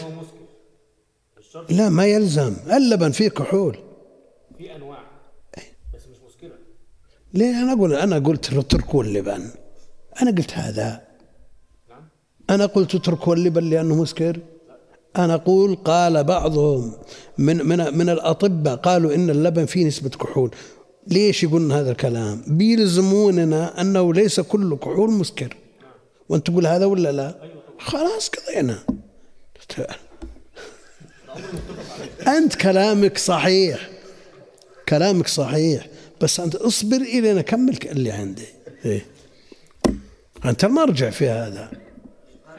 لا 1.70 1.90
ما 1.90 2.06
يلزم. 2.06 2.54
اللبن 2.78 3.12
فيه 3.12 3.30
كحول. 3.30 3.78
في 4.58 4.76
أنواع 4.76 5.00
بس 5.94 6.02
مش 6.12 6.18
مسكرة 6.28 6.56
ليه؟ 7.34 7.64
أنا 7.64 7.74
أقول 7.74 7.94
أنا 7.94 8.20
قلت 8.20 8.54
اتركوا 8.54 9.04
اللبن. 9.04 9.50
أنا 10.22 10.32
قلت 10.32 10.52
هذا. 10.54 11.02
نعم. 11.90 12.02
أنا 12.50 12.66
قلت 12.66 12.96
اتركوا 12.96 13.36
اللبن 13.36 13.70
لأنه 13.70 13.96
مسكر. 13.96 14.40
أنا 15.18 15.34
أقول 15.34 15.76
قال 15.76 16.24
بعضهم 16.24 16.94
من 17.38 17.58
من 17.58 17.98
من 17.98 18.10
الأطباء 18.10 18.76
قالوا 18.76 19.16
إن 19.16 19.30
اللبن 19.30 19.66
فيه 19.66 19.88
نسبة 19.88 20.10
كحول. 20.10 20.52
ليش 21.08 21.44
يقولون 21.44 21.72
هذا 21.72 21.92
الكلام؟ 21.92 22.42
بيلزموننا 22.48 23.82
أنه 23.82 24.14
ليس 24.14 24.40
كل 24.40 24.76
كحول 24.76 25.12
مسكر. 25.12 25.58
وأنت 26.30 26.48
تقول 26.48 26.68
هذا 26.68 26.86
ولا 26.86 27.12
لا؟ 27.12 27.36
خلاص 27.80 28.30
قضينا. 28.30 28.80
أنت 32.28 32.56
كلامك 32.56 33.18
صحيح. 33.18 33.90
كلامك 34.90 35.28
صحيح. 35.28 35.88
بس 36.22 36.40
أنت 36.40 36.56
اصبر 36.56 36.98
إلى 36.98 37.34
نكمل 37.34 37.78
اللي 37.86 38.12
عندي. 38.12 38.46
إيه؟ 38.86 39.06
أنت 40.46 40.64
المرجع 40.64 41.10
في 41.10 41.30
هذا. 41.30 41.72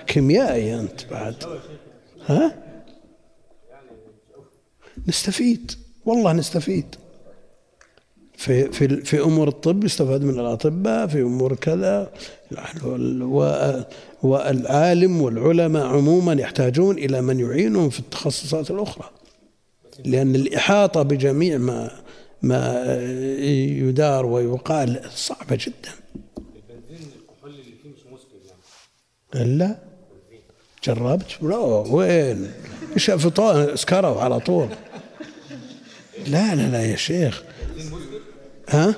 كيميائي 0.07 0.75
أنت 0.81 1.07
بعد. 1.11 1.61
ها؟ 2.27 2.55
نستفيد. 5.09 5.73
والله 6.05 6.33
نستفيد. 6.33 6.95
في 8.37 8.73
في 8.73 9.05
في 9.05 9.21
أمور 9.21 9.49
الطب 9.49 9.85
يستفاد 9.85 10.23
من 10.23 10.41
الأطباء 10.41 11.07
في 11.07 11.21
أمور 11.23 11.55
كذا. 11.55 12.13
والعالم 14.23 15.23
والعلماء 15.23 15.87
عموما 15.87 16.33
يحتاجون 16.33 16.99
إلى 16.99 17.23
من 17.23 17.41
يعينهم 17.41 17.91
في 17.91 18.01
التخصصات 18.01 18.71
الأخرى. 18.71 19.11
لأن 20.05 20.35
الإحاطة 20.35 21.03
بجميع 21.03 21.59
ما 21.59 21.91
ما 22.43 22.85
يدار 23.79 24.27
ويقال 24.27 25.01
صعبة 25.15 25.59
جدا. 25.61 25.93
إلا 29.35 29.79
جربت؟ 30.85 31.43
لا 31.43 31.57
وين؟ 31.57 32.51
فطور 32.97 33.77
سكروا 33.77 34.21
على 34.21 34.41
طول. 34.41 34.69
لا 36.27 36.55
لا 36.55 36.69
لا 36.69 36.83
يا 36.83 36.97
شيخ. 36.97 37.43
ها؟ 38.69 38.95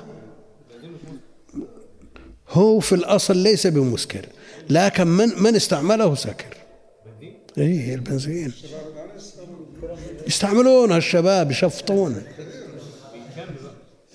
هو 2.49 2.79
في 2.79 2.95
الأصل 2.95 3.37
ليس 3.37 3.67
بمسكر. 3.67 4.25
لكن 4.71 5.07
من 5.07 5.43
من 5.43 5.55
استعمله 5.55 6.15
سكر 6.15 6.57
اي 7.57 7.93
البنزين. 7.93 8.53
يستعملونه 10.27 10.97
الشباب 10.97 11.51
يشفطونه 11.51 12.23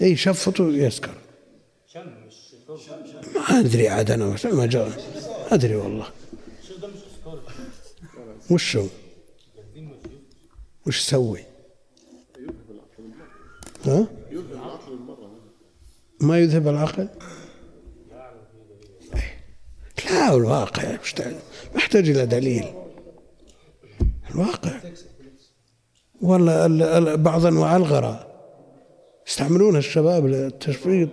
اي 0.02 0.10
يشفطوا 0.10 0.72
يسكر 0.72 1.14
ما 3.34 3.60
أدري 3.60 3.88
عاد 3.88 4.10
أنا 4.10 4.36
ما 4.44 4.92
أدري 5.50 5.76
والله. 5.76 6.06
وش 8.50 8.76
هو 8.76 8.86
وش 10.86 10.98
يسوي؟ 10.98 11.44
ها؟ 13.86 14.06
ما 16.20 16.38
يذهب 16.38 16.68
العقل؟ 16.68 17.08
لا 20.04 20.34
الواقع؟ 20.36 20.96
محتاج 21.74 22.08
إلى 22.10 22.26
دليل. 22.26 22.64
الواقع. 24.30 24.80
ال- 26.22 27.16
بعض 27.16 27.46
انواع 27.46 27.76
الغراء 27.76 28.36
يستعملونها 29.28 29.78
الشباب 29.78 30.26
للتشفيط. 30.26 31.08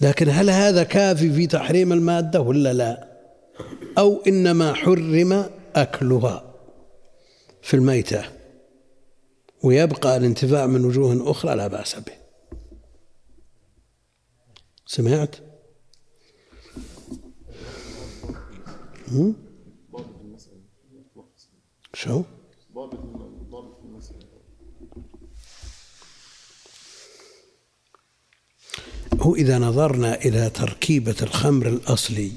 لكن 0.00 0.28
هل 0.28 0.50
هذا 0.50 0.82
كافي 0.82 1.32
في 1.32 1.46
تحريم 1.46 1.92
المادة 1.92 2.40
ولا 2.40 2.72
لا؟ 2.72 3.08
أو 3.98 4.22
إنما 4.26 4.72
حرم 4.74 5.44
أكلها 5.76 6.54
في 7.62 7.74
الميتة 7.74 8.24
ويبقى 9.62 10.16
الانتفاع 10.16 10.66
من 10.66 10.84
وجوه 10.84 11.30
أخرى 11.30 11.54
لا 11.56 11.66
بأس 11.66 11.94
به. 11.94 12.17
سمعت؟ 14.88 15.36
شو 21.94 22.22
هو 29.20 29.34
إذا 29.34 29.58
نظرنا 29.58 30.14
إلى 30.14 30.50
تركيبة 30.50 31.16
الخمر 31.22 31.66
الأصلي 31.66 32.32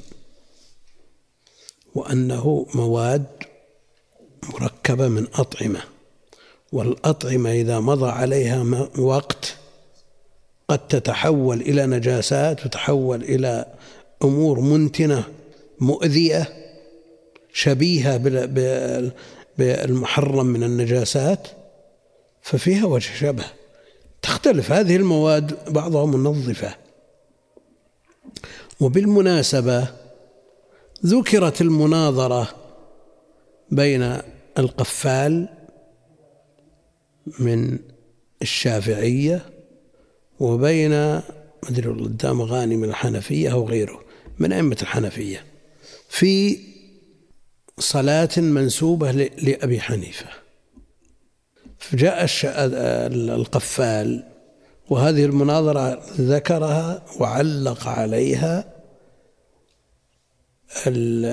وأنه 1.95 2.67
مواد 2.75 3.27
مركبة 4.43 5.07
من 5.07 5.27
أطعمة 5.33 5.83
والأطعمة 6.71 7.51
إذا 7.51 7.79
مضى 7.79 8.09
عليها 8.09 8.63
وقت 8.99 9.60
قد 10.71 10.87
تتحول 10.87 11.61
إلى 11.61 11.85
نجاسات 11.85 12.65
وتحول 12.65 13.23
إلى 13.23 13.65
أمور 14.23 14.59
منتنة 14.59 15.23
مؤذية 15.79 16.49
شبيهة 17.53 18.17
بالمحرم 19.57 20.45
من 20.45 20.63
النجاسات 20.63 21.47
ففيها 22.41 22.85
وجه 22.85 23.13
شبه. 23.19 23.45
تختلف 24.21 24.71
هذه 24.71 24.95
المواد 24.95 25.73
بعضها 25.73 26.05
منظفة. 26.05 26.75
وبالمناسبة 28.79 29.87
ذكرت 31.05 31.61
المناظرة 31.61 32.47
بين 33.71 34.17
القفال 34.57 35.49
من 37.39 37.79
الشافعية 38.41 39.60
وبين 40.41 40.93
أدري 41.69 41.87
والله 41.87 42.45
غاني 42.45 42.75
من 42.75 42.89
الحنفية 42.89 43.51
أو 43.51 43.67
غيره. 43.67 43.99
من 44.39 44.53
أئمة 44.53 44.77
الحنفية. 44.81 45.45
في 46.09 46.59
صلاة 47.79 48.29
منسوبة 48.37 49.11
لأبي 49.11 49.81
حنيفة. 49.81 50.27
فجاء 51.79 52.25
القفال 53.35 54.23
وهذه 54.89 55.25
المناظرة 55.25 56.03
ذكرها 56.19 57.05
وعلق 57.19 57.87
عليها 57.87 58.73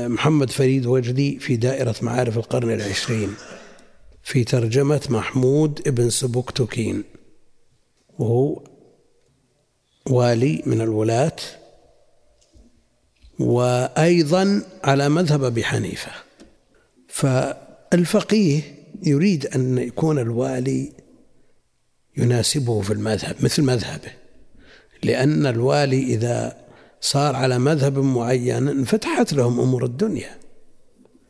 محمد 0.09 0.51
فريد 0.51 0.87
وجدي 0.87 1.39
في 1.39 1.57
دائرة 1.57 1.95
معارف 2.03 2.39
القرن 2.39 2.71
العشرين 2.71 3.35
في 4.23 4.45
ترجمة 4.45 5.07
محمود 5.11 5.89
ابن 5.89 6.11
سبكتكين 6.11 7.05
وهو 8.19 8.63
والي 10.11 10.63
من 10.67 10.81
الولاة 10.81 11.37
وأيضا 13.39 14.63
على 14.85 15.09
مذهب 15.09 15.45
أبي 15.45 15.65
حنيفة. 15.65 16.11
فالفقيه 17.09 18.63
يريد 19.03 19.47
أن 19.47 19.79
يكون 19.79 20.19
الوالي 20.19 20.93
يناسبه 22.17 22.81
في 22.81 22.93
المذهب 22.93 23.37
مثل 23.41 23.63
مذهبه 23.63 24.11
لأن 25.03 25.47
الوالي 25.47 26.03
إذا 26.03 26.57
صار 27.01 27.37
على 27.37 27.59
مذهب 27.59 27.99
معين 27.99 28.69
انفتحت 28.69 29.33
لهم 29.33 29.61
أمور 29.61 29.85
الدنيا. 29.85 30.39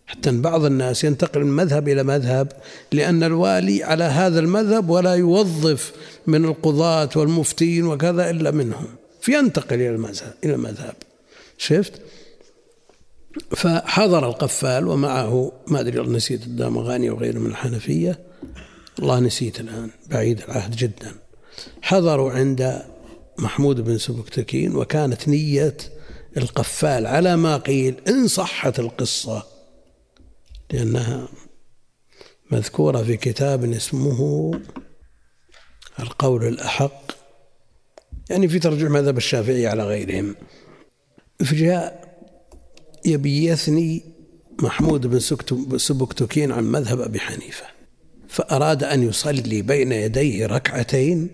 حتى 0.09 0.31
أن 0.31 0.43
بعض 0.43 0.65
الناس 0.65 1.05
ينتقل 1.05 1.45
من 1.45 1.57
مذهب 1.57 1.89
إلى 1.89 2.03
مذهب 2.03 2.53
لأن 2.93 3.23
الوالي 3.23 3.85
على 3.85 4.05
هذا 4.05 4.41
المذهب 4.41 4.91
ولا 4.91 5.15
يوظف 5.15 5.93
من 6.27 6.45
القضاة 6.45 7.09
والمفتين 7.17 7.87
وكذا 7.87 8.31
إلا 8.31 8.51
منهم 8.51 8.87
فينتقل 9.21 9.75
إلى 9.75 9.91
المذهب 9.91 10.35
إلى 10.45 10.55
المذهب. 10.55 10.95
شفت؟ 11.59 11.93
فحضر 13.57 14.29
القفال 14.29 14.89
ومعه 14.89 15.53
ما 15.67 15.81
أدري 15.81 16.01
نسيت 16.01 16.43
الدامغاني 16.43 17.11
وغيره 17.11 17.39
من 17.39 17.51
الحنفية. 17.51 18.19
والله 18.99 19.21
نسيت 19.21 19.61
الآن 19.61 19.91
بعيد 20.11 20.41
العهد 20.41 20.77
جدا. 20.77 21.15
حضروا 21.83 22.33
عند 22.33 22.83
محمود 23.39 23.81
بن 23.81 23.99
سبكتكين 23.99 24.77
وكانت 24.77 25.29
نية 25.29 25.77
القفال 26.37 27.07
على 27.07 27.37
ما 27.37 27.57
قيل 27.57 27.95
إن 28.09 28.29
صحت 28.29 28.79
القصة. 28.79 29.58
لأنها 30.73 31.29
مذكورة 32.51 33.03
في 33.03 33.17
كتاب 33.17 33.73
اسمه 33.73 34.53
القول 36.01 36.45
الأحق 36.45 37.13
يعني 38.31 38.49
في 38.49 38.59
ترجمة 38.59 38.89
مذهب 38.89 39.17
الشافعي 39.17 39.67
على 39.67 39.85
غيرهم. 39.85 40.37
فجاء 41.45 42.09
يبي 43.05 43.45
يثني 43.45 44.03
محمود 44.63 45.07
بن 45.07 45.19
سبكتكين 45.79 46.53
عن 46.53 46.65
مذهب 46.65 47.01
أبي 47.01 47.21
حنيفة 47.21 47.65
فأراد 48.29 48.85
أن 48.85 49.03
يصلي 49.03 49.63
بين 49.63 49.93
يديه 49.93 50.47
ركعتين 50.47 51.29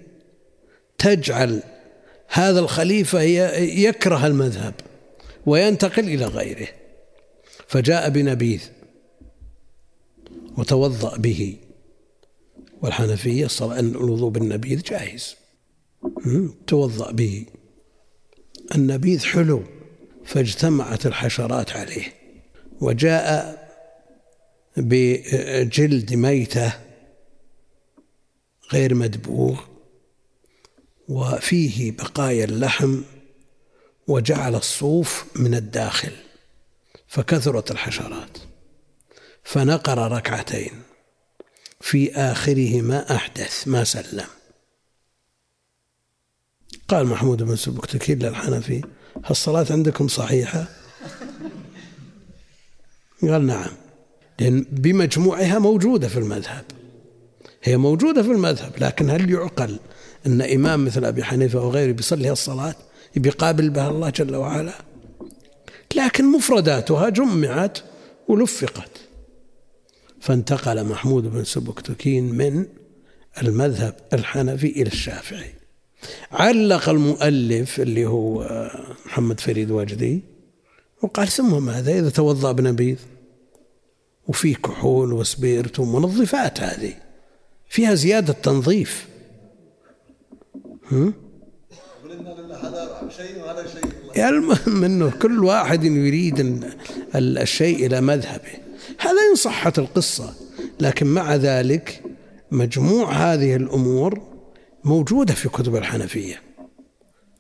تجعل 0.99 1.63
هذا 2.29 2.61
الخليفة 2.61 3.21
يكره 3.61 4.27
المذهب 4.27 4.75
وينتقل 5.47 6.05
إلى 6.05 6.25
غيره. 6.25 6.69
فجاء 7.69 8.09
بنبيذ 8.11 8.61
وتوضأ 10.59 11.17
به. 11.17 11.57
والحنفية 12.83 13.49
أن 13.63 13.91
الوضوء 13.91 14.31
بالنبيذ 14.31 14.83
جائز. 14.83 15.37
توضأ 16.67 17.13
به. 17.13 17.47
النبيذ 18.75 19.25
حلو 19.25 19.63
فاجتمعت 20.25 21.07
الحشرات 21.07 21.73
عليه. 21.73 22.13
وجاء 22.81 23.65
بجلد 24.77 26.15
ميتة 26.15 26.73
غير 28.73 28.95
مدبوغ 28.95 29.61
وفيه 31.09 31.93
بقايا 31.93 32.45
اللحم 32.45 33.01
وجعل 34.09 34.55
الصوف 34.55 35.25
من 35.37 35.55
الداخل 35.55 36.13
فكثرت 37.09 37.71
الحشرات. 37.71 38.39
فنقر 39.45 40.13
ركعتين. 40.13 40.73
في 41.81 42.15
آخرهما 42.15 43.17
أحدث 43.17 43.69
ما 43.69 43.85
سلم. 43.85 44.27
قال 46.89 47.07
محمود 47.07 47.43
بن 47.43 47.57
سبكتكين 47.57 48.19
للحنفي 48.19 48.83
الصلاة 49.31 49.67
عندكم 49.71 50.09
صحيحة؟ 50.09 50.67
قال 53.23 53.47
نعم. 53.47 53.71
لأن 54.41 54.67
بمجموعها 54.73 55.59
موجودة 55.59 56.09
في 56.09 56.19
المذهب. 56.19 56.65
هي 57.63 57.77
موجودة 57.77 58.23
في 58.23 58.31
المذهب 58.31 58.73
لكن 58.79 59.11
هل 59.11 59.31
يعقل 59.31 59.79
أن 60.27 60.43
إمام 60.43 60.85
مثل 60.85 61.05
أبي 61.05 61.25
حنيفة 61.25 61.59
أو 61.59 61.71
غيره 61.71 61.93
بيصلي 61.93 62.31
الصلاة 62.31 62.75
بيقابل 63.17 63.71
بها 63.71 63.91
الله 63.91 64.11
جل 64.11 64.37
وعلا؟ 64.37 64.75
لكن 65.97 66.33
مفرداتها 66.33 67.09
جمعت 67.09 67.79
ولفقت. 68.29 68.91
فانتقل 70.25 70.85
محمود 70.85 71.23
بن 71.33 71.45
سبكتكين 71.45 72.25
من 72.35 72.67
المذهب 73.43 73.97
الحنفي 74.13 74.67
إلى 74.67 74.87
الشافعي. 74.87 75.55
علق 76.33 76.89
المؤلف 76.89 77.81
اللي 77.81 78.07
هو 78.07 78.47
محمد 79.07 79.41
فريد 79.41 79.71
وجدي 79.71 80.23
وقال 81.03 81.29
ثم 81.29 81.65
ماذا 81.67 81.99
إذا 81.99 82.11
توضأ 82.11 82.53
بنبيذ؟ 82.53 82.97
وفيه 84.29 84.55
كحول 84.55 85.13
وسبيرت 85.13 85.81
ومنظفات 85.81 86.61
هذه 86.61 86.95
فيها 87.69 87.95
زيادة 87.95 88.33
تنظيف؟ 88.33 89.09
هذا 92.63 93.09
شيء 93.17 93.43
وهذا 93.43 93.67
شيء 93.67 94.29
المهم 94.29 94.85
إنه 94.85 95.11
كل 95.11 95.45
واحد 95.45 95.85
يريد 95.85 96.65
الشيء 97.15 97.87
إلى 97.87 98.01
مذهبه. 98.01 98.64
هذا 98.99 99.21
إن 99.31 99.35
صحت 99.37 99.79
القصة 99.79 100.35
لكن 100.81 101.07
مع 101.07 101.35
ذلك 101.37 102.03
مجموع 102.51 103.13
هذه 103.13 103.57
الأمور 103.57 104.23
موجودة 104.85 105.35
في 105.35 105.49
كتب 105.49 105.77
الحنفية 105.77 106.43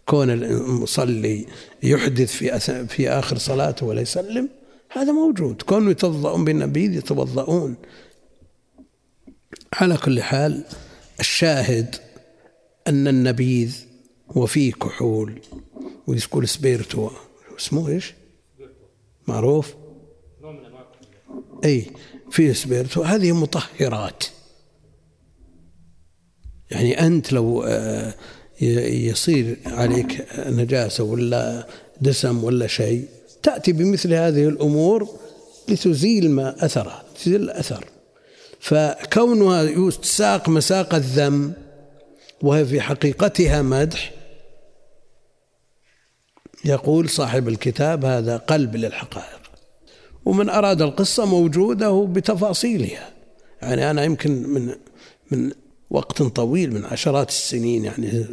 كون 0.06 0.30
المصلي 0.30 1.46
يحدث 1.82 2.32
في 2.32 2.86
في 2.86 3.10
آخر 3.10 3.38
صلاته 3.38 3.86
ولا 3.86 4.00
يسلم 4.00 4.48
هذا 4.92 5.12
موجود 5.12 5.62
كونوا 5.62 5.90
يتوضؤون 5.90 6.44
بالنبيذ 6.44 6.94
يتوضؤون 6.94 7.76
على 9.72 9.96
كل 9.96 10.22
حال 10.22 10.64
الشاهد 11.20 11.96
أن 12.86 13.08
النبيذ 13.08 13.76
وفيه 14.28 14.72
كحول 14.72 15.40
ويقول 16.06 16.48
سبيرتو 16.48 17.10
اسمه 17.58 17.88
إيش؟ 17.88 18.14
معروف؟ 19.26 19.74
أي 21.64 21.86
فيه 22.30 22.52
سبيرتو 22.52 23.02
هذه 23.02 23.32
مطهرات. 23.32 24.24
يعني 26.70 27.06
أنت 27.06 27.32
لو 27.32 27.62
آه، 27.62 28.14
يصير 28.60 29.56
عليك 29.66 30.26
نجاسة 30.38 31.04
ولا 31.04 31.66
دسم 32.00 32.44
ولا 32.44 32.66
شيء 32.66 33.08
تأتي 33.42 33.72
بمثل 33.72 34.14
هذه 34.14 34.48
الأمور 34.48 35.08
لتزيل 35.68 36.30
ما 36.30 36.64
اثرها 36.64 37.04
تزيل 37.18 37.42
الأثر. 37.42 37.84
فكونها 38.60 39.90
تساق 39.90 40.48
مساق 40.48 40.94
الذم 40.94 41.52
وهي 42.42 42.64
في 42.64 42.80
حقيقتها 42.80 43.62
مدح 43.62 44.12
يقول 46.64 47.08
صاحب 47.08 47.48
الكتاب 47.48 48.04
هذا 48.04 48.36
قلب 48.36 48.76
للحقائق. 48.76 49.43
ومن 50.24 50.48
أراد 50.50 50.82
القصة 50.82 51.24
موجودة 51.24 52.04
بتفاصيلها. 52.04 53.12
يعني 53.62 53.90
أنا 53.90 54.04
يمكن 54.04 54.48
من 54.48 54.74
من 55.30 55.52
وقت 55.90 56.22
طويل 56.22 56.74
من 56.74 56.84
عشرات 56.84 57.28
السنين 57.28 57.84
يعني 57.84 58.26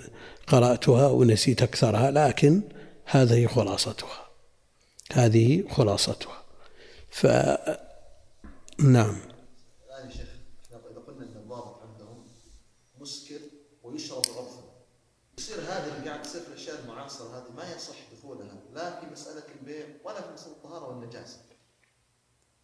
قرأتها 0.48 1.08
ونسيت 1.08 1.62
أكثرها 1.62 2.12
لكن 2.12 2.62
هذه 3.06 3.48
خلاصتها. 3.48 4.28
هذه 5.12 5.64
خلاصتها. 5.70 6.44
ف 7.10 7.28
نعم. 8.80 9.18
يا 9.90 10.10
شيخ 10.10 10.30
إذا 10.72 11.00
قلنا 11.08 11.24
أن 11.24 11.52
عندهم 11.84 12.24
مسكر 13.00 13.40
ويشرب 13.84 14.26
يصير 15.52 15.64
هذه 15.64 15.98
اللي 15.98 16.10
قاعد 16.10 16.22
تصير 16.22 16.42
في 16.42 16.48
الأشياء 16.48 16.80
المعاصرة 16.84 17.38
هذه 17.38 17.52
ما 17.56 17.76
يصح 17.76 17.96
دخولها 18.18 18.56
لا 18.74 19.00
في 19.00 19.06
مسألة 19.12 19.44
البيع 19.60 19.86
ولا 20.04 20.22
في 20.22 20.34
مسألة 20.34 20.52
الطهارة 20.52 20.90
والنجاسة. 20.90 21.38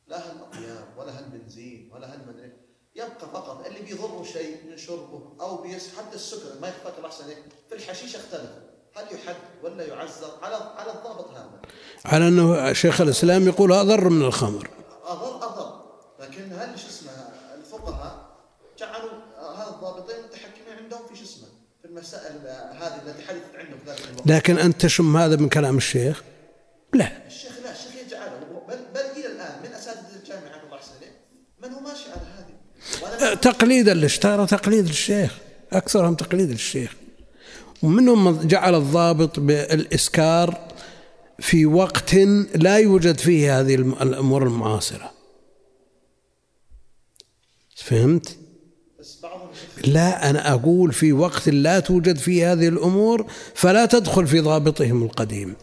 لا 0.08 0.18
هالأطياب 0.32 0.88
ولا 0.98 1.20
هالبنزين 1.20 1.90
ولا 1.94 2.14
هالمدري 2.14 2.52
يبقى 2.96 3.30
فقط 3.34 3.66
اللي 3.66 3.80
بيضره 3.80 4.24
شيء 4.24 4.58
من 4.70 4.78
شربه 4.78 5.36
أو 5.42 5.62
بيس 5.62 5.90
حتى 5.98 6.16
السكر 6.16 6.60
ما 6.62 6.68
يخفاك 6.68 6.94
الله 6.98 7.10
عليك 7.24 7.38
في 7.70 7.76
الحشيش 7.76 8.16
اختلف. 8.16 8.50
هل 8.96 9.06
يحد 9.16 9.36
ولا 9.64 9.84
يعزر 9.88 10.32
على 10.42 10.56
على 10.56 10.92
الضابط 10.92 11.30
هذا. 11.30 11.62
على 12.06 12.28
أنه 12.28 12.74
شيخ 12.74 13.02
الإسلام 13.02 13.48
يقول 13.48 13.72
أضر 13.72 14.10
من 14.10 14.26
الخمر. 14.26 14.70
اضر 15.06 15.36
أضر. 15.36 15.82
لكن 16.20 16.54
هل 16.54 16.80
شو 16.80 16.88
اسمه 16.88 17.12
الفقهاء 17.56 18.38
جعلوا 18.78 19.12
هذا 19.56 19.70
الضابطين 19.70 20.24
متحكمين 20.24 20.78
عندهم 20.84 21.08
في 21.08 21.16
شو 21.16 21.24
اسمه؟ 21.24 21.48
في 21.82 21.88
المسائل 21.88 22.36
هذه 22.72 23.02
التي 23.06 23.24
حدثت 23.24 23.56
عندهم 23.56 23.80
في 23.86 23.92
ذلك 23.92 24.10
الوقت. 24.10 24.28
لكن 24.28 24.58
أنت 24.58 24.82
تشم 24.82 25.18
هذا 25.18 25.36
من 25.36 25.50
كلام 25.50 25.78
الشيخ؟ 25.78 26.24
لا 26.94 27.28
الشيخ 27.28 27.52
لا 27.64 27.72
الشيخ 27.72 27.96
يجعله 27.96 28.64
بل 28.68 28.80
بل 28.94 29.00
إلى 29.00 29.28
الان 29.28 29.62
من 29.64 29.74
اساتذه 29.74 30.16
الجامعة 30.16 30.64
الله 30.64 30.76
يحسن 30.76 30.92
عليه 30.96 31.12
من 31.64 31.74
هو 31.74 31.80
ماشي 31.80 32.12
على 32.12 32.22
هذه 32.22 32.58
وأنا 33.04 33.27
تقليدا 33.42 33.94
للشتارة 33.94 34.46
تقليد 34.46 34.88
للشيخ 34.88 35.38
أكثرهم 35.74 36.16
تقليد 36.16 36.50
للشيخ 36.50 36.94
ومنهم 37.84 38.26
من 38.26 38.48
جعل 38.48 38.76
الضابط 38.76 39.40
بالإسكار 39.40 40.68
في 41.40 41.66
وقت 41.66 42.14
لا 42.56 42.78
يوجد 42.78 43.18
فيه 43.20 43.60
هذه 43.60 43.76
الأمور 43.76 44.44
المعاصرة. 44.44 45.12
فهمت؟ 47.76 48.38
لا 49.88 50.30
أنا 50.30 50.54
أقول 50.54 50.94
في 50.94 51.14
وقت 51.14 51.50
لا 51.50 51.80
توجد 51.80 52.18
فيه 52.18 52.52
هذه 52.54 52.68
الأمور 52.68 53.26
فلا 53.56 53.86
تدخل 53.86 54.28
في 54.28 54.40
ضابطهم 54.40 55.04
القديم. 55.04 55.56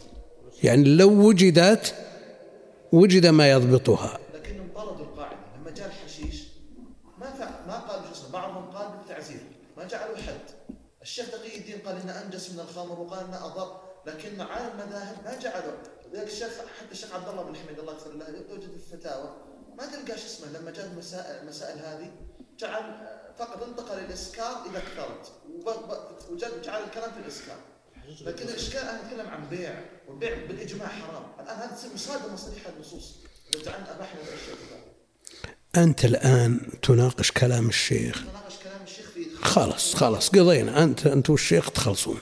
يعني 0.62 0.84
لو 0.96 1.10
وجدت 1.10 1.94
وجد 2.92 3.26
ما 3.26 3.50
يضبطها 3.50 4.18
لكنهم 4.34 4.68
طردوا 4.74 5.04
القاعده 5.04 5.36
لما 5.60 5.70
جاء 5.70 5.86
الحشيش 5.86 6.42
ما 7.18 7.26
فع- 7.26 7.66
ما 7.66 7.78
قال 7.78 8.00
شو 8.04 8.12
اسمه 8.12 8.30
بعضهم 8.32 8.64
قال 8.64 8.88
بالتعزير 8.98 9.40
ما 9.76 9.84
جعلوا 9.88 10.16
حد 10.16 10.40
الشيخ 11.02 11.26
تقي 11.30 11.58
الدين 11.58 11.76
قال 11.86 11.96
انه 11.96 12.12
الخمر 12.84 13.00
وقال 13.00 13.24
انه 13.24 13.46
أضر 13.46 13.80
لكن 14.06 14.36
معاني 14.36 14.72
المذاهب 14.72 15.16
ما 15.24 15.38
جعلوا. 15.38 15.72
ذلك 16.14 16.26
الشيخ 16.26 16.48
حتى 16.80 16.92
الشيخ 16.92 17.14
عبد 17.14 17.28
الله 17.28 17.42
بن 17.42 17.56
حميد 17.56 17.78
الله 17.78 17.92
يغفر 17.92 18.12
له 18.12 18.28
يوجد 18.28 18.70
في 18.70 18.92
الفتاوى. 18.94 19.36
ما 19.78 19.86
تلقى 19.86 20.18
شو 20.18 20.26
اسمه 20.26 20.58
لما 20.58 20.70
جاء 20.70 20.86
المسائل 20.86 21.42
المسائل 21.42 21.78
هذه 21.78 22.10
جعل 22.58 23.08
فقط 23.38 23.62
انتقل 23.62 23.98
الاسكار 23.98 24.56
إذا 24.70 24.80
كثرت 24.80 25.32
وجعل 26.30 26.62
جعل 26.62 26.82
الكلام 26.82 27.12
في 27.12 27.18
الإسكار. 27.18 27.56
لكن 28.20 28.48
الإشكال 28.48 28.80
أنا 28.80 29.00
أتكلم 29.06 29.28
عن 29.28 29.48
بيع. 29.48 29.84
والبيع 30.08 30.34
بالإجماع 30.34 30.88
حرام. 30.88 31.24
الآن 31.40 31.56
هذه 31.56 31.74
تصير 31.74 31.90
مصادمه 31.94 32.36
صريحه 32.36 32.70
للنصوص. 32.70 33.16
إذا 33.54 33.64
جعلنا 33.64 33.96
أباحنا 33.96 34.20
الأشياء 34.20 34.56
كذا 34.56 34.78
أنت 35.84 36.04
الآن 36.04 36.80
تناقش 36.82 37.32
كلام 37.32 37.68
الشيخ. 37.68 38.24
كلام 38.62 38.82
الشيخ 38.84 39.10
في 39.10 39.36
خلاص 39.36 39.94
خلاص 39.94 40.28
قضينا. 40.28 40.82
أنت 40.82 41.06
أنت 41.06 41.30
والشيخ 41.30 41.70
تخلصون. 41.70 42.20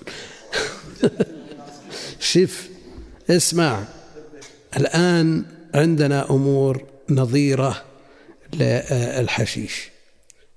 شف 2.20 2.70
اسمع. 3.30 3.84
الآن 4.76 5.44
عندنا 5.74 6.30
أمور 6.30 6.86
نظيرة 7.10 7.84
للحشيش 8.52 9.90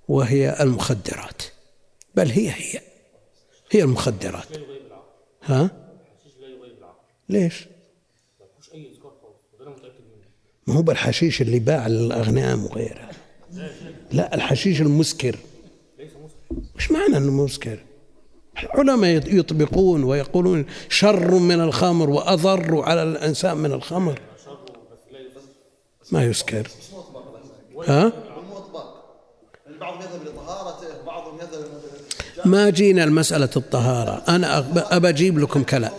وهي 0.08 0.58
المخدرات. 0.60 1.42
بل 2.16 2.30
هي 2.30 2.50
هي 2.50 2.82
هي 3.72 3.84
المخدرات. 3.84 4.48
ها؟ 5.44 5.70
ليش؟ 7.30 7.68
ما 10.68 10.74
هو 10.74 10.82
بالحشيش 10.82 11.42
اللي 11.42 11.60
باع 11.60 11.88
للأغنام 11.88 12.66
وغيرها. 12.66 13.12
لا 14.12 14.36
الحشيش 14.36 14.82
المسكر. 14.82 15.36
ليس 16.00 16.12
وش 16.76 16.92
معنى 16.92 17.18
إنه 17.18 17.32
مسكر؟ 17.32 17.80
العلماء 18.64 19.36
يطبقون 19.36 20.04
ويقولون 20.04 20.66
شر 20.90 21.32
من 21.40 21.62
الخمر 21.62 22.10
وأضر 22.10 22.82
على 22.82 23.04
الإنسان 23.04 23.58
من 23.58 23.72
الخمر. 23.72 24.20
ما 26.12 26.24
يسكر 26.26 26.68
ها؟ 27.88 28.12
ما 32.46 32.70
جينا 32.70 33.04
المسألة 33.04 33.50
الطهارة. 33.58 34.24
أنا 34.30 34.62
أب- 34.62 34.94
أبى 34.94 35.10
أجيب 35.10 35.40
لكم 35.40 35.64
كلام. 35.64 35.92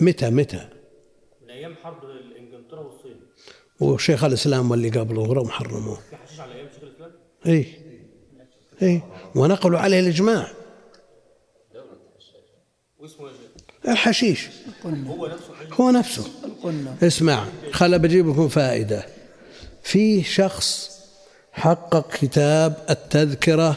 متى 0.00 0.30
متى؟ 0.30 0.68
من 1.42 1.50
أيام 1.50 1.74
حرب 1.82 2.04
انجلترا 2.38 2.80
والصين. 2.80 3.20
وشيخ 3.80 4.24
الإسلام 4.24 4.70
واللي 4.70 4.88
قبله 4.88 5.22
هم 5.22 5.48
حرموه 5.48 5.94
في 6.10 6.16
حشيش 6.16 6.40
على 6.40 6.54
أيام 6.54 6.68
شيخ 6.74 6.82
إيه. 7.46 7.78
إيه. 8.82 9.04
ونقلوا 9.34 9.78
عليه 9.78 10.00
شيخ 10.00 10.46
الحشيش. 13.88 14.48
هو 15.72 15.90
نفسه. 15.90 16.24
اسمع 17.02 17.46
خل 17.72 17.98
بجيب 17.98 18.28
لكم 18.28 18.48
فائدة. 18.48 19.06
في 19.82 20.22
شخص 20.22 20.90
حقق 21.52 22.10
كتاب 22.16 22.86
التذكرة 22.90 23.76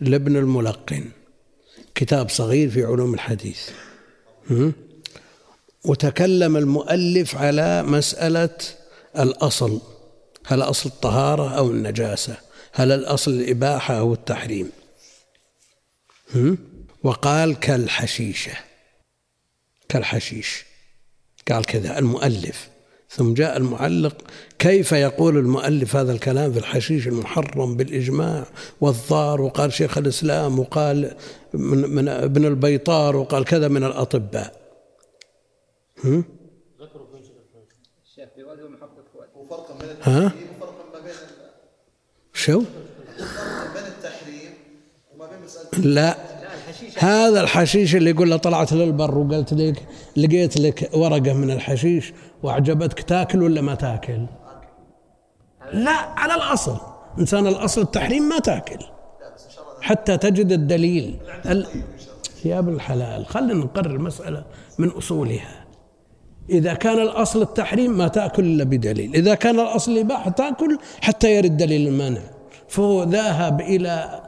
لابن 0.00 0.36
الملقن. 0.36 1.10
كتاب 1.94 2.28
صغير 2.30 2.70
في 2.70 2.84
علوم 2.84 3.14
الحديث؟ 3.14 3.70
وتكلم 5.84 6.56
المؤلف 6.56 7.36
على 7.36 7.82
مسألة 7.82 8.58
الأصل. 9.18 9.80
هل 10.46 10.62
أصل 10.62 10.88
الطهارة 10.88 11.56
أو 11.56 11.70
النجاسة؟ 11.70 12.36
هل 12.72 12.92
الأصل 12.92 13.30
الإباحة 13.30 13.98
أو 13.98 14.12
التحريم؟ 14.12 14.70
هم؟ 16.34 16.58
وقال 17.02 17.60
كالحشيشة. 17.60 18.52
كالحشيش. 19.88 20.64
قال 21.50 21.64
كذا 21.64 21.98
المؤلف. 21.98 22.68
ثم 23.10 23.34
جاء 23.34 23.56
المعلق 23.56 24.16
كيف 24.58 24.92
يقول 24.92 25.36
المؤلف 25.36 25.96
هذا 25.96 26.12
الكلام 26.12 26.52
في 26.52 26.58
الحشيش 26.58 27.08
المحرم 27.08 27.76
بالإجماع؟ 27.76 28.46
والضار 28.80 29.40
وقال 29.40 29.72
شيخ 29.72 29.98
الإسلام 29.98 30.58
وقال 30.58 31.16
من, 31.54 31.78
من 31.78 32.08
ابن 32.08 32.44
البيطار 32.44 33.16
وقال 33.16 33.44
كذا 33.44 33.68
من 33.68 33.84
الأطباء. 33.84 34.64
هم؟ 36.04 36.24
ذكروا 36.80 37.06
فين 37.12 37.22
شيخ 37.22 37.32
الاسلام 37.36 37.64
الشيخ 38.04 38.28
بوادي 38.36 38.62
ومحقق 38.62 39.04
فؤاد 39.12 39.28
وفرقا 39.34 39.78
بين 39.78 39.90
ها؟ 40.04 40.32
شو؟ 42.32 42.62
لا. 45.78 46.16
هذا 46.98 47.40
الحشيش 47.40 47.96
اللي 47.96 48.10
يقول 48.10 48.30
له 48.30 48.36
طلعت 48.36 48.72
للبر 48.72 49.18
وقلت 49.18 49.52
لك 49.52 49.86
لقيت 50.16 50.60
لك 50.60 50.90
ورقة 50.92 51.32
من 51.32 51.50
الحشيش 51.50 52.12
وأعجبتك 52.42 53.02
تاكل 53.02 53.42
ولا 53.42 53.60
ما 53.60 53.74
تاكل؟ 53.74 54.26
لا 55.72 55.90
على 55.90 56.34
الأصل. 56.34 56.76
إنسان 57.18 57.46
الأصل 57.46 57.80
التحريم 57.80 58.22
ما 58.22 58.38
تاكل. 58.38 58.84
حتى 59.80 60.16
تجد 60.16 60.52
الدليل. 60.52 61.18
ال... 61.46 61.66
يا 62.44 62.58
ابن 62.58 62.74
الحلال. 62.74 63.26
خلينا 63.26 63.54
نقرر 63.54 63.90
المسألة 63.90 64.44
من 64.78 64.88
أصولها. 64.88 65.63
إذا 66.50 66.74
كان 66.74 66.98
الأصل 66.98 67.42
التحريم 67.42 67.98
ما 67.98 68.08
تأكل 68.08 68.44
إلا 68.44 68.64
بدليل. 68.64 69.14
إذا 69.14 69.34
كان 69.34 69.60
الأصل 69.60 69.92
الإباحة 69.92 70.30
تأكل 70.30 70.78
حتى 71.00 71.36
يرد 71.36 71.56
دليل 71.56 71.88
المنع 71.88 72.20
فهو 72.68 73.02
ذهب 73.02 73.60
إلى 73.60 74.22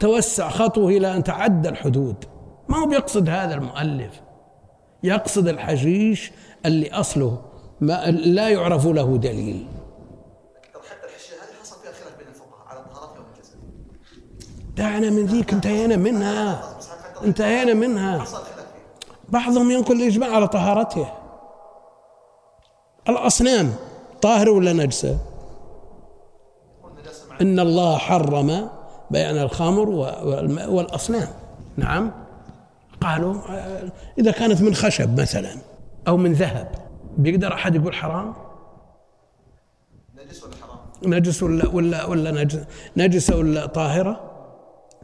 توسع 0.00 0.48
خطوه 0.48 0.90
إلى 0.90 1.16
أن 1.16 1.24
تعدى 1.24 1.68
الحدود. 1.68 2.16
ما 2.68 2.78
هو 2.78 2.86
بيقصد 2.86 3.28
هذا 3.28 3.54
المؤلف؟ 3.54 4.20
يقصد 5.02 5.48
الحشيش 5.48 6.32
اللي 6.66 6.90
أصله 6.90 7.42
ما 7.80 8.10
لا 8.10 8.48
يعرف 8.48 8.86
له 8.86 9.16
دليل. 9.16 9.66
دعنا 14.76 15.10
من 15.10 15.26
ذيك 15.26 15.52
انتهينا 15.52 15.96
منها. 15.96 16.76
انتهينا 17.24 17.74
منها. 17.74 18.24
بعضهم 19.32 19.70
ينقل 19.70 20.02
الإجماع 20.02 20.36
على 20.36 20.48
طهارته. 20.48 21.12
الأصنام 23.08 23.74
طاهرة 24.22 24.50
ولا 24.50 24.72
نجسة؟ 24.72 25.18
إن 27.40 27.60
الله 27.60 27.98
حرم 27.98 28.68
بيع 29.10 29.30
الخمر 29.30 29.88
والأصنام. 30.68 31.28
نعم. 31.76 32.12
قالوا 33.00 33.34
إذا 34.18 34.30
كانت 34.30 34.62
من 34.62 34.74
خشب 34.74 35.20
مثلا 35.20 35.56
أو 36.08 36.16
من 36.16 36.32
ذهب 36.32 36.74
بيقدر 37.16 37.54
أحد 37.54 37.74
يقول 37.74 37.94
حرام؟ 37.94 38.34
نجس 40.16 40.44
ولا 40.44 40.54
حرام؟ 40.56 40.78
نجس 41.14 41.42
ولا 41.42 41.68
ولا 41.68 42.04
ولا 42.04 42.30
نجس 42.30 42.58
نجسة 42.96 43.36
ولا 43.36 43.66
طاهرة؟ 43.66 44.10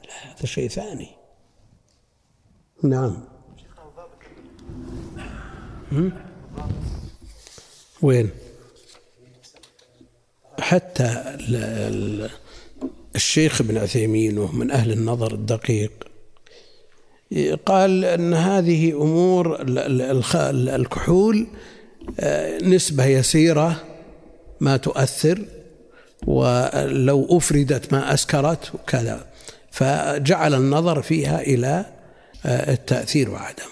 لا 0.04 0.32
هذا 0.32 0.46
شيء 0.46 0.68
ثاني. 0.68 1.08
نعم؟ 2.82 3.37
وين؟ 8.02 8.30
حتى 10.60 11.04
ال- 11.04 11.56
ال- 11.56 12.30
الشيخ 13.16 13.60
ابن 13.60 13.78
عثيمين 13.78 14.38
وهو 14.38 14.52
من 14.52 14.70
أهل 14.70 14.92
النظر 14.92 15.34
الدقيق 15.34 15.92
قال 17.66 18.04
أن 18.04 18.34
هذه 18.34 18.92
أمور 18.92 19.58
الكحول 20.76 21.46
آه، 22.20 22.58
نسبة 22.58 23.04
يسيرة 23.04 23.84
ما 24.60 24.76
تؤثر 24.76 25.44
ولو 26.26 27.36
أفردت 27.38 27.92
ما 27.92 28.14
أسكرت 28.14 28.74
وكذا. 28.74 29.26
فجعل 29.70 30.54
النظر 30.54 31.02
فيها 31.02 31.40
إلى 31.40 31.84
آه، 32.46 32.72
التأثير 32.72 33.30
وعدم 33.30 33.62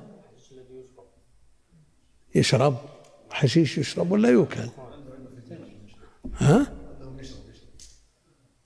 يشرب؟ 2.36 2.78
حشيش 3.30 3.78
يشرب 3.78 4.12
ولا 4.12 4.30
يوكل؟ 4.30 4.70
ها؟ 6.34 6.77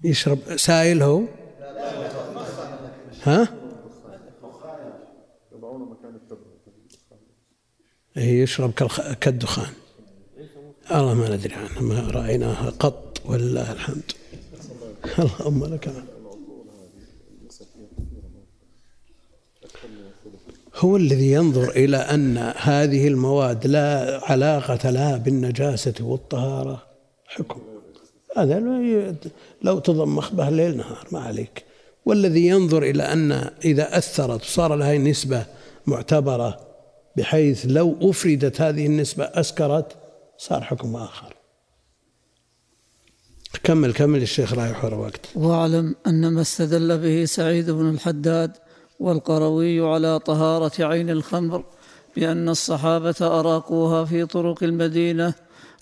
يشرب 0.04 0.40
سائل 0.58 1.04
هو؟ 1.04 1.24
ها؟ 3.24 3.48
إيه، 8.18 8.44
يشرب 8.44 8.72
كالدخان. 9.22 9.74
الله 10.92 11.14
ما 11.14 11.36
ندري 11.36 11.54
عنه 11.54 11.82
ما 11.82 12.00
رأيناها 12.00 12.70
قط 12.70 13.22
ولله 13.26 13.72
الحمد. 13.72 14.12
اللهم 15.20 15.66
لك 15.66 15.88
الحمد. 15.88 16.12
هو 20.76 20.98
الذي 20.98 21.32
ينظر 21.32 21.70
إلى 21.70 21.98
أن 21.98 22.38
هذه 22.58 23.08
المواد 23.08 23.68
لا 23.68 24.20
علاقة 24.24 24.90
لها 24.90 25.18
بالنجاسة 25.18 25.94
والطهارة. 26.02 26.84
حكم. 27.28 27.71
هذا 28.38 28.60
لو 29.62 29.80
تضمخ 29.80 30.34
به 30.34 30.50
ليل 30.50 30.78
نهار 30.78 31.08
ما 31.12 31.20
عليك. 31.20 31.64
والذي 32.06 32.48
ينظر 32.48 32.84
إلى 32.84 33.04
أن 33.04 33.32
إذا 33.66 33.98
أثرت 33.98 34.42
وصار 34.42 34.76
لها 34.76 34.98
نسبة 34.98 35.46
معتبرة 35.88 36.60
بحيث 37.18 37.66
لو 37.70 37.98
أفردت 38.02 38.62
هذه 38.62 38.86
النسبة 38.86 39.24
أسكرت 39.24 39.96
صار 40.38 40.62
حكم 40.62 40.96
آخر. 40.96 41.42
كمل 43.64 43.94
كمل 43.94 44.22
الشيخ 44.22 44.54
رايح 44.54 44.86
ورا 44.86 44.96
وقت 44.96 45.30
واعلم 45.36 45.96
أن 46.08 46.28
ما 46.28 46.42
استدل 46.42 46.98
به 46.98 47.26
سعيد 47.26 47.70
بن 47.70 47.90
الحداد 47.90 48.52
والقروي 49.00 49.80
على 49.80 50.20
طهارة 50.20 50.86
عين 50.86 51.10
الخمر 51.10 51.64
بأن 52.16 52.50
الصحابة 52.50 53.16
أراقوها 53.22 54.06
في 54.06 54.26
طرق 54.26 54.64
المدينة 54.64 55.34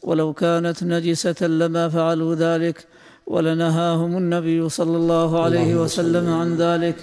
ولو 0.04 0.34
كانت 0.34 0.84
نجسة 0.84 1.48
لما 1.48 1.90
فعلوا 1.90 2.36
ذلك 2.36 2.88
ولنهاهم 3.28 4.18
النبي 4.18 4.70
صلى 4.70 4.98
الله 4.98 5.44
عليه 5.44 5.76
وسلم 5.76 6.34
عن 6.34 6.56
ذلك 6.56 6.96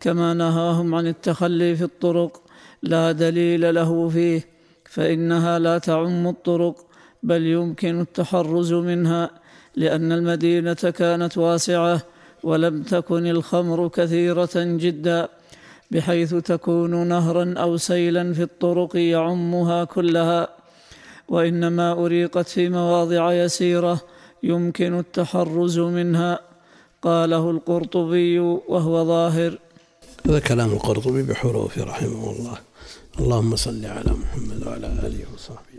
كما 0.00 0.34
نهاهم 0.34 0.94
عن 0.94 1.06
التخلي 1.06 1.76
في 1.76 1.84
الطرق. 1.84 2.42
لا 2.82 3.12
دليل 3.12 3.74
له 3.74 4.08
فيه 4.08 4.44
فإنها 4.84 5.58
لا 5.58 5.78
تعم 5.78 6.28
الطرق 6.28 6.76
بل 7.22 7.46
يمكن 7.46 8.00
التحرز 8.00 8.72
منها 8.72 9.30
لأن 9.76 10.12
المدينة 10.12 10.74
كانت 10.74 11.38
واسعة 11.38 12.02
ولم 12.42 12.82
تكن 12.82 13.26
الخمر 13.26 13.88
كثيرة 13.88 14.50
جدا 14.56 15.28
بحيث 15.90 16.34
تكون 16.34 17.08
نهرا 17.08 17.54
أو 17.58 17.76
سيلا 17.76 18.32
في 18.32 18.42
الطرق 18.42 18.96
يعمها 18.96 19.84
كلها. 19.84 20.59
وإنما 21.30 21.92
أريقت 21.92 22.48
في 22.48 22.68
مواضع 22.68 23.32
يسيرة 23.32 24.00
يمكن 24.42 24.98
التحرز 24.98 25.78
منها. 25.78 26.40
قاله 27.02 27.50
القرطبي 27.50 28.38
وهو 28.38 28.94
ظاهر. 29.04 29.52
هذا 30.26 30.38
كلام 30.38 30.70
القرطبي 30.72 31.22
بحروفه 31.22 31.84
رحمه 31.84 32.24
الله. 32.30 32.58
اللهم 33.20 33.56
صل 33.56 33.82
على 33.86 34.12
محمد 34.22 34.66
وعلى 34.66 34.86
آله 34.86 35.22
وصحبه. 35.34 35.69